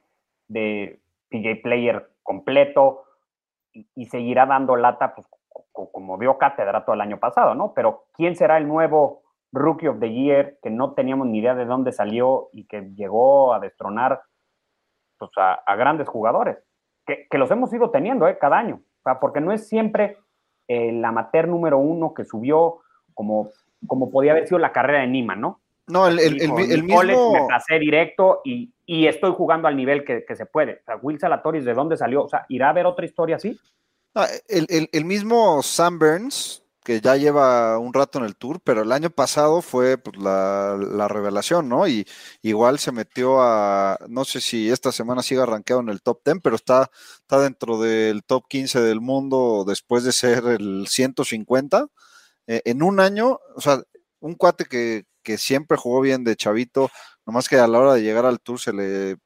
de 0.49 0.99
PJ 1.29 1.61
Player 1.63 2.11
completo 2.23 3.03
y, 3.71 4.05
seguirá 4.07 4.45
dando 4.45 4.75
lata, 4.75 5.15
pues 5.15 5.27
como 5.71 6.17
dio 6.17 6.37
cátedra 6.37 6.83
todo 6.83 6.95
el 6.95 7.01
año 7.01 7.19
pasado, 7.19 7.55
¿no? 7.55 7.73
Pero 7.73 8.03
¿quién 8.13 8.35
será 8.35 8.57
el 8.57 8.67
nuevo 8.67 9.21
Rookie 9.53 9.87
of 9.87 9.99
the 9.99 10.11
Year 10.11 10.57
que 10.61 10.69
no 10.69 10.93
teníamos 10.93 11.27
ni 11.27 11.39
idea 11.39 11.55
de 11.55 11.65
dónde 11.65 11.93
salió 11.93 12.49
y 12.51 12.65
que 12.65 12.81
llegó 12.95 13.53
a 13.53 13.59
destronar 13.59 14.21
pues, 15.29 15.31
a, 15.37 15.75
grandes 15.75 16.07
jugadores, 16.07 16.57
que, 17.05 17.37
los 17.37 17.51
hemos 17.51 17.73
ido 17.73 17.89
teniendo 17.89 18.27
eh, 18.27 18.37
cada 18.39 18.57
año, 18.57 18.81
porque 19.19 19.41
no 19.41 19.51
es 19.51 19.67
siempre 19.67 20.17
el 20.67 21.03
amateur 21.03 21.47
número 21.47 21.77
uno 21.77 22.13
que 22.13 22.23
subió 22.23 22.79
como, 23.13 23.49
como 23.87 24.09
podía 24.09 24.31
haber 24.31 24.47
sido 24.47 24.59
la 24.59 24.71
carrera 24.71 25.01
de 25.01 25.07
Nima, 25.07 25.35
¿no? 25.35 25.59
No, 25.87 26.07
el, 26.07 26.19
el, 26.19 26.41
el, 26.41 26.83
mismo... 26.83 27.33
Me 27.33 27.47
pasé 27.49 27.77
directo 27.77 28.41
y, 28.45 28.71
y, 28.85 29.07
estoy 29.07 29.31
jugando 29.33 29.67
al 29.67 29.75
nivel 29.75 30.05
que, 30.05 30.23
que 30.23 30.35
se 30.35 30.45
puede. 30.45 30.79
O 30.81 30.83
sea, 30.85 30.95
Will 31.01 31.19
Salatoris, 31.19 31.65
¿de 31.65 31.73
dónde 31.73 31.97
salió? 31.97 32.23
O 32.23 32.29
sea, 32.29 32.45
¿irá 32.47 32.67
a 32.67 32.69
haber 32.69 32.85
otra 32.85 33.05
historia 33.05 33.35
así? 33.35 33.59
el, 34.47 35.05
mismo 35.05 35.61
Sam 35.63 35.99
Burns 35.99 36.60
que 36.83 37.01
ya 37.01 37.15
lleva 37.15 37.77
un 37.77 37.93
rato 37.93 38.19
en 38.19 38.25
el 38.25 38.35
tour, 38.35 38.59
pero 38.63 38.81
el 38.81 38.91
año 38.91 39.09
pasado 39.11 39.61
fue 39.61 39.97
pues, 39.97 40.17
la, 40.17 41.07
revelación, 41.07 41.69
¿no? 41.69 41.87
Y 41.87 42.07
igual 42.41 42.79
se 42.79 42.91
metió 42.91 43.41
a, 43.41 43.99
no 44.07 44.25
sé 44.25 44.41
si 44.41 44.69
esta 44.71 44.91
semana 44.91 45.21
sigue 45.21 45.41
arranqueado 45.41 45.81
en 45.81 45.89
el 45.89 46.01
top 46.01 46.21
10, 46.25 46.37
pero 46.43 46.55
está, 46.55 46.89
está 47.21 47.39
dentro 47.39 47.79
del 47.79 48.23
top 48.23 48.45
15 48.47 48.81
del 48.81 49.01
mundo 49.01 49.63
después 49.67 50.03
de 50.03 50.11
ser 50.11 50.45
el 50.45 50.87
150. 50.87 51.87
Eh, 52.47 52.61
en 52.65 52.83
un 52.83 52.99
año, 52.99 53.39
o 53.55 53.61
sea, 53.61 53.83
un 54.19 54.35
cuate 54.35 54.65
que, 54.65 55.05
que 55.23 55.37
siempre 55.37 55.77
jugó 55.77 56.01
bien 56.01 56.23
de 56.23 56.35
chavito, 56.35 56.89
nomás 57.25 57.47
que 57.49 57.57
a 57.57 57.67
la 57.67 57.79
hora 57.79 57.93
de 57.93 58.01
llegar 58.03 58.25
al 58.25 58.39
tour 58.39 58.59
se 58.59 58.73
le 58.73 59.17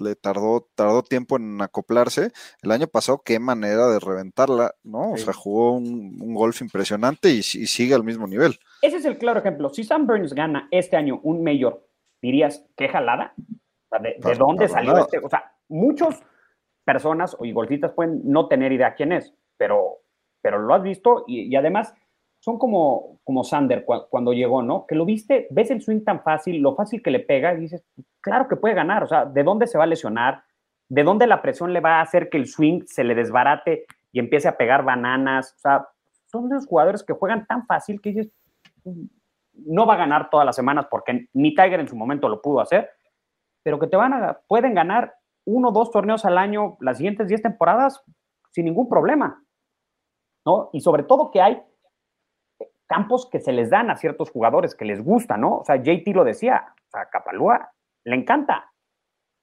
le 0.00 0.14
tardó, 0.16 0.68
tardó 0.74 1.02
tiempo 1.02 1.36
en 1.36 1.60
acoplarse. 1.60 2.30
El 2.62 2.70
año 2.70 2.86
pasado, 2.86 3.22
qué 3.24 3.38
manera 3.38 3.88
de 3.88 4.00
reventarla, 4.00 4.74
¿no? 4.82 5.12
O 5.12 5.16
sea, 5.16 5.32
jugó 5.32 5.72
un, 5.72 6.34
golf 6.34 6.60
impresionante 6.60 7.30
y, 7.30 7.42
sigue 7.42 7.94
al 7.94 8.04
mismo 8.04 8.26
nivel. 8.26 8.58
Ese 8.82 8.96
es 8.96 9.04
el 9.04 9.18
claro 9.18 9.40
ejemplo. 9.40 9.68
Si 9.70 9.84
Sam 9.84 10.06
Burns 10.06 10.34
gana 10.34 10.68
este 10.70 10.96
año 10.96 11.20
un 11.22 11.42
mayor, 11.42 11.86
dirías, 12.22 12.64
qué 12.76 12.88
jalada. 12.88 13.34
¿de, 14.00 14.34
dónde 14.36 14.68
salió 14.68 14.98
este? 14.98 15.18
O 15.18 15.28
sea, 15.28 15.52
muchas 15.68 16.22
personas 16.84 17.34
o 17.34 17.44
golfistas 17.52 17.92
pueden 17.92 18.20
no 18.24 18.48
tener 18.48 18.72
idea 18.72 18.94
quién 18.94 19.12
es, 19.12 19.34
pero, 19.56 19.98
pero 20.42 20.58
lo 20.58 20.74
has 20.74 20.82
visto 20.82 21.24
y 21.26 21.54
además 21.56 21.94
son 22.48 22.58
como, 22.58 23.20
como 23.24 23.44
Sander 23.44 23.84
cuando 23.84 24.32
llegó, 24.32 24.62
¿no? 24.62 24.86
Que 24.86 24.94
lo 24.94 25.04
viste, 25.04 25.48
ves 25.50 25.70
el 25.70 25.82
swing 25.82 26.02
tan 26.02 26.22
fácil, 26.22 26.62
lo 26.62 26.74
fácil 26.74 27.02
que 27.02 27.10
le 27.10 27.20
pega 27.20 27.52
y 27.52 27.60
dices, 27.60 27.84
claro 28.22 28.48
que 28.48 28.56
puede 28.56 28.74
ganar, 28.74 29.02
o 29.02 29.06
sea, 29.06 29.26
¿de 29.26 29.42
dónde 29.42 29.66
se 29.66 29.76
va 29.76 29.84
a 29.84 29.86
lesionar? 29.86 30.44
¿De 30.88 31.02
dónde 31.02 31.26
la 31.26 31.42
presión 31.42 31.74
le 31.74 31.80
va 31.80 31.98
a 31.98 32.00
hacer 32.00 32.30
que 32.30 32.38
el 32.38 32.46
swing 32.46 32.84
se 32.86 33.04
le 33.04 33.14
desbarate 33.14 33.84
y 34.12 34.18
empiece 34.18 34.48
a 34.48 34.56
pegar 34.56 34.82
bananas? 34.82 35.52
O 35.56 35.58
sea, 35.58 35.88
son 36.24 36.48
de 36.48 36.54
los 36.54 36.66
jugadores 36.66 37.02
que 37.02 37.12
juegan 37.12 37.46
tan 37.46 37.66
fácil 37.66 38.00
que 38.00 38.12
dices, 38.14 38.32
no 39.52 39.84
va 39.84 39.92
a 39.92 39.98
ganar 39.98 40.30
todas 40.30 40.46
las 40.46 40.56
semanas 40.56 40.86
porque 40.90 41.28
ni 41.34 41.54
Tiger 41.54 41.80
en 41.80 41.88
su 41.88 41.96
momento 41.96 42.30
lo 42.30 42.40
pudo 42.40 42.60
hacer, 42.60 42.88
pero 43.62 43.78
que 43.78 43.88
te 43.88 43.98
van 43.98 44.14
a, 44.14 44.40
pueden 44.48 44.72
ganar 44.72 45.16
uno 45.44 45.68
o 45.68 45.72
dos 45.72 45.90
torneos 45.90 46.24
al 46.24 46.38
año 46.38 46.78
las 46.80 46.96
siguientes 46.96 47.28
10 47.28 47.42
temporadas 47.42 48.02
sin 48.52 48.64
ningún 48.64 48.88
problema. 48.88 49.44
¿no? 50.46 50.70
Y 50.72 50.80
sobre 50.80 51.02
todo 51.02 51.30
que 51.30 51.42
hay 51.42 51.62
campos 52.88 53.28
que 53.30 53.38
se 53.38 53.52
les 53.52 53.70
dan 53.70 53.90
a 53.90 53.96
ciertos 53.96 54.30
jugadores 54.30 54.74
que 54.74 54.84
les 54.84 55.02
gusta, 55.02 55.36
¿no? 55.36 55.58
O 55.58 55.64
sea, 55.64 55.76
JT 55.76 56.08
lo 56.14 56.24
decía, 56.24 56.74
o 56.88 56.90
sea, 56.90 57.08
Capalúa 57.10 57.70
le 58.04 58.16
encanta, 58.16 58.72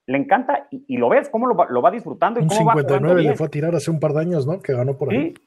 le 0.06 0.18
encanta 0.18 0.68
y, 0.70 0.96
lo 0.96 1.08
ves 1.08 1.28
cómo 1.30 1.46
lo 1.46 1.82
va, 1.82 1.90
disfrutando. 1.90 2.40
Y 2.40 2.42
un 2.42 2.48
cómo 2.48 2.72
59 2.72 3.22
le 3.22 3.36
fue 3.36 3.46
a 3.46 3.50
tirar 3.50 3.74
hace 3.74 3.90
un 3.90 4.00
par 4.00 4.12
de 4.12 4.20
años, 4.20 4.46
¿no? 4.46 4.60
Que 4.60 4.72
ganó 4.72 4.96
por 4.98 5.12
ahí. 5.12 5.34
Sí. 5.34 5.42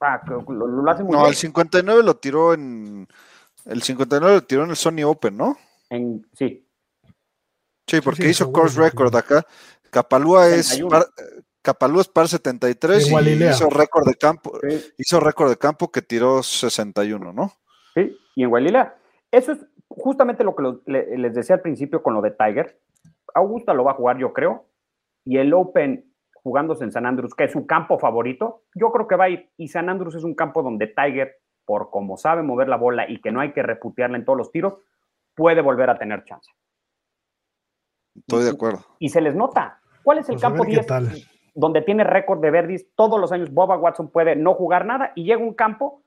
Ah, 0.00 0.20
lo, 0.26 0.90
hace 0.90 1.04
muy 1.04 1.12
no, 1.12 1.26
el 1.26 1.34
59 1.34 2.02
lo 2.02 2.16
tiró 2.16 2.52
en. 2.52 3.06
El 3.64 3.82
59 3.82 4.34
lo 4.34 4.44
tiró 4.44 4.64
en 4.64 4.70
el 4.70 4.76
Sony 4.76 5.02
Open, 5.04 5.36
¿no? 5.36 5.56
En, 5.88 6.26
sí. 6.34 6.66
Sí, 7.86 8.00
porque 8.00 8.28
hizo 8.28 8.52
course 8.52 8.78
record 8.80 9.14
acá. 9.14 9.46
Capalúa 9.90 10.48
es, 10.48 10.82
Capalú 11.66 11.98
es 12.00 12.06
par 12.06 12.28
73 12.28 13.10
y 13.10 13.44
hizo 13.44 13.68
récord 13.70 14.06
de 14.06 14.14
campo, 14.14 14.52
hizo 14.96 15.18
récord 15.18 15.50
de 15.50 15.56
campo 15.56 15.90
que 15.90 16.00
tiró 16.00 16.40
61, 16.40 17.32
¿no? 17.32 17.50
Sí, 17.92 18.16
y 18.36 18.44
en 18.44 18.50
Gualilea. 18.50 18.96
Eso 19.32 19.50
es 19.50 19.66
justamente 19.88 20.44
lo 20.44 20.54
que 20.54 20.62
les 20.86 21.34
decía 21.34 21.56
al 21.56 21.62
principio 21.62 22.04
con 22.04 22.14
lo 22.14 22.22
de 22.22 22.30
Tiger. 22.30 22.78
Augusta 23.34 23.74
lo 23.74 23.82
va 23.82 23.90
a 23.90 23.94
jugar, 23.94 24.16
yo 24.16 24.32
creo, 24.32 24.68
y 25.24 25.38
el 25.38 25.52
Open 25.54 26.08
jugándose 26.34 26.84
en 26.84 26.92
San 26.92 27.04
Andrews, 27.04 27.34
que 27.34 27.42
es 27.42 27.50
su 27.50 27.66
campo 27.66 27.98
favorito, 27.98 28.62
yo 28.76 28.92
creo 28.92 29.08
que 29.08 29.16
va 29.16 29.24
a 29.24 29.30
ir. 29.30 29.50
Y 29.56 29.66
San 29.66 29.88
Andrews 29.88 30.14
es 30.14 30.22
un 30.22 30.36
campo 30.36 30.62
donde 30.62 30.86
Tiger, 30.86 31.40
por 31.64 31.90
como 31.90 32.16
sabe 32.16 32.44
mover 32.44 32.68
la 32.68 32.76
bola 32.76 33.10
y 33.10 33.20
que 33.20 33.32
no 33.32 33.40
hay 33.40 33.52
que 33.52 33.64
reputearla 33.64 34.18
en 34.18 34.24
todos 34.24 34.38
los 34.38 34.52
tiros, 34.52 34.74
puede 35.34 35.62
volver 35.62 35.90
a 35.90 35.98
tener 35.98 36.22
chance. 36.22 36.48
Estoy 38.14 38.44
de 38.44 38.50
acuerdo. 38.50 38.86
Y, 39.00 39.08
se 39.08 39.20
les 39.20 39.34
nota. 39.34 39.80
¿Cuál 40.04 40.18
es 40.18 40.28
el 40.28 40.36
pues 40.36 40.42
campo 40.42 40.64
10? 40.64 40.86
Donde 41.56 41.80
tiene 41.80 42.04
récord 42.04 42.40
de 42.40 42.50
verdis, 42.50 42.86
todos 42.94 43.18
los 43.18 43.32
años 43.32 43.50
Boba 43.50 43.78
Watson 43.78 44.10
puede 44.10 44.36
no 44.36 44.54
jugar 44.54 44.84
nada 44.84 45.12
y 45.14 45.24
llega 45.24 45.42
un 45.42 45.54
campo 45.54 46.02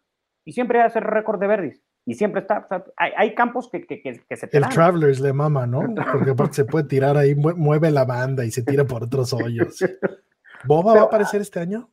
y 0.45 0.53
siempre 0.53 0.81
hace 0.81 0.99
récord 0.99 1.39
de 1.39 1.47
verdis. 1.47 1.83
Y 2.05 2.15
siempre 2.15 2.41
está, 2.41 2.65
hay, 2.95 3.35
campos 3.35 3.69
que, 3.69 3.85
que, 3.85 4.01
que, 4.01 4.37
se 4.37 4.47
te 4.47 4.57
El 4.57 4.67
Travelers 4.69 5.19
le 5.19 5.31
mama, 5.31 5.67
¿no? 5.67 5.81
Porque 6.11 6.31
aparte 6.31 6.53
se 6.55 6.65
puede 6.65 6.85
tirar 6.85 7.17
ahí, 7.17 7.35
mueve 7.35 7.91
la 7.91 8.05
banda 8.05 8.45
y 8.45 8.51
se 8.51 8.63
tira 8.63 8.83
por 8.83 9.03
otros 9.03 9.31
hoyos. 9.33 9.77
¿Boba 10.65 10.93
va 10.93 11.01
a 11.01 11.03
aparecer 11.03 11.41
este 11.41 11.59
año? 11.59 11.89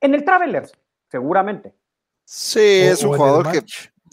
En 0.00 0.14
el 0.14 0.24
Travelers, 0.24 0.72
seguramente. 1.08 1.74
Sí, 2.24 2.60
es 2.60 3.02
un 3.02 3.16
jugador 3.16 3.52
que 3.52 3.60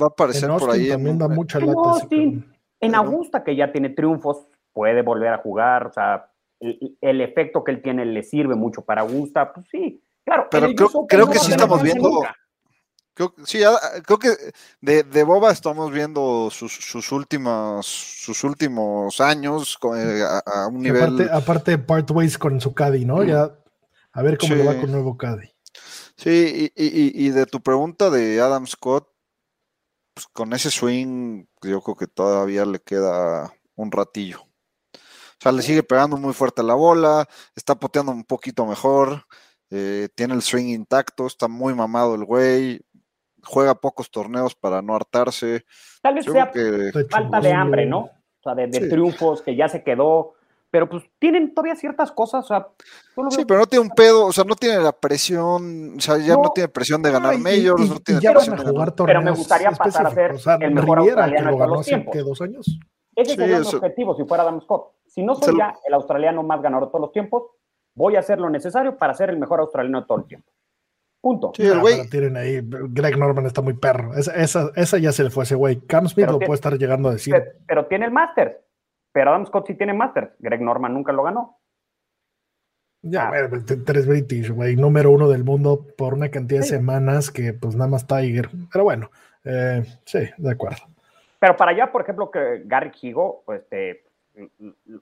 va 0.01 0.05
a 0.05 0.09
aparecer 0.09 0.49
por 0.49 0.69
ahí. 0.69 0.89
También 0.89 1.17
da 1.17 1.27
mucha 1.27 1.59
en 1.59 1.69
Austin, 1.69 2.53
en 2.79 2.95
Augusta, 2.95 3.43
que 3.43 3.55
ya 3.55 3.71
tiene 3.71 3.89
triunfos, 3.89 4.47
puede 4.71 5.01
volver 5.01 5.33
a 5.33 5.37
jugar, 5.39 5.87
o 5.87 5.91
sea, 5.91 6.29
el, 6.59 7.21
efecto 7.21 7.63
que 7.63 7.71
él 7.71 7.81
tiene 7.81 8.05
le 8.05 8.23
sirve 8.23 8.55
mucho 8.55 8.83
para 8.83 9.01
Augusta, 9.01 9.53
pues 9.53 9.67
sí, 9.71 10.01
claro. 10.25 10.47
Pero 10.49 10.73
creo, 11.07 11.29
que 11.29 11.39
sí 11.39 11.51
estamos 11.51 11.81
viendo. 11.81 12.21
Creo, 13.13 13.33
sí, 13.45 13.59
creo 14.05 14.19
que 14.19 14.29
de, 14.81 15.03
de 15.03 15.23
Boba 15.23 15.51
estamos 15.51 15.91
viendo 15.91 16.49
sus, 16.51 16.73
sus, 16.73 17.11
últimos, 17.11 17.87
sus 17.87 18.43
últimos 18.43 19.19
años 19.19 19.77
eh, 19.95 20.23
a, 20.45 20.67
un 20.67 20.81
nivel. 20.81 21.03
Aparte, 21.03 21.29
aparte 21.31 21.77
part 21.77 22.11
ways 22.11 22.37
con 22.37 22.61
su 22.61 22.73
Caddy, 22.73 23.05
¿no? 23.05 23.23
Ya 23.23 23.57
a 24.11 24.21
ver 24.21 24.37
cómo 24.37 24.55
le 24.55 24.63
va 24.63 24.79
con 24.79 24.91
nuevo 24.91 25.17
Caddy. 25.17 25.49
Sí, 26.15 26.71
y, 26.75 27.25
y, 27.25 27.29
de 27.29 27.45
tu 27.45 27.61
pregunta 27.61 28.09
de 28.09 28.41
Adam 28.41 28.65
Scott, 28.65 29.07
pues 30.15 30.25
con 30.33 30.51
ese 30.53 30.71
swing, 30.71 31.45
yo 31.61 31.81
creo 31.81 31.95
que 31.95 32.07
todavía 32.07 32.65
le 32.65 32.79
queda 32.79 33.53
un 33.75 33.91
ratillo. 33.91 34.46
O 35.39 35.43
sea, 35.43 35.51
le 35.51 35.61
sigue 35.61 35.83
pegando 35.83 36.17
muy 36.17 36.33
fuerte 36.33 36.63
la 36.63 36.73
bola, 36.73 37.27
está 37.55 37.75
poteando 37.75 38.11
un 38.11 38.23
poquito 38.23 38.65
mejor, 38.65 39.23
eh, 39.69 40.09
tiene 40.15 40.33
el 40.33 40.41
swing 40.41 40.73
intacto, 40.73 41.27
está 41.27 41.47
muy 41.47 41.75
mamado 41.75 42.15
el 42.15 42.25
güey, 42.25 42.81
juega 43.43 43.75
pocos 43.75 44.09
torneos 44.09 44.55
para 44.55 44.81
no 44.81 44.95
hartarse. 44.95 45.65
Tal 46.01 46.15
vez 46.15 46.25
sea 46.25 46.51
falta 47.09 47.39
de 47.39 47.51
hambre, 47.51 47.85
¿no? 47.85 47.99
O 47.99 48.43
sea, 48.43 48.55
de, 48.55 48.67
triunfos 48.67 49.41
que 49.41 49.55
ya 49.55 49.67
se 49.67 49.83
quedó, 49.83 50.33
pero 50.71 50.89
pues 50.89 51.03
tienen 51.19 51.53
todavía 51.53 51.75
ciertas 51.75 52.11
cosas, 52.11 52.45
o 52.45 52.47
sea, 52.47 52.67
sí, 53.29 53.45
pero 53.45 53.59
no 53.61 53.67
tiene 53.67 53.83
un 53.83 53.91
pedo, 53.91 54.27
o 54.27 54.33
sea, 54.33 54.43
no 54.43 54.55
tiene 54.55 54.79
la 54.79 54.91
presión, 54.91 55.95
o 55.97 55.99
sea, 55.99 56.17
ya 56.17 56.35
no, 56.35 56.51
tiene 56.53 56.69
presión 56.69 57.01
de 57.01 57.11
ganar 57.11 57.37
majors, 57.37 57.89
no 57.89 57.99
tiene 57.99 58.21
presión 58.21 58.57
de 58.57 58.65
jugar 58.65 58.91
torneos. 58.91 59.19
Pero 59.19 59.21
me 59.21 59.37
gustaría 59.37 59.71
pasar 59.71 60.07
a 60.07 60.11
ser 60.11 60.35
el 60.61 60.73
mejor 60.73 60.99
australiano 60.99 61.51
de 61.51 61.57
todos 61.57 61.69
los 61.69 61.85
tiempos. 61.85 62.13
¿qué, 62.13 62.19
dos 62.21 62.41
años? 62.41 62.79
Ese 63.15 63.35
sería 63.35 63.59
mi 63.59 63.67
objetivo 63.67 64.15
si 64.15 64.23
fuera 64.25 64.43
Adam 64.43 64.61
Scott. 64.61 64.96
Si 65.17 65.23
no 65.23 65.33
soy 65.33 65.57
ya 65.57 65.73
el 65.83 65.95
australiano 65.95 66.43
más 66.43 66.61
ganador 66.61 66.85
de 66.85 66.91
todos 66.91 67.01
los 67.01 67.11
tiempos, 67.11 67.45
voy 67.95 68.15
a 68.15 68.19
hacer 68.19 68.39
lo 68.39 68.51
necesario 68.51 68.99
para 68.99 69.15
ser 69.15 69.31
el 69.31 69.39
mejor 69.39 69.59
australiano 69.59 70.01
de 70.01 70.05
todo 70.05 70.19
el 70.19 70.25
tiempo. 70.25 70.51
Punto. 71.19 71.53
Sí, 71.55 71.65
el 71.65 71.79
güey. 71.79 72.07
tienen 72.07 72.37
ahí, 72.37 72.59
Greg 72.61 73.17
Norman 73.17 73.47
está 73.47 73.63
muy 73.63 73.73
perro. 73.73 74.13
Esa, 74.13 74.69
esa, 74.75 74.97
ya 74.99 75.11
se 75.11 75.23
le 75.23 75.31
fue 75.31 75.41
a 75.41 75.45
ese 75.45 75.55
güey. 75.55 75.79
Cam 75.87 76.07
Smith 76.07 76.27
lo 76.27 76.37
puede 76.37 76.53
estar 76.53 76.77
llegando 76.77 77.09
a 77.09 77.13
decir. 77.13 77.33
Pero, 77.65 77.87
tiene 77.87 78.05
el 78.05 78.11
Masters. 78.11 78.57
Pero 79.11 79.31
Adam 79.31 79.47
Scott 79.47 79.65
sí 79.65 79.73
tiene 79.73 79.95
Masters. 79.95 80.35
Greg 80.37 80.61
Norman 80.61 80.93
nunca 80.93 81.11
lo 81.11 81.23
ganó. 81.23 81.57
Ya, 83.01 83.29
ah. 83.29 83.49
tres 83.83 84.05
British, 84.05 84.51
güey, 84.51 84.75
número 84.75 85.09
uno 85.09 85.29
del 85.29 85.43
mundo 85.43 85.83
por 85.97 86.13
una 86.13 86.29
cantidad 86.29 86.59
de 86.59 86.67
semanas 86.67 87.31
que 87.31 87.53
pues 87.53 87.75
nada 87.75 87.89
más 87.89 88.05
Tiger. 88.05 88.51
Pero 88.71 88.83
bueno, 88.83 89.09
eh, 89.43 89.83
sí, 90.05 90.19
de 90.37 90.51
acuerdo. 90.51 90.83
Pero 91.39 91.55
para 91.55 91.71
allá, 91.71 91.91
por 91.91 92.01
ejemplo, 92.01 92.29
que 92.29 92.61
Gary 92.65 92.91
Higo, 93.01 93.41
pues, 93.45 93.61
este, 93.61 94.06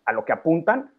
a 0.05 0.13
lo 0.13 0.25
que 0.25 0.33
apuntan 0.33 0.93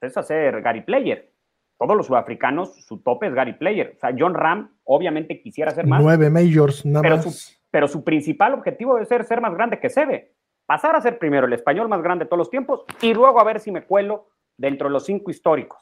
es 0.00 0.16
hacer 0.16 0.62
Gary 0.62 0.82
Player. 0.82 1.32
Todos 1.78 1.96
los 1.96 2.06
sudafricanos, 2.06 2.74
su 2.84 3.02
tope 3.02 3.26
es 3.26 3.34
Gary 3.34 3.54
Player. 3.54 3.92
O 3.96 3.98
sea, 3.98 4.14
John 4.16 4.34
Ram 4.34 4.78
obviamente 4.84 5.40
quisiera 5.40 5.70
ser 5.72 5.86
más. 5.86 6.02
Nueve 6.02 6.30
majors, 6.30 6.86
nada 6.86 7.02
pero 7.02 7.16
más. 7.16 7.24
Su, 7.24 7.54
pero 7.70 7.88
su 7.88 8.02
principal 8.04 8.54
objetivo 8.54 8.94
debe 8.94 9.06
ser 9.06 9.24
ser 9.24 9.40
más 9.40 9.54
grande 9.54 9.78
que 9.78 9.90
Sebe. 9.90 10.34
Pasar 10.64 10.96
a 10.96 11.00
ser 11.00 11.18
primero 11.18 11.46
el 11.46 11.52
español 11.52 11.88
más 11.88 12.02
grande 12.02 12.24
de 12.24 12.28
todos 12.28 12.38
los 12.38 12.50
tiempos 12.50 12.84
y 13.02 13.14
luego 13.14 13.38
a 13.38 13.44
ver 13.44 13.60
si 13.60 13.70
me 13.70 13.84
cuelo 13.84 14.28
dentro 14.56 14.88
de 14.88 14.94
los 14.94 15.04
cinco 15.04 15.30
históricos. 15.30 15.78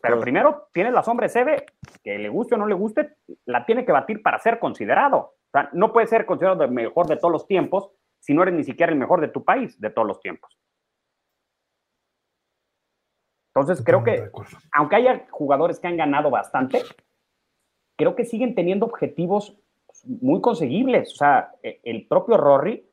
pero 0.00 0.20
primero 0.20 0.68
tienes 0.72 0.92
la 0.92 1.02
sombra 1.02 1.26
de 1.26 1.32
Sebe, 1.32 1.66
que 2.02 2.18
le 2.18 2.28
guste 2.28 2.54
o 2.54 2.58
no 2.58 2.66
le 2.66 2.74
guste, 2.74 3.16
la 3.44 3.64
tiene 3.64 3.84
que 3.84 3.92
batir 3.92 4.22
para 4.22 4.38
ser 4.38 4.58
considerado. 4.58 5.18
O 5.18 5.50
sea, 5.52 5.68
no 5.72 5.92
puede 5.92 6.06
ser 6.06 6.24
considerado 6.24 6.64
el 6.64 6.70
mejor 6.70 7.06
de 7.06 7.16
todos 7.16 7.32
los 7.32 7.46
tiempos 7.46 7.90
si 8.22 8.34
no 8.34 8.42
eres 8.42 8.54
ni 8.54 8.62
siquiera 8.62 8.92
el 8.92 8.98
mejor 8.98 9.20
de 9.20 9.28
tu 9.28 9.44
país 9.44 9.78
de 9.80 9.90
todos 9.90 10.06
los 10.06 10.20
tiempos. 10.20 10.56
Entonces, 13.54 13.84
creo 13.84 14.02
que, 14.02 14.30
aunque 14.72 14.96
haya 14.96 15.26
jugadores 15.30 15.78
que 15.78 15.88
han 15.88 15.96
ganado 15.96 16.30
bastante, 16.30 16.82
creo 17.98 18.14
que 18.14 18.24
siguen 18.24 18.54
teniendo 18.54 18.86
objetivos 18.86 19.58
muy 20.04 20.40
conseguibles. 20.40 21.12
O 21.12 21.16
sea, 21.16 21.50
e, 21.62 21.80
el 21.82 22.06
propio 22.06 22.36
Rory, 22.36 22.88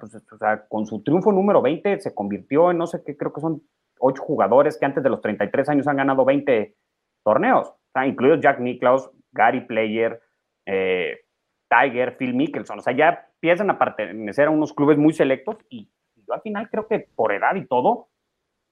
pues, 0.00 0.14
o 0.14 0.38
sea, 0.38 0.66
con 0.68 0.86
su 0.86 1.02
triunfo 1.02 1.32
número 1.32 1.60
20, 1.60 2.00
se 2.00 2.14
convirtió 2.14 2.70
en, 2.70 2.78
no 2.78 2.86
sé 2.86 3.02
qué, 3.04 3.16
creo 3.16 3.32
que 3.32 3.40
son 3.40 3.62
ocho 3.98 4.22
jugadores 4.22 4.78
que 4.78 4.86
antes 4.86 5.02
de 5.02 5.10
los 5.10 5.20
33 5.20 5.68
años 5.68 5.88
han 5.88 5.96
ganado 5.96 6.24
20 6.24 6.74
torneos, 7.24 7.68
o 7.68 7.78
sea, 7.92 8.06
incluidos 8.06 8.40
Jack 8.40 8.60
Nicklaus, 8.60 9.10
Gary 9.32 9.66
Player, 9.66 10.20
eh, 10.66 11.20
Tiger, 11.68 12.16
Phil 12.16 12.34
Mickelson, 12.34 12.78
o 12.78 12.82
sea, 12.82 12.96
ya 12.96 13.28
empiezan 13.42 13.70
a 13.70 13.78
pertenecer 13.78 14.46
a 14.46 14.50
unos 14.50 14.72
clubes 14.72 14.96
muy 14.96 15.12
selectos 15.12 15.56
y, 15.68 15.90
yo 16.14 16.34
al 16.34 16.42
final 16.42 16.70
creo 16.70 16.86
que 16.86 17.08
por 17.16 17.32
edad 17.32 17.56
y 17.56 17.66
todo, 17.66 18.08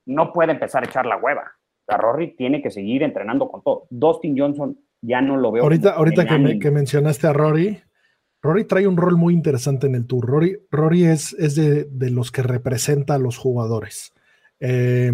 no 0.05 0.31
puede 0.31 0.53
empezar 0.53 0.83
a 0.83 0.85
echar 0.85 1.05
la 1.05 1.17
hueva. 1.17 1.41
O 1.41 1.85
sea, 1.85 1.97
Rory 1.97 2.33
tiene 2.37 2.61
que 2.61 2.71
seguir 2.71 3.03
entrenando 3.03 3.49
con 3.49 3.61
todo. 3.61 3.87
Dustin 3.89 4.39
Johnson 4.39 4.79
ya 5.01 5.21
no 5.21 5.35
lo 5.35 5.51
veo. 5.51 5.63
Ahorita, 5.63 5.91
ahorita 5.91 6.25
que, 6.25 6.71
mencionaste 6.71 7.27
a 7.27 7.33
Rory, 7.33 7.81
Rory 8.41 8.63
trae 8.63 8.87
un 8.87 8.95
rol 8.95 9.17
muy 9.17 9.33
interesante 9.33 9.87
en 9.87 9.95
el 9.95 10.07
tour. 10.07 10.25
Rory, 10.25 10.57
Rory 10.71 11.03
es, 11.03 11.33
es 11.33 11.55
de, 11.55 12.09
los 12.09 12.31
que 12.31 12.41
representa 12.41 13.15
a 13.15 13.19
los 13.19 13.37
jugadores. 13.37 14.13
Eh, 14.61 15.11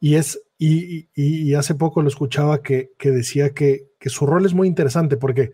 y 0.00 0.14
es, 0.14 0.42
y, 0.56 1.52
hace 1.52 1.74
poco 1.74 2.00
lo 2.00 2.08
escuchaba 2.08 2.62
que, 2.62 2.92
decía 2.98 3.50
que, 3.50 3.88
que, 4.00 4.08
su 4.08 4.24
rol 4.26 4.46
es 4.46 4.54
muy 4.54 4.68
interesante 4.68 5.18
porque 5.18 5.52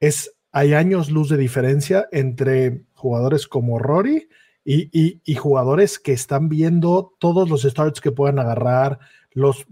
es, 0.00 0.34
hay 0.52 0.74
años 0.74 1.10
luz 1.10 1.30
de 1.30 1.38
diferencia 1.38 2.08
entre 2.12 2.84
jugadores 2.94 3.48
como 3.48 3.78
Rory 3.78 4.28
y, 4.64 5.34
jugadores 5.34 5.98
que 5.98 6.12
están 6.12 6.48
viendo 6.48 7.14
todos 7.18 7.48
los 7.48 7.62
starts 7.62 8.00
que 8.00 8.12
puedan 8.12 8.38
agarrar, 8.38 9.00
los 9.32 9.66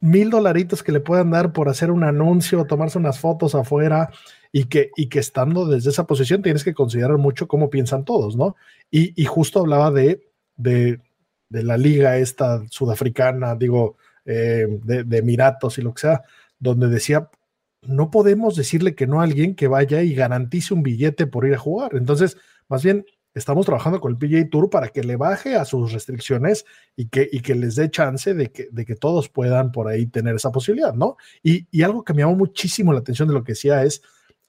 mil 0.00 0.30
dolaritos 0.30 0.82
que 0.82 0.92
le 0.92 1.00
puedan 1.00 1.30
dar 1.30 1.52
por 1.52 1.68
hacer 1.68 1.90
un 1.90 2.04
anuncio, 2.04 2.66
tomarse 2.66 2.98
unas 2.98 3.18
fotos 3.18 3.54
afuera 3.54 4.10
y 4.52 4.66
que, 4.66 4.90
y 4.96 5.08
que 5.08 5.18
estando 5.18 5.66
desde 5.66 5.90
esa 5.90 6.06
posición 6.06 6.42
tienes 6.42 6.62
que 6.62 6.74
considerar 6.74 7.16
mucho 7.16 7.48
cómo 7.48 7.70
piensan 7.70 8.04
todos, 8.04 8.36
¿no? 8.36 8.54
Y, 8.90 9.24
justo 9.24 9.60
hablaba 9.60 9.90
de, 9.90 10.20
la 11.50 11.78
liga 11.78 12.18
esta 12.18 12.62
sudafricana, 12.68 13.56
digo, 13.56 13.96
eh, 14.26 14.66
de, 14.84 15.04
de 15.04 15.18
Emiratos 15.18 15.78
y 15.78 15.82
lo 15.82 15.94
que 15.94 16.02
sea, 16.02 16.22
donde 16.58 16.88
decía, 16.88 17.28
no 17.88 18.10
podemos 18.10 18.56
decirle 18.56 18.94
que 18.94 19.06
no 19.06 19.20
a 19.20 19.24
alguien 19.24 19.54
que 19.54 19.68
vaya 19.68 20.02
y 20.02 20.14
garantice 20.14 20.74
un 20.74 20.82
billete 20.82 21.26
por 21.26 21.46
ir 21.46 21.54
a 21.54 21.58
jugar. 21.58 21.94
Entonces, 21.94 22.36
más 22.68 22.82
bien, 22.82 23.04
estamos 23.34 23.66
trabajando 23.66 24.00
con 24.00 24.12
el 24.12 24.18
PGA 24.18 24.48
Tour 24.48 24.70
para 24.70 24.88
que 24.88 25.02
le 25.04 25.16
baje 25.16 25.56
a 25.56 25.64
sus 25.64 25.92
restricciones 25.92 26.64
y 26.96 27.08
que, 27.08 27.28
y 27.30 27.40
que 27.40 27.54
les 27.54 27.76
dé 27.76 27.90
chance 27.90 28.32
de 28.32 28.50
que, 28.50 28.68
de 28.70 28.84
que 28.84 28.96
todos 28.96 29.28
puedan 29.28 29.72
por 29.72 29.88
ahí 29.88 30.06
tener 30.06 30.36
esa 30.36 30.50
posibilidad, 30.50 30.94
¿no? 30.94 31.16
Y, 31.42 31.66
y, 31.70 31.82
algo 31.82 32.02
que 32.02 32.14
me 32.14 32.22
llamó 32.22 32.36
muchísimo 32.36 32.92
la 32.92 33.00
atención 33.00 33.28
de 33.28 33.34
lo 33.34 33.44
que 33.44 33.52
decía 33.52 33.82
es 33.84 34.02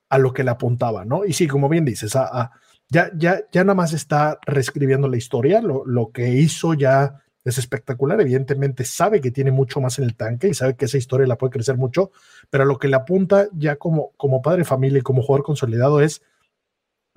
a 0.10 0.18
lo 0.18 0.34
que 0.34 0.44
le 0.44 0.52
apuntaba, 0.52 1.04
¿no? 1.04 1.26
Y 1.26 1.34
sí, 1.34 1.48
como 1.48 1.68
bien 1.68 1.84
dices, 1.84 2.16
a, 2.16 2.52
ya, 2.90 3.12
ya, 3.18 3.42
ya 3.52 3.64
nada 3.64 3.76
más 3.76 3.92
está 3.92 4.40
reescribiendo 4.46 5.10
la 5.10 5.18
historia, 5.18 5.62
lo, 5.62 5.86
lo 5.86 6.12
que 6.12 6.30
hizo 6.30 6.74
ya 6.74 7.22
es 7.50 7.58
espectacular, 7.58 8.20
evidentemente 8.20 8.84
sabe 8.84 9.22
que 9.22 9.32
tiene 9.32 9.52
mucho 9.52 9.80
más 9.80 10.00
en 10.00 10.06
el 10.06 10.16
tanque 10.16 10.50
y 10.50 10.54
sabe 10.54 10.76
que 10.76 10.86
esa 10.86 10.98
historia 10.98 11.28
la 11.28 11.38
puede 11.38 11.52
crecer 11.52 11.78
mucho, 11.78 12.12
pero 12.50 12.66
lo 12.66 12.78
que 12.78 12.88
le 12.88 12.96
apunta 12.96 13.48
ya 13.54 13.78
como, 13.78 14.12
como 14.18 14.42
padre 14.42 14.60
de 14.60 14.66
familia 14.66 15.00
y 15.00 15.04
como 15.04 15.22
jugador 15.22 15.46
consolidado 15.46 16.02
es 16.02 16.22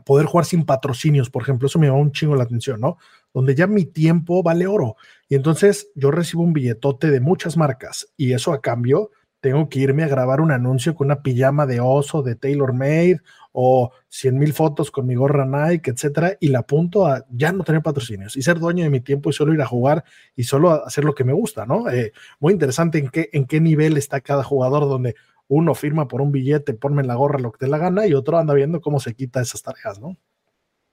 poder 0.05 0.26
jugar 0.26 0.45
sin 0.45 0.64
patrocinios, 0.64 1.31
por 1.31 1.43
ejemplo, 1.43 1.66
eso 1.66 1.78
me 1.78 1.87
llama 1.87 1.99
un 1.99 2.12
chingo 2.12 2.37
la 2.37 2.45
atención, 2.45 2.81
¿no? 2.81 2.99
Donde 3.35 3.55
ya 3.55 3.66
mi 3.66 3.85
tiempo 3.85 4.43
vale 4.43 4.66
oro. 4.66 4.97
Y 5.28 5.35
entonces 5.35 5.91
yo 5.95 6.11
recibo 6.11 6.43
un 6.43 6.53
billetote 6.53 7.11
de 7.11 7.20
muchas 7.20 7.57
marcas 7.57 8.09
y 8.16 8.33
eso 8.33 8.53
a 8.53 8.61
cambio 8.61 9.11
tengo 9.41 9.68
que 9.68 9.81
irme 9.81 10.05
a 10.05 10.09
grabar 10.09 10.41
un 10.41 10.53
anuncio 10.53 10.95
con 10.95 11.07
una 11.07 11.22
pijama 11.22 11.66
de 11.66 11.81
oso 11.81 12.22
de 12.22 12.37
Taylor 12.37 12.72
Made 12.72 13.20
o 13.53 13.90
100 14.09 14.38
mil 14.38 14.53
fotos 14.53 14.90
con 14.90 15.07
mi 15.07 15.14
gorra 15.14 15.44
Nike, 15.44 15.90
etcétera, 15.90 16.36
y 16.40 16.48
la 16.48 16.61
apunto 16.61 17.07
a 17.07 17.24
ya 17.30 17.53
no 17.53 17.64
tener 17.64 17.82
patrocinios 17.82 18.36
y 18.36 18.42
ser 18.42 18.59
dueño 18.59 18.84
de 18.84 18.90
mi 18.90 19.01
tiempo 19.01 19.30
y 19.30 19.32
solo 19.32 19.53
ir 19.53 19.62
a 19.62 19.66
jugar 19.66 20.05
y 20.36 20.44
solo 20.44 20.84
hacer 20.84 21.05
lo 21.05 21.14
que 21.14 21.24
me 21.24 21.32
gusta, 21.32 21.66
¿no? 21.66 21.88
Eh, 21.88 22.12
muy 22.38 22.53
interesante 22.53 22.98
en 22.98 23.09
qué, 23.09 23.28
en 23.32 23.46
qué 23.46 23.61
nivel 23.61 23.96
está 23.96 24.20
cada 24.20 24.44
jugador 24.44 24.88
donde 24.88 25.16
uno 25.48 25.74
firma 25.74 26.07
por 26.07 26.20
un 26.20 26.30
billete, 26.30 26.74
ponme 26.74 27.03
en 27.03 27.09
la 27.09 27.16
gorra 27.16 27.40
lo 27.40 27.51
que 27.51 27.59
te 27.59 27.68
la 27.68 27.78
gana 27.78 28.07
y 28.07 28.14
otro 28.14 28.38
anda 28.38 28.55
viendo 28.55 28.80
cómo 28.80 29.01
se 29.01 29.14
quita 29.14 29.40
esas 29.40 29.62
tareas, 29.62 30.01
¿no? 30.01 30.16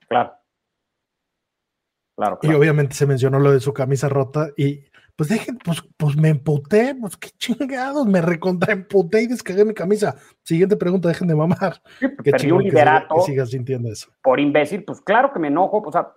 Claro. 0.07 0.33
Claro, 2.15 2.39
Y 2.41 2.47
obviamente 2.47 2.95
se 2.95 3.05
mencionó 3.05 3.37
lo 3.37 3.51
de 3.51 3.59
su 3.59 3.73
camisa 3.73 4.09
rota 4.09 4.49
y 4.57 4.85
pues 5.17 5.29
dejen, 5.29 5.57
pues, 5.57 5.81
pues 5.97 6.15
me 6.15 6.29
emputé, 6.29 6.93
pues 6.93 7.17
qué 7.17 7.29
chingados, 7.31 8.05
me 8.05 8.21
recontra 8.21 8.71
emputé 8.71 9.23
y 9.23 9.27
descargué 9.27 9.65
mi 9.65 9.73
camisa. 9.73 10.15
Siguiente 10.43 10.77
pregunta, 10.77 11.09
dejen 11.09 11.27
de 11.27 11.35
mamar. 11.35 11.81
Sí, 11.99 12.07
pues, 12.07 12.41
qué 12.43 12.53
un 12.53 12.63
liderato. 12.63 13.15
Que, 13.15 13.21
sigas 13.21 13.49
sintiendo 13.49 13.91
eso. 13.91 14.11
Por 14.21 14.39
imbécil, 14.39 14.83
pues 14.83 15.01
claro 15.01 15.33
que 15.33 15.39
me 15.39 15.47
enojo, 15.47 15.81
o 15.83 15.91
sea, 15.91 16.13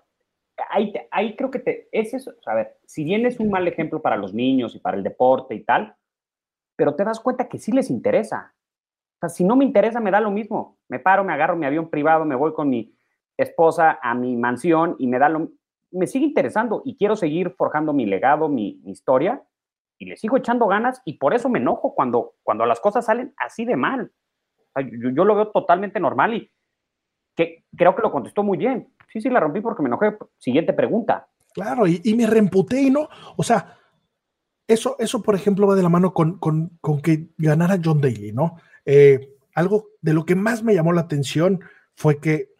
ahí, 0.69 0.93
ahí 1.11 1.35
creo 1.35 1.51
que 1.51 1.61
te, 1.61 1.89
es 1.93 2.13
eso, 2.13 2.35
a 2.45 2.55
ver, 2.55 2.77
si 2.85 3.03
bien 3.03 3.25
es 3.25 3.41
un 3.41 3.49
mal 3.49 3.67
ejemplo 3.67 4.03
para 4.03 4.19
los 4.19 4.35
niños 4.35 4.75
y 4.75 4.81
para 4.81 4.99
el 4.99 5.03
deporte 5.03 5.55
y 5.55 5.65
tal, 5.65 5.97
pero 6.77 6.95
te 6.95 7.05
das 7.05 7.21
cuenta 7.21 7.49
que 7.49 7.59
sí 7.59 7.73
les 7.73 7.89
interesa. 7.89 8.55
O 9.17 9.19
sea, 9.21 9.29
si 9.31 9.45
no 9.45 9.57
me 9.57 9.65
interesa, 9.65 10.01
me 10.01 10.11
da 10.11 10.21
lo 10.21 10.31
mismo. 10.31 10.79
Me 10.89 10.99
paro, 10.99 11.25
me 11.25 11.33
agarro 11.33 11.57
mi 11.57 11.65
avión 11.65 11.89
privado, 11.89 12.27
me 12.27 12.35
voy 12.35 12.53
con 12.53 12.69
mi 12.69 12.95
esposa 13.39 13.99
a 14.03 14.15
mi 14.15 14.37
mansión 14.37 14.97
y 14.99 15.07
me 15.07 15.19
da 15.19 15.31
lo 15.31 15.53
me 15.91 16.07
sigue 16.07 16.27
interesando 16.27 16.83
y 16.85 16.97
quiero 16.97 17.17
seguir 17.17 17.55
forjando 17.57 17.93
mi 17.93 18.07
legado, 18.07 18.49
mi, 18.49 18.81
historia, 18.87 19.43
y 19.99 20.07
le 20.07 20.17
sigo 20.17 20.37
echando 20.37 20.67
ganas 20.67 21.03
y 21.05 21.15
por 21.15 21.35
eso 21.35 21.49
me 21.49 21.59
enojo 21.59 21.95
cuando, 21.95 22.35
cuando 22.43 22.65
las 22.65 22.81
cosas 22.81 23.05
salen 23.05 23.35
así 23.37 23.65
de 23.65 23.77
mal. 23.77 24.11
yo, 24.77 25.25
lo 25.25 25.35
veo 25.35 25.49
totalmente 25.49 26.01
normal 26.01 26.35
y 26.35 26.51
que 27.37 27.65
creo 27.77 27.95
que 27.95 28.03
lo 28.03 28.13
contestó 28.13 28.43
muy 28.43 28.57
bien. 28.57 28.93
Sí, 29.13 29.21
sí, 29.21 29.29
la 29.29 29.41
rompí 29.41 29.61
porque 29.61 29.83
me 29.83 29.89
enojé. 29.89 30.17
Siguiente 30.39 30.73
pregunta. 30.73 31.29
Claro, 31.53 31.87
y, 31.87 32.15
me 32.15 32.27
reemputé 32.27 32.81
y 32.81 32.91
no, 32.91 33.09
o 33.37 33.43
sea, 33.43 33.77
eso, 34.69 34.95
eso 35.01 35.21
por 35.21 35.35
ejemplo 35.35 35.67
va 35.67 35.75
de 35.75 35.83
la 35.83 35.89
mano 35.89 36.15
con, 36.15 36.39
con, 36.39 36.79
con 36.81 37.03
que 37.03 37.31
ganara 37.37 37.81
John 37.83 38.01
Daly, 38.01 38.33
¿no? 38.33 38.57
Eh, 38.85 39.35
algo 39.55 39.89
de 40.01 40.15
lo 40.15 40.25
que 40.25 40.37
más 40.37 40.63
me 40.63 40.75
llamó 40.75 40.93
la 40.93 41.01
atención 41.03 41.61
fue 41.97 42.21
que 42.21 42.51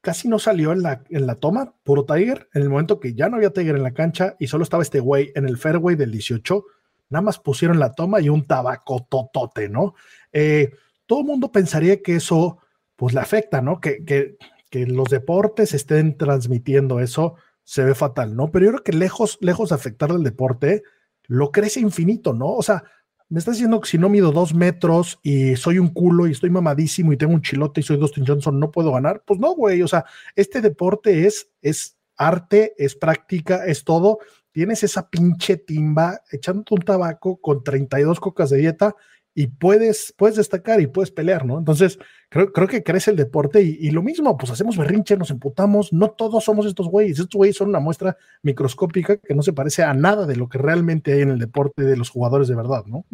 casi 0.00 0.28
no 0.28 0.38
salió 0.38 0.72
en 0.72 0.82
la, 0.82 1.02
en 1.10 1.26
la 1.26 1.34
toma, 1.34 1.74
puro 1.82 2.04
Tiger, 2.04 2.48
en 2.54 2.62
el 2.62 2.70
momento 2.70 3.00
que 3.00 3.14
ya 3.14 3.28
no 3.28 3.36
había 3.36 3.52
Tiger 3.52 3.76
en 3.76 3.82
la 3.82 3.92
cancha 3.92 4.36
y 4.38 4.46
solo 4.46 4.64
estaba 4.64 4.82
este 4.82 5.00
güey 5.00 5.32
en 5.34 5.46
el 5.46 5.58
fairway 5.58 5.96
del 5.96 6.12
18, 6.12 6.64
nada 7.10 7.22
más 7.22 7.38
pusieron 7.38 7.78
la 7.78 7.92
toma 7.92 8.20
y 8.20 8.28
un 8.28 8.46
tabaco 8.46 9.06
totote, 9.08 9.68
¿no? 9.68 9.94
Eh, 10.32 10.72
todo 11.06 11.20
el 11.20 11.26
mundo 11.26 11.52
pensaría 11.52 12.02
que 12.02 12.16
eso, 12.16 12.58
pues 12.96 13.14
le 13.14 13.20
afecta, 13.20 13.60
¿no? 13.60 13.80
Que, 13.80 14.04
que, 14.04 14.36
que 14.70 14.86
los 14.86 15.08
deportes 15.08 15.74
estén 15.74 16.16
transmitiendo 16.16 17.00
eso 17.00 17.34
se 17.64 17.84
ve 17.84 17.94
fatal, 17.94 18.34
¿no? 18.34 18.50
Pero 18.50 18.64
yo 18.64 18.70
creo 18.72 18.84
que 18.84 18.92
lejos, 18.92 19.38
lejos 19.40 19.68
de 19.68 19.74
afectar 19.74 20.10
al 20.10 20.24
deporte, 20.24 20.82
lo 21.26 21.52
crece 21.52 21.80
infinito, 21.80 22.32
¿no? 22.32 22.48
O 22.52 22.62
sea, 22.62 22.84
me 23.30 23.38
estás 23.38 23.54
diciendo 23.54 23.80
que 23.80 23.88
si 23.88 23.96
no 23.96 24.08
mido 24.08 24.32
dos 24.32 24.54
metros 24.54 25.20
y 25.22 25.54
soy 25.54 25.78
un 25.78 25.88
culo 25.88 26.26
y 26.26 26.32
estoy 26.32 26.50
mamadísimo 26.50 27.12
y 27.12 27.16
tengo 27.16 27.32
un 27.32 27.42
chilote 27.42 27.80
y 27.80 27.84
soy 27.84 27.96
Dustin 27.96 28.26
Johnson, 28.26 28.58
no 28.58 28.72
puedo 28.72 28.92
ganar. 28.92 29.22
Pues 29.24 29.38
no, 29.38 29.54
güey. 29.54 29.82
O 29.82 29.88
sea, 29.88 30.04
este 30.34 30.60
deporte 30.60 31.26
es, 31.28 31.48
es 31.62 31.96
arte, 32.16 32.74
es 32.76 32.96
práctica, 32.96 33.64
es 33.66 33.84
todo. 33.84 34.18
Tienes 34.52 34.82
esa 34.82 35.08
pinche 35.08 35.56
timba 35.56 36.20
echándote 36.30 36.74
un 36.74 36.80
tabaco 36.80 37.40
con 37.40 37.62
32 37.62 38.18
cocas 38.18 38.50
de 38.50 38.58
dieta 38.58 38.94
y 39.34 39.46
puedes, 39.46 40.12
puedes 40.16 40.36
destacar 40.36 40.80
y 40.80 40.88
puedes 40.88 41.10
pelear, 41.10 41.46
¿no? 41.46 41.58
Entonces, 41.58 41.98
creo, 42.28 42.52
creo 42.52 42.66
que 42.66 42.82
crece 42.82 43.12
el 43.12 43.16
deporte 43.16 43.62
y, 43.62 43.76
y, 43.80 43.90
lo 43.90 44.02
mismo, 44.02 44.36
pues 44.36 44.50
hacemos 44.50 44.76
berrinche, 44.76 45.16
nos 45.16 45.30
emputamos, 45.30 45.92
no 45.92 46.10
todos 46.10 46.44
somos 46.44 46.66
estos 46.66 46.88
güeyes, 46.88 47.18
estos 47.18 47.36
güeyes 47.36 47.56
son 47.56 47.68
una 47.68 47.80
muestra 47.80 48.16
microscópica 48.42 49.18
que 49.18 49.34
no 49.34 49.42
se 49.42 49.52
parece 49.52 49.84
a 49.84 49.94
nada 49.94 50.26
de 50.26 50.36
lo 50.36 50.48
que 50.48 50.58
realmente 50.58 51.12
hay 51.12 51.20
en 51.20 51.30
el 51.30 51.38
deporte 51.38 51.84
de 51.84 51.96
los 51.96 52.10
jugadores 52.10 52.48
de 52.48 52.56
verdad, 52.56 52.84
¿no? 52.86 53.04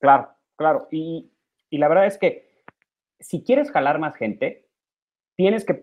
Claro, 0.00 0.30
claro, 0.56 0.88
y, 0.90 1.30
y 1.70 1.78
la 1.78 1.88
verdad 1.88 2.06
es 2.06 2.18
que 2.18 2.64
si 3.20 3.42
quieres 3.42 3.70
jalar 3.70 4.00
más 4.00 4.16
gente, 4.16 4.68
tienes 5.36 5.64
que 5.64 5.80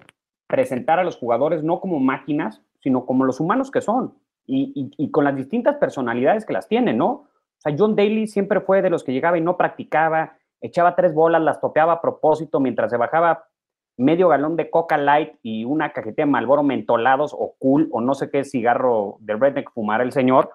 presentar 0.48 1.00
a 1.00 1.04
los 1.04 1.16
jugadores 1.16 1.64
no 1.64 1.80
como 1.80 2.00
máquinas, 2.00 2.62
sino 2.82 3.06
como 3.06 3.24
los 3.24 3.40
humanos 3.40 3.72
que 3.72 3.82
son 3.82 4.20
y, 4.46 5.12
con 5.12 5.24
las 5.24 5.36
distintas 5.36 5.78
personalidades 5.78 6.46
que 6.46 6.54
las 6.54 6.68
tienen, 6.68 6.98
¿no? 6.98 7.08
O 7.08 7.28
sea, 7.58 7.76
John 7.78 7.96
Daly 7.96 8.28
siempre 8.28 8.60
fue 8.60 8.82
de 8.82 8.90
los 8.90 9.04
que 9.04 9.14
llegaba 9.14 9.38
y 9.38 9.42
no 9.42 9.58
practicaba, 9.58 10.38
echaba 10.60 10.96
tres 10.96 11.14
bolas, 11.14 11.42
las 11.42 11.62
topeaba 11.62 11.94
a 11.94 12.02
propósito 12.02 12.60
mientras 12.60 12.92
se 12.92 12.98
bajaba 12.98 13.46
medio 13.98 14.30
galón 14.30 14.56
de 14.56 14.70
Coca 14.70 14.98
Light 14.98 15.36
y 15.44 15.64
una 15.64 15.94
cajetilla 15.94 16.26
de 16.26 16.32
Malboro 16.32 16.64
mentolados 16.64 17.34
o 17.34 17.56
cool 17.60 17.88
o 17.92 18.02
no 18.02 18.14
sé 18.16 18.30
qué 18.30 18.44
cigarro 18.44 19.18
de 19.20 19.36
redneck 19.36 19.72
fumar 19.72 20.02
el 20.02 20.12
señor. 20.12 20.52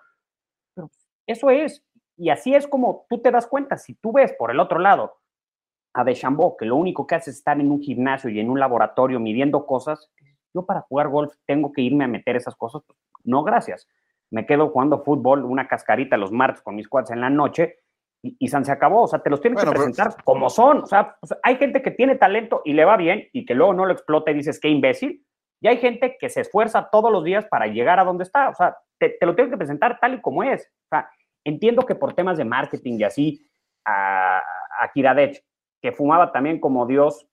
Pero 0.75 0.91
eso 1.27 1.51
es. 1.51 1.85
Y 2.17 2.31
así 2.31 2.55
es 2.55 2.67
como 2.67 3.07
tú 3.09 3.21
te 3.21 3.31
das 3.31 3.47
cuenta. 3.47 3.77
Si 3.77 3.95
tú 3.95 4.13
ves 4.13 4.35
por 4.39 4.51
el 4.51 4.59
otro 4.59 4.79
lado 4.79 5.19
a 5.95 6.05
Deschambault, 6.05 6.59
que 6.59 6.67
lo 6.67 6.77
único 6.77 7.07
que 7.07 7.15
hace 7.15 7.31
es 7.31 7.37
estar 7.37 7.61
en 7.61 7.71
un 7.71 7.81
gimnasio 7.81 8.31
y 8.31 8.41
en 8.41 8.51
un 8.51 8.59
laboratorio 8.59 9.21
midiendo 9.21 9.67
cosas, 9.67 10.11
yo 10.55 10.65
para 10.65 10.81
jugar 10.83 11.09
golf 11.09 11.35
tengo 11.47 11.73
que 11.73 11.83
irme 11.83 12.05
a 12.05 12.09
meter 12.09 12.37
esas 12.37 12.57
cosas. 12.57 12.83
No, 13.27 13.43
gracias 13.43 13.89
me 14.31 14.47
quedo 14.47 14.69
jugando 14.69 15.03
fútbol, 15.03 15.45
una 15.45 15.69
cascarita 15.69 16.17
los 16.17 16.33
martes 16.33 16.63
con 16.63 16.75
mis 16.75 16.89
cuads 16.89 17.11
en 17.11 17.21
la 17.21 17.31
noche 17.31 17.79
y, 18.23 18.37
y 18.39 18.49
se 18.49 18.73
acabó. 18.73 19.03
O 19.03 19.07
sea, 19.07 19.21
te 19.21 19.31
los 19.31 19.41
tienes 19.41 19.63
que 19.63 19.71
presentar 19.71 20.17
como 20.25 20.51
son. 20.51 20.79
O 20.79 20.87
sea, 20.87 21.17
hay 21.43 21.57
gente 21.57 21.83
que 21.83 21.91
tiene 21.91 22.17
talento 22.17 22.63
y 22.65 22.73
le 22.73 22.85
va 22.85 22.97
bien 22.97 23.29
y 23.33 23.45
que 23.45 23.55
luego 23.55 23.75
no 23.75 23.87
lo 23.87 23.93
explota 23.93 24.31
y 24.31 24.35
dices, 24.35 24.61
qué 24.61 24.69
imbécil. 24.69 25.25
Y 25.61 25.69
hay 25.69 25.79
gente 25.79 26.17
que 26.19 26.29
se 26.29 26.43
esfuerza 26.43 26.91
todos 26.91 27.11
los 27.11 27.25
días 27.25 27.47
para 27.47 27.67
llegar 27.67 27.99
a 28.01 28.05
donde 28.05 28.25
está. 28.25 28.49
O 28.51 28.55
sea, 28.55 28.77
te, 28.99 29.17
lo 29.21 29.35
tienes 29.35 29.53
que 29.53 29.59
presentar 29.59 29.99
tal 30.01 30.15
y 30.15 30.21
como 30.21 30.43
es. 30.43 30.71
O 30.87 30.89
sea, 30.91 31.09
entiendo 31.45 31.87
que 31.87 31.95
por 31.95 32.15
temas 32.15 32.37
de 32.37 32.45
marketing 32.45 32.99
y 32.99 33.05
así, 33.05 33.47
a, 33.85 34.39
a 34.39 34.93
Kiradech, 34.93 35.43
que 35.81 35.93
fumaba 35.93 36.33
también 36.33 36.61
como 36.61 36.87
Dios 36.87 37.27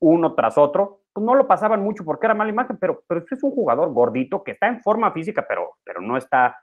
uno 0.00 0.34
tras 0.34 0.56
otro, 0.56 1.02
pues, 1.18 1.26
no 1.26 1.34
lo 1.34 1.48
pasaban 1.48 1.82
mucho 1.82 2.04
porque 2.04 2.26
era 2.26 2.34
mala 2.34 2.50
imagen, 2.50 2.76
pero, 2.80 3.02
pero 3.08 3.24
es 3.28 3.42
un 3.42 3.50
jugador 3.50 3.92
gordito 3.92 4.44
que 4.44 4.52
está 4.52 4.68
en 4.68 4.80
forma 4.80 5.10
física, 5.10 5.44
pero, 5.48 5.76
pero 5.84 6.00
no 6.00 6.16
está 6.16 6.56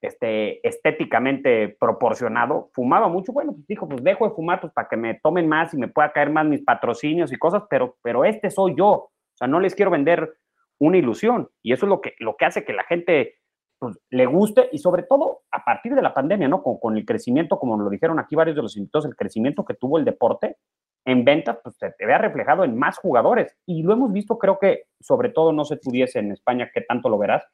este, 0.00 0.66
estéticamente 0.66 1.76
proporcionado. 1.80 2.70
Fumaba 2.72 3.08
mucho, 3.08 3.32
bueno, 3.32 3.52
pues 3.52 3.66
dijo, 3.66 3.88
pues 3.88 4.04
dejo 4.04 4.28
de 4.28 4.34
fumar 4.34 4.60
pues, 4.60 4.72
para 4.72 4.88
que 4.88 4.96
me 4.96 5.14
tomen 5.14 5.48
más 5.48 5.74
y 5.74 5.76
me 5.76 5.88
pueda 5.88 6.12
caer 6.12 6.30
más 6.30 6.46
mis 6.46 6.62
patrocinios 6.62 7.32
y 7.32 7.36
cosas, 7.36 7.64
pero, 7.68 7.96
pero 8.02 8.24
este 8.24 8.48
soy 8.50 8.76
yo. 8.76 8.90
O 8.90 9.10
sea, 9.34 9.48
no 9.48 9.58
les 9.58 9.74
quiero 9.74 9.90
vender 9.90 10.38
una 10.78 10.98
ilusión. 10.98 11.48
Y 11.62 11.72
eso 11.72 11.86
es 11.86 11.90
lo 11.90 12.00
que, 12.00 12.14
lo 12.20 12.36
que 12.36 12.44
hace 12.44 12.64
que 12.64 12.72
la 12.72 12.84
gente 12.84 13.34
pues, 13.80 13.98
le 14.10 14.26
guste 14.26 14.68
y 14.70 14.78
sobre 14.78 15.02
todo 15.02 15.42
a 15.50 15.64
partir 15.64 15.96
de 15.96 16.02
la 16.02 16.14
pandemia, 16.14 16.46
¿no? 16.46 16.62
Con, 16.62 16.78
con, 16.78 16.96
el 16.96 17.04
crecimiento, 17.04 17.58
como 17.58 17.76
lo 17.76 17.90
dijeron 17.90 18.20
aquí 18.20 18.36
varios 18.36 18.54
de 18.54 18.62
los 18.62 18.76
invitados, 18.76 19.06
el 19.06 19.16
crecimiento 19.16 19.64
que 19.64 19.74
tuvo 19.74 19.98
el 19.98 20.04
deporte, 20.04 20.58
en 21.06 21.24
ventas, 21.24 21.58
pues 21.62 21.76
se 21.76 21.92
te 21.92 22.04
vea 22.04 22.18
reflejado 22.18 22.64
en 22.64 22.76
más 22.76 22.98
jugadores. 22.98 23.56
Y 23.64 23.84
lo 23.84 23.92
hemos 23.92 24.12
visto, 24.12 24.38
creo 24.38 24.58
que, 24.58 24.86
sobre 25.00 25.28
todo, 25.28 25.52
no 25.52 25.64
sé 25.64 25.76
tú 25.76 25.90
dices 25.90 26.16
en 26.16 26.32
España 26.32 26.70
qué 26.74 26.80
tanto 26.80 27.08
lo 27.08 27.16
verás, 27.16 27.44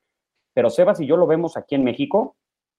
pero 0.55 0.71
Sebas 0.71 1.01
y 1.01 1.07
yo 1.07 1.19
lo 1.19 1.27
vemos 1.27 1.57
aquí 1.57 1.75
en 1.75 1.85
México. 1.85 2.37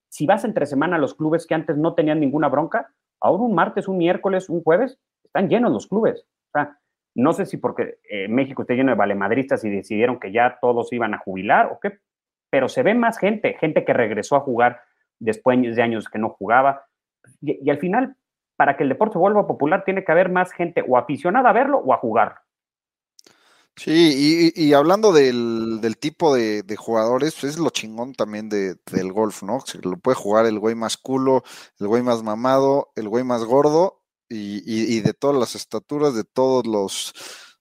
Si 0.10 0.26
vas 0.26 0.44
entre 0.44 0.66
semana 0.66 0.96
a 0.96 1.00
los 1.00 1.14
clubes 1.14 1.46
que 1.46 1.54
antes 1.54 1.78
no 1.78 1.94
tenían 1.94 2.20
ninguna 2.20 2.50
bronca, 2.50 2.92
ahora 3.22 3.44
un 3.44 3.54
martes, 3.54 3.88
un 3.88 4.00
miércoles, 4.00 4.50
un 4.50 4.64
jueves, 4.64 5.00
están 5.24 5.48
llenos 5.48 5.72
los 5.72 5.88
clubes. 5.88 6.26
O 6.48 6.52
sea, 6.54 6.80
no 7.16 7.34
sé 7.34 7.46
si 7.46 7.58
porque 7.58 8.00
eh, 8.10 8.28
México 8.28 8.64
está 8.64 8.74
lleno 8.74 8.92
de 8.92 8.98
valemadristas 8.98 9.64
y 9.64 9.70
decidieron 9.70 10.20
que 10.20 10.32
ya 10.32 10.58
todos 10.60 10.92
iban 10.92 11.14
a 11.14 11.20
jubilar 11.20 11.68
o 11.68 11.80
qué, 11.80 12.00
pero 12.50 12.68
se 12.68 12.82
ve 12.82 12.96
más 12.96 13.20
gente, 13.20 13.54
gente 13.60 13.86
que 13.86 13.94
regresó 13.94 14.38
a 14.38 14.42
jugar 14.42 14.82
después 15.20 15.62
de 15.62 15.82
años 15.84 16.10
que 16.10 16.18
no 16.18 16.30
jugaba. 16.30 16.86
y 17.42 17.70
al 17.70 17.78
final, 17.78 18.16
para 18.56 18.78
que 18.78 18.84
el 18.84 18.90
deporte 18.90 19.18
vuelva 19.18 19.48
popular 19.48 19.84
tiene 19.84 20.04
que 20.04 20.12
haber 20.12 20.30
más 20.30 20.52
gente 20.52 20.84
o 20.88 20.98
aficionada 20.98 21.50
a 21.50 21.54
verlo 21.54 21.78
o 21.80 21.94
a 21.94 21.98
jugar. 21.98 22.44
Sí, 23.76 24.52
y, 24.56 24.74
hablando 24.74 25.12
del, 25.12 25.98
tipo 26.00 26.36
de, 26.36 26.64
jugadores, 26.78 27.44
es 27.44 27.58
lo 27.58 27.72
chingón 27.72 28.14
también 28.14 28.48
de, 28.48 28.76
del 28.92 29.12
golf, 29.12 29.42
¿no? 29.42 29.62
Se 29.62 29.80
lo 29.80 29.98
puede 29.98 30.16
jugar 30.16 30.46
el 30.46 30.60
güey 30.60 30.76
más 30.76 30.96
culo, 30.96 31.44
el 31.80 31.88
güey 31.88 32.04
más 32.04 32.22
mamado, 32.22 32.92
el 32.96 33.10
güey 33.10 33.24
más 33.24 33.44
gordo 33.44 34.04
y, 34.30 35.02
de 35.02 35.14
todas 35.14 35.38
las 35.38 35.56
estaturas, 35.56 36.14
de 36.14 36.24
todos 36.24 36.66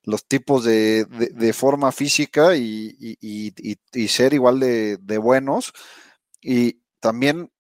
los 0.04 0.28
tipos 0.28 0.64
de, 0.64 1.52
forma 1.54 1.92
física 1.92 2.56
y, 2.56 3.54
ser 4.08 4.34
igual 4.34 4.60
de, 4.60 5.18
buenos. 5.18 5.72
Y 6.42 6.82
también 7.00 7.50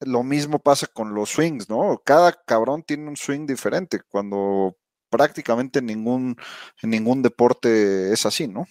lo 0.00 0.22
mismo 0.22 0.58
pasa 0.58 0.86
con 0.86 1.14
los 1.14 1.30
swings, 1.30 1.68
¿no? 1.68 2.00
Cada 2.04 2.32
cabrón 2.32 2.82
tiene 2.82 3.08
un 3.08 3.16
swing 3.16 3.46
diferente. 3.46 4.00
Cuando 4.08 4.76
prácticamente 5.10 5.82
ningún, 5.82 6.36
en 6.82 6.90
ningún 6.90 7.22
deporte 7.22 8.12
es 8.12 8.26
así, 8.26 8.46
¿no? 8.46 8.66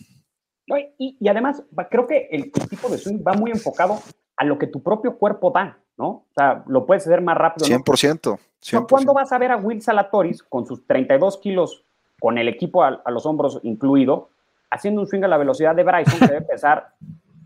Y, 0.97 1.15
y, 1.19 1.27
además, 1.29 1.63
creo 1.89 2.07
que 2.07 2.27
el, 2.31 2.51
tipo 2.51 2.89
de 2.89 2.97
swing 2.97 3.23
va 3.25 3.33
muy 3.33 3.51
enfocado 3.51 4.01
a 4.35 4.43
lo 4.43 4.57
que 4.57 4.67
tu 4.67 4.83
propio 4.83 5.17
cuerpo 5.17 5.51
da, 5.51 5.79
¿no? 5.97 6.07
O 6.07 6.27
sea, 6.35 6.63
lo 6.67 6.85
puedes 6.85 7.07
hacer 7.07 7.21
más 7.21 7.37
rápido. 7.37 7.67
100%. 7.67 8.37
100%. 8.61 8.87
¿Cuándo 8.89 9.13
vas 9.13 9.31
a 9.31 9.37
ver 9.37 9.51
a 9.51 9.57
Will 9.57 9.81
Salatoris 9.81 10.43
con 10.43 10.65
sus 10.65 10.85
32 10.85 11.37
kilos, 11.37 11.85
con 12.19 12.37
el 12.37 12.49
equipo 12.49 12.83
a, 12.83 13.01
los 13.07 13.25
hombros 13.25 13.59
incluido, 13.63 14.29
haciendo 14.69 14.99
un 14.99 15.07
swing 15.07 15.23
a 15.23 15.29
la 15.29 15.37
velocidad 15.37 15.73
de 15.73 15.83
Bryson, 15.83 16.19
que 16.19 16.27
debe 16.27 16.41
pesar 16.41 16.95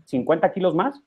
50 0.06 0.52
kilos 0.52 0.74
más? 0.74 1.00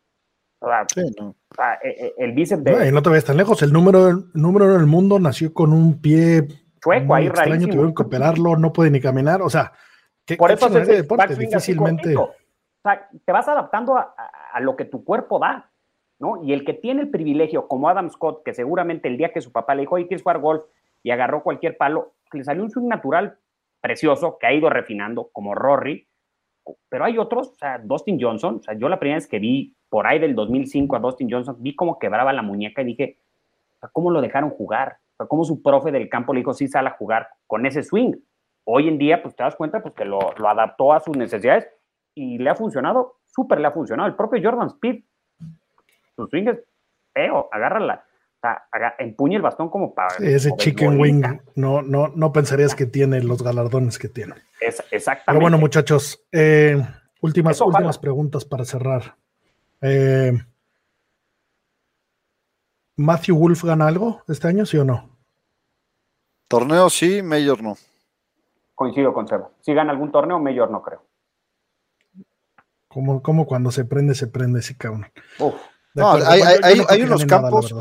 O 0.65 0.67
sea, 0.67 0.85
sí, 0.91 1.01
no. 1.19 1.35
E, 1.83 1.89
e, 1.89 2.13
el 2.17 2.31
bíceps 2.33 2.63
de... 2.63 2.91
No, 2.91 3.01
te 3.03 3.09
ves 3.11 3.23
tan 3.23 3.37
lejos. 3.37 3.61
El 3.61 3.71
número, 3.71 4.07
el 4.07 4.25
número 4.33 4.73
del 4.73 4.87
mundo 4.87 5.19
nació 5.19 5.53
con 5.53 5.71
un 5.73 6.01
pie 6.01 6.47
chueco 6.85 7.15
ahí 7.15 7.27
extraño, 7.27 7.67
tuvieron 7.67 7.93
que 7.93 8.03
operarlo, 8.03 8.57
no 8.57 8.71
puede 8.71 8.91
ni 8.91 8.99
caminar, 8.99 9.41
o 9.41 9.49
sea, 9.49 9.71
¿qué, 10.25 10.37
por 10.37 10.51
eso 10.51 10.67
es 10.77 10.87
deporte? 10.87 11.35
Difícilmente. 11.35 12.15
O 12.15 12.31
sea, 12.83 13.09
te 13.25 13.31
vas 13.31 13.47
adaptando 13.47 13.97
a, 13.97 14.59
lo 14.59 14.75
que 14.75 14.85
tu 14.85 15.03
cuerpo 15.03 15.39
da, 15.39 15.71
¿no? 16.19 16.43
Y 16.43 16.53
el 16.53 16.63
que 16.63 16.73
tiene 16.73 17.01
el 17.01 17.09
privilegio, 17.09 17.67
como 17.67 17.89
Adam 17.89 18.09
Scott, 18.09 18.43
que 18.43 18.53
seguramente 18.53 19.07
el 19.07 19.17
día 19.17 19.33
que 19.33 19.41
su 19.41 19.51
papá 19.51 19.75
le 19.75 19.81
dijo, 19.81 19.95
oye, 19.95 20.07
¿quieres 20.07 20.23
jugar 20.23 20.39
golf? 20.39 20.63
Y 21.03 21.11
agarró 21.11 21.43
cualquier 21.43 21.77
palo, 21.77 22.13
le 22.31 22.43
salió 22.43 22.63
un 22.63 22.71
swing 22.71 22.87
natural 22.87 23.37
precioso 23.81 24.37
que 24.39 24.47
ha 24.47 24.53
ido 24.53 24.69
refinando, 24.69 25.29
como 25.31 25.53
Rory, 25.55 26.07
pero 26.89 27.05
hay 27.05 27.17
otros, 27.17 27.49
o 27.49 27.55
sea, 27.55 27.77
Dustin 27.77 28.17
Johnson, 28.19 28.55
o 28.55 28.63
sea, 28.63 28.73
yo 28.77 28.89
la 28.89 28.99
primera 28.99 29.17
vez 29.17 29.27
que 29.27 29.39
vi 29.39 29.75
por 29.89 30.07
ahí 30.07 30.19
del 30.19 30.35
2005 30.35 30.95
a 30.95 30.99
Dustin 30.99 31.29
Johnson, 31.29 31.55
vi 31.59 31.75
cómo 31.75 31.99
quebraba 31.99 32.33
la 32.33 32.41
muñeca 32.41 32.81
y 32.81 32.85
dije, 32.85 33.19
¿cómo 33.91 34.11
lo 34.11 34.21
dejaron 34.21 34.49
jugar? 34.49 34.97
sea, 35.17 35.27
como 35.27 35.43
su 35.43 35.61
profe 35.61 35.91
del 35.91 36.09
campo 36.09 36.33
le 36.33 36.39
dijo, 36.39 36.53
sí, 36.53 36.67
sale 36.67 36.89
a 36.89 36.97
jugar 36.97 37.29
con 37.47 37.65
ese 37.65 37.83
swing. 37.83 38.13
Hoy 38.65 38.87
en 38.87 38.97
día, 38.97 39.21
pues 39.21 39.35
te 39.35 39.43
das 39.43 39.55
cuenta, 39.55 39.81
pues 39.81 39.93
que 39.93 40.05
lo, 40.05 40.19
lo 40.37 40.49
adaptó 40.49 40.93
a 40.93 40.99
sus 40.99 41.15
necesidades 41.15 41.67
y 42.15 42.37
le 42.37 42.49
ha 42.49 42.55
funcionado, 42.55 43.17
súper 43.27 43.59
le 43.59 43.67
ha 43.67 43.71
funcionado. 43.71 44.09
El 44.09 44.15
propio 44.15 44.41
Jordan 44.43 44.67
Speed, 44.67 45.03
su 46.15 46.27
swing 46.27 46.47
es 46.47 46.59
feo, 47.13 47.47
agárrala. 47.51 48.03
O 48.45 48.77
sea, 48.77 48.95
empuña 48.99 49.37
el 49.37 49.41
bastón 49.41 49.69
como 49.69 49.93
para... 49.93 50.15
ese 50.17 50.51
chicken 50.57 50.99
wing, 50.99 51.23
no, 51.55 51.81
no, 51.81 52.09
no 52.09 52.33
pensarías 52.33 52.75
que 52.75 52.85
tiene 52.85 53.21
los 53.21 53.41
galardones 53.41 53.97
que 53.97 54.09
tiene. 54.09 54.35
Es, 54.59 54.83
exactamente. 54.91 55.23
Pero 55.27 55.39
bueno, 55.39 55.57
muchachos, 55.57 56.25
eh, 56.31 56.81
últimas, 57.21 57.59
últimas 57.61 57.97
preguntas 57.97 58.45
para 58.45 58.65
cerrar. 58.65 59.15
Eh, 59.81 60.33
¿Matthew 62.97 63.37
Wolf 63.37 63.63
gana 63.63 63.87
algo 63.87 64.21
este 64.27 64.47
año, 64.47 64.65
sí 64.65 64.77
o 64.77 64.85
no? 64.85 65.09
Torneo 66.47 66.89
sí, 66.89 67.21
Mayor 67.21 67.61
no. 67.61 67.75
Coincido 68.73 69.13
con 69.13 69.27
Seba. 69.27 69.49
Si 69.61 69.73
gana 69.73 69.91
algún 69.91 70.11
torneo, 70.11 70.39
Mayor 70.39 70.69
no 70.69 70.81
creo. 70.81 71.01
Como, 72.87 73.21
como 73.21 73.45
cuando 73.45 73.71
se 73.71 73.83
prende, 73.85 74.15
se 74.15 74.27
prende 74.27 74.59
ese 74.59 74.77
cabrón. 74.77 75.07
No, 75.95 76.13
hay, 76.13 77.01
unos 77.01 77.25
campos. 77.25 77.73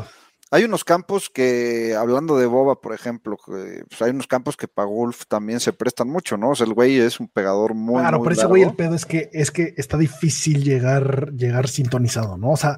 Hay 0.55 0.63
unos 0.63 0.85
campos 0.85 1.29
que, 1.29 1.95
hablando 1.99 2.37
de 2.37 2.45
Boba, 2.45 2.79
por 2.79 2.93
ejemplo, 2.93 3.35
pues 3.45 4.01
hay 4.01 4.11
unos 4.11 4.25
campos 4.25 4.55
que 4.55 4.69
para 4.69 4.87
golf 4.87 5.23
también 5.27 5.59
se 5.59 5.73
prestan 5.73 6.07
mucho, 6.07 6.37
¿no? 6.37 6.51
O 6.51 6.55
sea, 6.55 6.65
el 6.65 6.73
güey 6.73 6.97
es 6.97 7.19
un 7.19 7.27
pegador 7.27 7.73
muy. 7.73 7.99
Claro, 7.99 8.23
pero 8.23 8.35
ese 8.35 8.45
güey 8.45 8.63
el 8.63 8.73
pedo 8.73 8.95
es 8.95 9.05
que 9.05 9.29
es 9.33 9.51
que 9.51 9.73
está 9.75 9.97
difícil 9.97 10.63
llegar, 10.63 11.33
llegar 11.33 11.67
sintonizado, 11.67 12.37
¿no? 12.37 12.51
O 12.51 12.57
sea, 12.57 12.77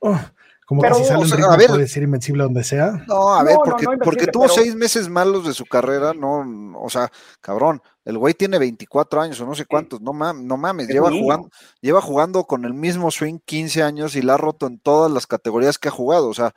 oh, 0.00 0.18
como 0.66 0.82
que 0.82 0.92
si 0.92 1.04
sale 1.04 1.22
el 1.22 1.30
ritmo 1.30 1.56
puede 1.68 1.86
ser 1.86 2.02
invencible 2.02 2.42
donde 2.42 2.64
sea. 2.64 3.04
No, 3.06 3.32
a 3.32 3.44
ver, 3.44 3.56
porque, 3.64 3.86
porque 4.02 4.26
tuvo 4.26 4.48
seis 4.48 4.74
meses 4.74 5.08
malos 5.08 5.46
de 5.46 5.54
su 5.54 5.66
carrera, 5.66 6.14
no, 6.14 6.78
o 6.80 6.90
sea, 6.90 7.12
cabrón, 7.40 7.80
el 8.04 8.18
güey 8.18 8.34
tiene 8.34 8.58
24 8.58 9.20
años 9.20 9.40
o 9.40 9.46
no 9.46 9.54
sé 9.54 9.66
cuántos, 9.66 10.00
no, 10.00 10.12
mames, 10.12 10.44
no 10.44 10.56
mames, 10.56 10.88
lleva 10.88 11.10
jugando, 11.10 11.48
lleva 11.80 12.00
jugando 12.00 12.42
con 12.44 12.64
el 12.64 12.74
mismo 12.74 13.10
swing 13.10 13.38
15 13.44 13.84
años 13.84 14.16
y 14.16 14.20
la 14.20 14.34
ha 14.34 14.36
roto 14.36 14.66
en 14.66 14.80
todas 14.80 15.12
las 15.12 15.28
categorías 15.28 15.78
que 15.78 15.88
ha 15.88 15.92
jugado, 15.92 16.28
o 16.28 16.34
sea, 16.34 16.52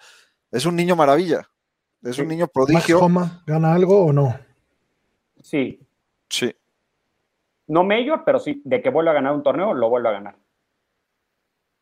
es 0.52 0.66
un 0.66 0.76
niño 0.76 0.96
maravilla, 0.96 1.50
es 2.04 2.20
un 2.20 2.28
niño 2.28 2.48
prodigio. 2.48 3.00
Homa 3.00 3.44
gana 3.46 3.74
algo 3.74 4.06
o 4.06 4.14
no? 4.14 4.38
Sí. 5.42 5.80
Sí. 6.30 6.56
No 7.68 7.84
mayor, 7.84 8.24
pero 8.26 8.40
sí, 8.40 8.62
de 8.66 8.82
que 8.82 8.90
vuelva 8.90 9.12
a 9.12 9.16
ganar 9.16 9.34
un 9.34 9.44
torneo, 9.44 9.74
lo 9.74 9.90
vuelve 9.90 10.10
a 10.10 10.14
ganar. 10.14 10.36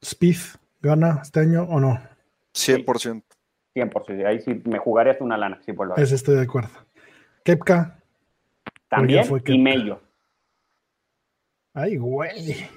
Speed 0.02 0.38
gana 0.82 1.20
este 1.22 1.40
año 1.40 1.64
o 1.64 1.80
no? 1.80 2.00
100%. 2.54 3.24
100%. 3.76 4.26
Ahí 4.26 4.42
sí 4.42 4.62
me 4.66 4.78
jugaría 4.80 5.14
hasta 5.14 5.24
una 5.24 5.38
lana. 5.38 5.60
Sí, 5.66 5.74
por 5.74 6.00
Ese 6.00 6.16
estoy 6.16 6.36
de 6.36 6.44
acuerdo. 6.44 6.70
Kepka. 7.44 8.00
También 8.88 9.26
y 9.46 9.58
Mello. 9.58 10.02
Ay, 11.74 11.98
güey. 11.98 12.68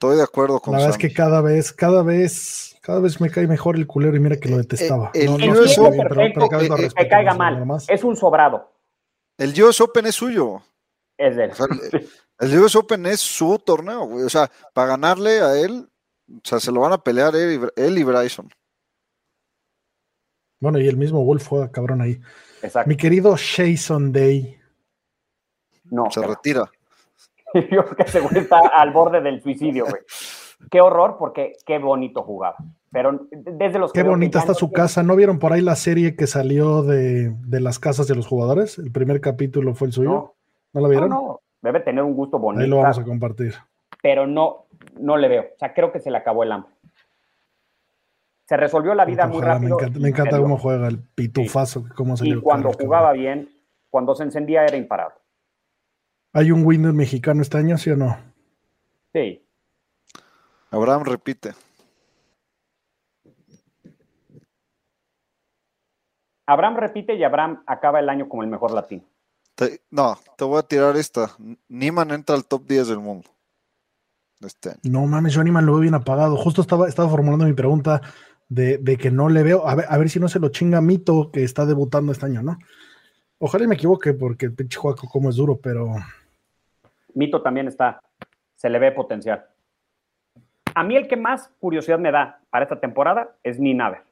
Estoy 0.00 0.16
de 0.16 0.22
acuerdo 0.22 0.60
con 0.60 0.72
La 0.72 0.78
verdad 0.78 0.96
es 0.96 0.98
que 0.98 1.12
cada 1.12 1.42
vez, 1.42 1.74
cada 1.74 2.02
vez, 2.02 2.74
cada 2.80 3.00
vez 3.00 3.20
me 3.20 3.28
cae 3.28 3.46
mejor 3.46 3.76
el 3.76 3.86
culero 3.86 4.16
y 4.16 4.20
mira 4.20 4.40
que 4.40 4.48
lo 4.48 4.54
eh, 4.54 4.60
detestaba. 4.60 5.10
el, 5.12 5.36
que 5.36 7.06
caiga 7.06 7.34
mal. 7.34 7.66
Es 7.86 8.02
un 8.02 8.16
sobrado. 8.16 8.72
El 9.36 9.62
US 9.62 9.78
Open 9.82 10.06
es 10.06 10.14
suyo. 10.14 10.62
Es 11.18 11.36
de 11.36 11.44
él. 11.44 11.52
el 12.38 12.58
US 12.60 12.76
Open 12.76 13.04
es 13.04 13.20
su 13.20 13.58
torneo, 13.58 14.06
güey. 14.06 14.24
O 14.24 14.30
sea, 14.30 14.50
para 14.72 14.88
ganarle 14.88 15.42
a 15.42 15.60
él, 15.60 15.86
o 16.30 16.40
sea, 16.44 16.60
se 16.60 16.72
lo 16.72 16.80
van 16.80 16.94
a 16.94 17.04
pelear 17.04 17.36
él 17.36 17.98
y, 17.98 18.02
Bryson. 18.02 18.48
Bueno, 20.60 20.78
y 20.78 20.88
el 20.88 20.96
mismo 20.96 21.22
Wolf 21.26 21.46
fue 21.46 21.70
cabrón 21.70 22.00
ahí. 22.00 22.18
Exacto. 22.62 22.88
Mi 22.88 22.96
querido 22.96 23.36
Jason 23.36 24.12
Day. 24.12 24.58
No. 25.84 26.10
Se 26.10 26.26
retira. 26.26 26.70
Yo 27.70 27.84
creo 27.84 28.06
que 28.06 28.20
güey 28.20 28.38
está 28.38 28.58
al 28.58 28.92
borde 28.92 29.20
del 29.20 29.42
suicidio, 29.42 29.86
güey. 29.86 30.02
Qué 30.70 30.80
horror, 30.80 31.16
porque 31.18 31.54
qué 31.64 31.78
bonito 31.78 32.22
jugaba. 32.22 32.56
Pero 32.92 33.26
desde 33.30 33.78
los 33.78 33.92
Qué 33.92 34.02
bonita 34.02 34.40
está 34.40 34.52
su 34.54 34.70
casa. 34.70 35.02
¿No 35.02 35.16
vieron 35.16 35.38
por 35.38 35.52
ahí 35.52 35.62
la 35.62 35.76
serie 35.76 36.16
que 36.16 36.26
salió 36.26 36.82
de, 36.82 37.34
las 37.48 37.78
casas 37.78 38.08
de 38.08 38.14
los 38.14 38.26
jugadores? 38.26 38.78
El 38.78 38.92
primer 38.92 39.20
capítulo 39.20 39.74
fue 39.74 39.88
el 39.88 39.92
suyo. 39.92 40.10
¿No, 40.10 40.34
¿No 40.72 40.80
la 40.80 40.88
vieron? 40.88 41.08
No, 41.08 41.22
no. 41.22 41.40
Debe 41.62 41.80
tener 41.80 42.02
un 42.02 42.14
gusto 42.14 42.38
bonito. 42.38 42.62
Ahí 42.62 42.68
lo 42.68 42.78
vamos 42.78 42.98
a 42.98 43.04
compartir. 43.04 43.54
Pero 44.02 44.26
no, 44.26 44.66
no 44.98 45.16
le 45.16 45.28
veo. 45.28 45.42
O 45.42 45.58
sea, 45.58 45.72
creo 45.72 45.92
que 45.92 46.00
se 46.00 46.10
le 46.10 46.16
acabó 46.18 46.42
el 46.42 46.52
hambre. 46.52 46.72
Se 48.46 48.56
resolvió 48.56 48.94
la 48.94 49.04
vida 49.04 49.26
muy 49.26 49.40
rápido. 49.40 49.78
Me 49.98 50.08
encanta, 50.08 50.38
cómo 50.38 50.58
juega 50.58 50.88
el 50.88 50.98
pitufazo. 50.98 51.84
Cómo 51.94 52.14
y 52.20 52.34
cuando 52.40 52.72
jugaba 52.72 53.12
bien, 53.12 53.48
cuando 53.90 54.14
se 54.14 54.24
encendía 54.24 54.64
era 54.64 54.76
imparable. 54.76 55.19
¿Hay 56.32 56.52
un 56.52 56.64
Windows 56.64 56.94
mexicano 56.94 57.42
este 57.42 57.58
año, 57.58 57.76
sí 57.76 57.90
o 57.90 57.96
no? 57.96 58.16
Sí. 59.12 59.44
Abraham 60.70 61.04
repite. 61.04 61.52
Abraham 66.46 66.76
repite 66.76 67.14
y 67.14 67.24
Abraham 67.24 67.62
acaba 67.66 68.00
el 68.00 68.08
año 68.08 68.28
como 68.28 68.42
el 68.42 68.48
mejor 68.48 68.72
latino. 68.72 69.04
no, 69.90 70.18
te 70.36 70.44
voy 70.44 70.58
a 70.58 70.62
tirar 70.62 70.96
esta. 70.96 71.36
Niman 71.68 72.10
entra 72.12 72.36
al 72.36 72.44
top 72.44 72.66
10 72.66 72.88
del 72.88 72.98
mundo. 72.98 73.28
Este 74.40 74.76
no 74.84 75.04
mames, 75.06 75.34
yo 75.34 75.40
Animal 75.42 75.66
lo 75.66 75.72
veo 75.72 75.82
bien 75.82 75.94
apagado. 75.94 76.36
Justo 76.36 76.62
estaba, 76.62 76.88
estaba 76.88 77.08
formulando 77.08 77.44
mi 77.44 77.52
pregunta 77.52 78.00
de, 78.48 78.96
que 78.98 79.10
no 79.10 79.28
le 79.28 79.42
veo. 79.42 79.66
A 79.68 79.74
ver, 79.74 79.86
a 79.88 79.98
ver, 79.98 80.10
si 80.10 80.18
no 80.18 80.28
se 80.28 80.40
lo 80.40 80.48
chinga 80.48 80.80
Mito, 80.80 81.30
que 81.30 81.44
está 81.44 81.66
debutando 81.66 82.10
este 82.12 82.26
año, 82.26 82.42
¿no? 82.42 82.58
Ojalá 83.38 83.66
me 83.66 83.74
equivoque, 83.74 84.12
porque 84.12 84.46
el 84.46 84.54
pinche 84.54 84.78
Juaco 84.78 85.08
como 85.08 85.30
es 85.30 85.36
duro, 85.36 85.58
pero. 85.60 85.94
Mito 87.14 87.42
también 87.42 87.68
está. 87.68 88.00
Se 88.56 88.68
le 88.68 88.78
ve 88.78 88.92
potencial. 88.92 89.46
A 90.74 90.82
mí 90.84 90.96
el 90.96 91.08
que 91.08 91.16
más 91.16 91.50
curiosidad 91.58 91.98
me 91.98 92.12
da 92.12 92.40
para 92.50 92.64
esta 92.64 92.78
temporada 92.80 93.36
es 93.42 93.58
Ninaver. 93.58 94.02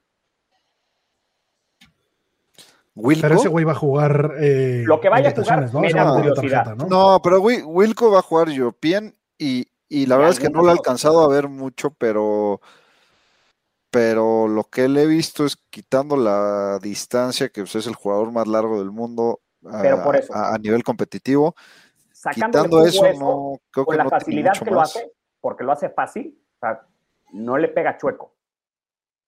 Pero 3.20 3.34
ese 3.36 3.48
güey 3.48 3.64
va 3.64 3.72
a 3.72 3.76
jugar. 3.76 4.34
Eh, 4.40 4.82
lo 4.84 5.00
que 5.00 5.08
vaya 5.08 5.30
a 5.30 5.34
jugar, 5.34 5.72
¿no? 5.72 5.80
Me 5.80 5.92
da 5.92 6.14
curiosidad. 6.14 6.74
¿no? 6.74 6.86
¿no? 6.86 7.20
pero 7.22 7.40
Wilco 7.40 8.10
va 8.10 8.18
a 8.18 8.22
jugar 8.22 8.48
European 8.48 9.14
y 9.38 9.66
y 9.90 10.04
la 10.06 10.16
verdad 10.16 10.32
es 10.32 10.40
que 10.40 10.50
no 10.50 10.62
lo 10.62 10.68
he 10.68 10.72
alcanzado 10.72 11.22
a 11.22 11.28
ver 11.28 11.48
mucho, 11.48 11.90
pero 11.90 12.60
pero 13.90 14.48
lo 14.48 14.64
que 14.64 14.86
le 14.88 15.04
he 15.04 15.06
visto 15.06 15.46
es 15.46 15.56
quitando 15.70 16.16
la 16.16 16.78
distancia, 16.82 17.48
que 17.48 17.62
pues, 17.62 17.74
es 17.76 17.86
el 17.86 17.94
jugador 17.94 18.30
más 18.32 18.46
largo 18.46 18.78
del 18.80 18.90
mundo 18.90 19.40
a, 19.64 19.80
Pero 19.80 20.02
por 20.02 20.16
eso. 20.16 20.34
a- 20.34 20.54
a 20.54 20.58
nivel 20.58 20.82
competitivo. 20.84 21.54
Sacándole 22.18 22.64
Quitando 22.64 22.84
eso, 22.84 23.20
no 23.20 23.60
creo 23.70 23.86
con 23.86 23.92
que 23.92 23.98
la 23.98 24.04
no 24.04 24.10
facilidad 24.10 24.52
que 24.58 24.70
lo 24.72 24.80
hace, 24.80 25.12
porque 25.40 25.62
lo 25.62 25.70
hace 25.70 25.88
fácil, 25.88 26.36
o 26.56 26.58
sea, 26.58 26.84
no 27.32 27.56
le 27.56 27.68
pega 27.68 27.96
chueco. 27.96 28.34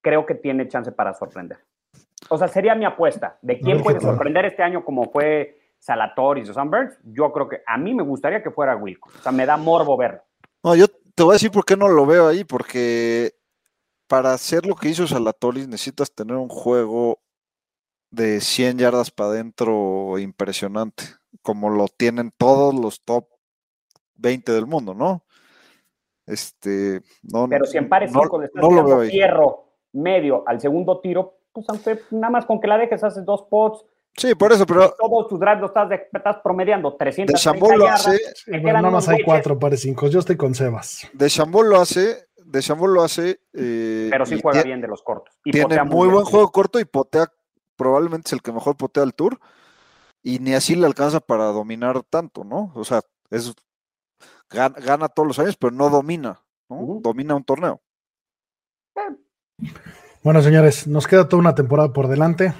Creo 0.00 0.26
que 0.26 0.34
tiene 0.34 0.66
chance 0.66 0.90
para 0.90 1.14
sorprender. 1.14 1.58
O 2.30 2.36
sea, 2.36 2.48
sería 2.48 2.74
mi 2.74 2.84
apuesta. 2.84 3.38
¿De 3.42 3.60
quién 3.60 3.80
puede 3.80 4.00
sorprender 4.00 4.44
este 4.44 4.64
año 4.64 4.84
como 4.84 5.04
fue 5.04 5.60
Salatoris 5.78 6.48
o 6.48 6.54
Sunbirds? 6.54 6.98
Yo 7.04 7.32
creo 7.32 7.48
que 7.48 7.62
a 7.64 7.78
mí 7.78 7.94
me 7.94 8.02
gustaría 8.02 8.42
que 8.42 8.50
fuera 8.50 8.74
Wilco. 8.74 9.08
O 9.16 9.22
sea, 9.22 9.30
me 9.30 9.46
da 9.46 9.56
morbo 9.56 9.96
verlo. 9.96 10.22
No, 10.64 10.74
yo 10.74 10.88
te 10.88 11.22
voy 11.22 11.30
a 11.30 11.34
decir 11.34 11.52
por 11.52 11.64
qué 11.64 11.76
no 11.76 11.86
lo 11.86 12.06
veo 12.06 12.26
ahí, 12.26 12.42
porque 12.42 13.34
para 14.08 14.32
hacer 14.32 14.66
lo 14.66 14.74
que 14.74 14.88
hizo 14.88 15.06
Salatoris 15.06 15.68
necesitas 15.68 16.12
tener 16.12 16.34
un 16.34 16.48
juego 16.48 17.20
de 18.10 18.40
100 18.40 18.78
yardas 18.78 19.12
para 19.12 19.30
adentro 19.30 20.18
impresionante, 20.18 21.04
como 21.42 21.70
lo 21.70 21.88
tienen 21.88 22.32
todos 22.36 22.74
los 22.74 23.02
top 23.04 23.26
20 24.16 24.52
del 24.52 24.66
mundo, 24.66 24.94
¿no? 24.94 25.24
Este, 26.26 27.02
no, 27.22 27.48
Pero 27.48 27.64
si 27.64 27.78
en 27.78 27.88
pares 27.88 28.12
no- 28.12 28.20
5 28.22 28.38
le 28.40 28.46
estás 28.46 28.62
no 28.62 28.70
lo 28.70 28.84
veo 28.84 29.10
fierro 29.10 29.64
medio 29.92 30.44
al 30.46 30.60
segundo 30.60 31.00
tiro, 31.00 31.38
pues 31.52 31.66
aunque 31.68 32.00
nada 32.10 32.30
más 32.30 32.46
con 32.46 32.60
que 32.60 32.68
la 32.68 32.78
dejes 32.78 33.02
haces 33.02 33.24
dos 33.24 33.44
pots, 33.50 33.84
Sí, 34.16 34.34
por 34.34 34.52
eso, 34.52 34.66
pero 34.66 34.92
todos 34.98 35.28
tus 35.28 35.38
drives 35.38 35.60
lo 35.60 35.66
estás, 35.68 35.88
de- 35.88 36.08
estás 36.12 36.38
promediando 36.42 36.96
300 36.96 37.32
de 37.32 37.38
Chambol 37.40 37.78
lo 37.78 37.86
hace, 37.88 38.18
pero 38.44 38.72
nada 38.72 38.90
más 38.90 39.08
hay 39.08 39.22
cuatro 39.22 39.56
pares 39.56 39.82
cinco. 39.82 40.08
Yo 40.08 40.18
estoy 40.18 40.36
con 40.36 40.52
Sebas. 40.52 41.08
de 41.12 41.28
Chambol 41.28 41.68
lo 41.70 41.76
hace, 41.80 42.26
de 42.44 42.60
Chambol 42.60 42.92
lo 42.92 43.02
hace, 43.02 43.40
eh, 43.54 44.08
pero 44.10 44.26
sí 44.26 44.40
juega 44.42 44.64
bien 44.64 44.80
de 44.80 44.88
los 44.88 45.02
cortos. 45.04 45.38
Y 45.44 45.52
tiene 45.52 45.64
potea 45.68 45.84
muy 45.84 46.08
buen 46.08 46.24
juego 46.24 46.50
corto 46.50 46.80
y 46.80 46.84
potea, 46.84 47.28
probablemente 47.76 48.26
es 48.28 48.32
el 48.32 48.42
que 48.42 48.50
mejor 48.52 48.76
potea 48.76 49.04
al 49.04 49.14
tour, 49.14 49.38
y 50.22 50.38
ni 50.38 50.54
así 50.54 50.74
le 50.74 50.86
alcanza 50.86 51.20
para 51.20 51.44
dominar 51.46 52.02
tanto, 52.02 52.44
¿no? 52.44 52.72
O 52.74 52.84
sea, 52.84 53.02
es 53.30 53.54
gana, 54.50 54.78
gana 54.80 55.08
todos 55.08 55.26
los 55.26 55.38
años, 55.38 55.56
pero 55.56 55.72
no 55.72 55.88
domina, 55.90 56.40
¿no? 56.68 56.76
Ujú. 56.76 57.00
Domina 57.00 57.34
un 57.34 57.44
torneo. 57.44 57.80
Bueno, 60.22 60.42
señores, 60.42 60.86
nos 60.86 61.06
queda 61.06 61.28
toda 61.28 61.40
una 61.40 61.54
temporada 61.54 61.92
por 61.92 62.08
delante. 62.08 62.52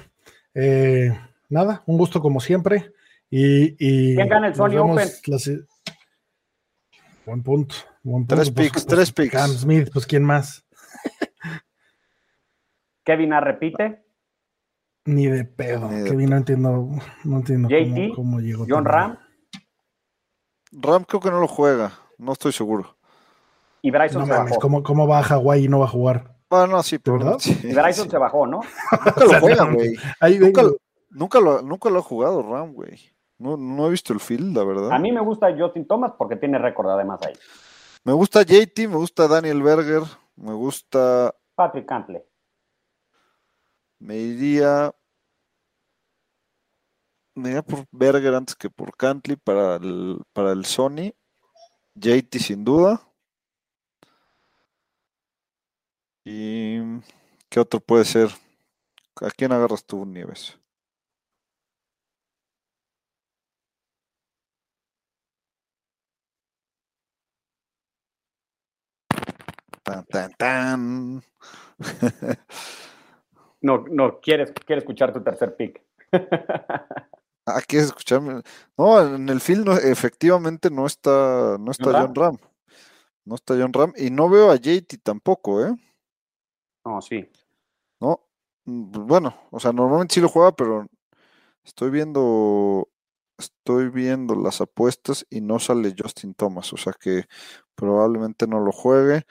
Eh, 0.54 1.16
nada, 1.48 1.82
un 1.86 1.98
gusto 1.98 2.20
como 2.20 2.40
siempre. 2.40 2.92
Y, 3.28 3.76
y 3.78 4.16
¿Quién 4.16 4.28
gana 4.28 4.48
el 4.48 4.54
Sony 4.54 4.78
Open? 4.78 5.08
Buen 7.26 7.42
punto. 7.42 7.74
buen 8.02 8.26
punto. 8.26 8.34
Tres 8.34 8.50
picks, 8.50 8.86
tres 8.86 9.12
picks. 9.12 9.32
Cam 9.32 9.50
Smith, 9.50 9.90
pues 9.92 10.06
quién 10.06 10.24
más. 10.24 10.64
Kevin 13.04 13.32
A 13.32 13.40
repite. 13.40 14.04
Ni 15.07 15.26
de 15.26 15.44
pedo. 15.44 15.88
Ni 15.88 16.01
de 16.03 16.11
Kevin, 16.11 16.30
no 16.30 16.36
entiendo, 16.36 16.88
no 17.24 17.36
entiendo 17.36 17.68
cómo, 17.68 17.96
JT, 17.96 18.14
cómo 18.14 18.40
llegó. 18.40 18.66
John 18.68 18.84
Ram 18.84 19.18
Ram 20.72 21.05
creo 21.05 21.20
que 21.20 21.30
no 21.30 21.40
lo 21.40 21.48
juega, 21.48 21.92
no 22.18 22.32
estoy 22.32 22.53
seguro. 22.53 22.96
y 23.82 23.90
Bryson 23.90 24.20
No 24.20 24.26
se 24.26 24.32
mames, 24.32 24.51
bajó. 24.51 24.61
¿cómo, 24.61 24.82
¿cómo 24.82 25.09
va 25.09 25.18
a 25.18 25.22
Hawái 25.22 25.64
y 25.64 25.68
no 25.68 25.80
va 25.80 25.86
a 25.86 25.88
jugar? 25.88 26.36
Bueno, 26.48 26.82
sí, 26.82 26.98
pero 26.98 27.18
verdad? 27.18 27.36
sí, 27.38 27.59
Y 27.62 27.72
Bryson 27.74 28.05
sí. 28.05 28.11
se 28.11 28.18
bajó, 28.18 28.46
¿no? 28.46 28.61
Nunca 29.05 29.24
lo 29.24 29.40
juega, 29.40 29.64
güey. 29.72 29.96
Ahí 30.20 30.38
Nunca, 30.38 30.62
lo- 30.62 30.76
nunca, 31.11 31.40
lo, 31.40 31.62
nunca 31.62 31.90
lo 31.90 31.98
ha 31.98 32.03
jugado 32.03 32.42
Ram, 32.42 32.72
güey. 32.72 33.01
No, 33.38 33.57
no 33.57 33.86
he 33.86 33.90
visto 33.90 34.12
el 34.12 34.20
field, 34.20 34.55
la 34.57 34.64
verdad. 34.64 34.92
A 34.92 34.98
mí 34.98 35.11
me 35.11 35.20
gusta 35.22 35.48
Justin 35.59 35.86
Thomas 35.86 36.12
porque 36.18 36.36
tiene 36.36 36.59
récord 36.59 36.90
además 36.90 37.20
ahí. 37.26 37.32
Me 38.05 38.12
gusta 38.12 38.42
JT, 38.42 38.86
me 38.88 38.96
gusta 38.96 39.26
Daniel 39.28 39.62
Berger, 39.62 40.03
me 40.36 40.53
gusta, 40.53 41.34
Patrick 41.55 41.86
Cantley. 41.86 42.22
Me 44.01 44.16
iría, 44.16 44.92
me 47.34 47.51
iría 47.51 47.62
por 47.62 47.86
Berger 47.92 48.34
antes 48.34 48.57
que 48.57 48.70
por 48.70 48.96
Cantley 48.96 49.36
para 49.36 49.76
el, 49.76 50.22
para 50.32 50.53
el 50.53 50.64
Sony. 50.64 51.12
JT 51.94 52.38
sin 52.38 52.64
duda. 52.64 53.01
¿Y 56.24 56.80
qué 57.48 57.61
otro 57.61 57.80
puede 57.80 58.05
ser? 58.05 58.30
¿A 59.20 59.30
quién 59.30 59.53
agarras 59.53 59.84
tú, 59.84 60.07
Nieves? 60.07 60.59
Tan, 69.82 70.05
tan, 70.07 70.30
tan. 70.38 71.22
No, 73.62 73.84
no, 73.90 74.20
quieres, 74.20 74.52
quiere 74.52 74.80
escuchar 74.80 75.12
tu 75.12 75.22
tercer 75.22 75.56
pick. 75.56 75.82
Ah, 77.46 77.61
¿quieres 77.66 77.88
escucharme? 77.88 78.42
No, 78.76 79.00
en 79.16 79.28
el 79.28 79.40
film 79.40 79.64
no- 79.64 79.72
efectivamente 79.76 80.70
no 80.70 80.86
está, 80.86 81.56
no 81.58 81.70
está 81.72 81.84
¿John 81.92 81.94
John 82.00 82.14
Ram. 82.14 82.38
No 83.24 83.34
está 83.34 83.54
John 83.58 83.72
Ram. 83.72 83.92
Y 83.96 84.11
no 84.11 84.28
veo 84.28 84.50
a 84.50 84.56
JT 84.56 84.98
tampoco, 85.02 85.64
¿eh? 85.66 85.74
No, 86.84 87.00
sí. 87.00 87.28
No. 88.00 88.20
Mm, 88.66 89.06
Bueno, 89.06 89.34
o 89.50 89.61
sea, 89.61 89.72
normalmente 89.72 90.14
sí 90.14 90.20
lo 90.20 90.28
juega, 90.28 90.52
pero 90.52 90.86
estoy 91.64 91.90
viendo, 91.90 92.88
estoy 93.38 93.88
viendo 93.90 94.34
las 94.36 94.61
apuestas 94.61 95.26
y 95.30 95.40
no 95.40 95.58
sale 95.58 95.94
Justin 95.98 96.34
Thomas, 96.34 96.72
o 96.72 96.76
sea 96.76 96.94
que 96.98 97.24
probablemente 97.74 98.46
no 98.46 98.61
lo 98.61 98.72
juegue. 98.72 99.24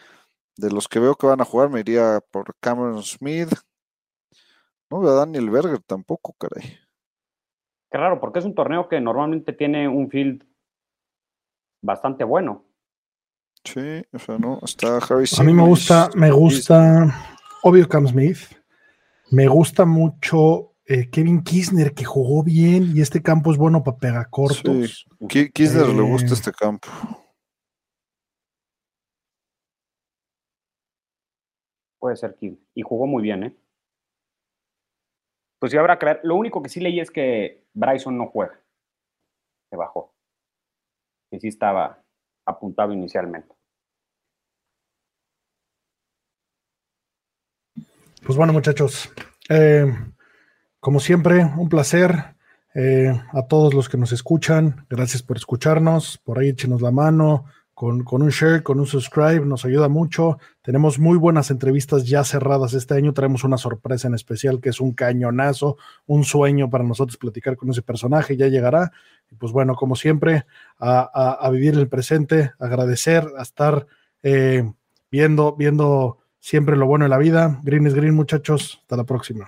De 0.57 0.71
los 0.71 0.87
que 0.89 0.99
veo 0.99 1.15
que 1.15 1.27
van 1.27 1.41
a 1.41 1.45
jugar, 1.45 1.69
me 1.69 1.81
iría 1.81 2.21
por 2.31 2.55
Cameron 2.61 3.03
Smith. 3.03 3.49
No 4.91 4.99
veo 4.99 5.11
a 5.11 5.15
Daniel 5.19 5.49
Berger 5.49 5.79
tampoco, 5.81 6.33
caray. 6.33 6.77
Qué 7.91 7.97
raro, 7.97 8.19
porque 8.19 8.39
es 8.39 8.45
un 8.45 8.55
torneo 8.55 8.87
que 8.87 8.99
normalmente 8.99 9.53
tiene 9.53 9.87
un 9.87 10.09
field 10.09 10.43
bastante 11.81 12.23
bueno. 12.23 12.65
Sí, 13.63 14.03
o 14.13 14.19
sea, 14.19 14.37
no, 14.37 14.59
está 14.63 14.97
Harry 14.97 15.25
A 15.37 15.43
mí 15.43 15.53
me 15.53 15.63
gusta, 15.63 16.09
me 16.15 16.31
gusta, 16.31 17.13
obvio 17.63 17.87
Cam 17.87 18.07
Smith. 18.07 18.37
Me 19.31 19.47
gusta 19.47 19.85
mucho 19.85 20.73
eh, 20.85 21.09
Kevin 21.09 21.43
Kisner, 21.43 21.93
que 21.93 22.03
jugó 22.03 22.43
bien 22.43 22.91
y 22.95 23.01
este 23.01 23.21
campo 23.21 23.51
es 23.51 23.57
bueno 23.57 23.83
para 23.83 23.97
pegar 23.97 24.29
cortos. 24.29 25.05
Ki- 25.27 25.51
Kisner 25.51 25.87
le 25.87 26.01
gusta 26.01 26.31
Eh, 26.31 26.33
este 26.33 26.51
campo. 26.51 26.87
Puede 31.99 32.15
ser 32.15 32.35
que. 32.39 32.57
Y 32.73 32.81
jugó 32.81 33.05
muy 33.05 33.21
bien, 33.21 33.43
¿eh? 33.43 33.55
Pues 35.59 35.71
sí, 35.71 35.77
habrá 35.77 35.99
que 35.99 36.05
ver. 36.05 36.19
Lo 36.23 36.35
único 36.35 36.63
que 36.63 36.69
sí 36.69 36.79
leí 36.79 36.99
es 36.99 37.11
que 37.11 37.65
Bryson 37.73 38.17
no 38.17 38.27
juega. 38.27 38.59
Se 39.69 39.75
bajó. 39.75 40.13
Que 41.29 41.39
sí 41.39 41.49
estaba 41.49 42.01
apuntado 42.45 42.93
inicialmente. 42.93 43.53
Pues 48.25 48.37
bueno, 48.37 48.53
muchachos, 48.53 49.11
eh, 49.49 49.85
como 50.79 50.99
siempre, 50.99 51.43
un 51.43 51.69
placer. 51.69 52.35
eh, 52.75 53.11
a 53.33 53.47
todos 53.47 53.73
los 53.73 53.89
que 53.89 53.97
nos 53.97 54.11
escuchan, 54.11 54.85
gracias 54.89 55.23
por 55.23 55.37
escucharnos. 55.37 56.19
Por 56.19 56.37
ahí 56.37 56.49
échenos 56.49 56.81
la 56.81 56.91
mano 56.91 57.45
con, 57.79 58.03
con 58.03 58.21
un 58.21 58.27
share, 58.29 58.61
con 58.61 58.77
un 58.81 58.85
subscribe, 58.85 59.45
nos 59.45 59.63
ayuda 59.63 59.87
mucho. 59.87 60.37
Tenemos 60.61 60.99
muy 60.99 61.17
buenas 61.17 61.49
entrevistas 61.49 62.03
ya 62.05 62.25
cerradas 62.25 62.73
este 62.73 62.93
año. 62.93 63.13
Traemos 63.13 63.45
una 63.45 63.57
sorpresa 63.57 64.09
en 64.09 64.15
especial 64.15 64.59
que 64.59 64.67
es 64.67 64.81
un 64.81 64.91
cañonazo, 64.91 65.77
un 66.05 66.25
sueño 66.25 66.69
para 66.69 66.83
nosotros 66.83 67.15
platicar 67.15 67.55
con 67.55 67.69
ese 67.69 67.81
personaje. 67.81 68.35
Ya 68.35 68.47
llegará. 68.47 68.91
Y 69.31 69.35
pues 69.35 69.53
bueno, 69.53 69.75
como 69.75 69.95
siempre, 69.95 70.45
a, 70.77 71.37
a- 71.39 71.49
vivir 71.51 71.75
el 71.75 71.87
presente, 71.87 72.51
agradecer, 72.59 73.25
a 73.37 73.43
estar 73.43 73.87
eh, 74.23 74.69
viendo, 75.09 75.55
viendo 75.55 76.17
siempre 76.41 76.75
lo 76.75 76.85
bueno 76.85 77.05
de 77.05 77.09
la 77.09 77.17
vida. 77.17 77.61
Green 77.63 77.87
is 77.87 77.93
green, 77.93 78.13
muchachos. 78.13 78.79
Hasta 78.81 78.97
la 78.97 79.05
próxima. 79.05 79.47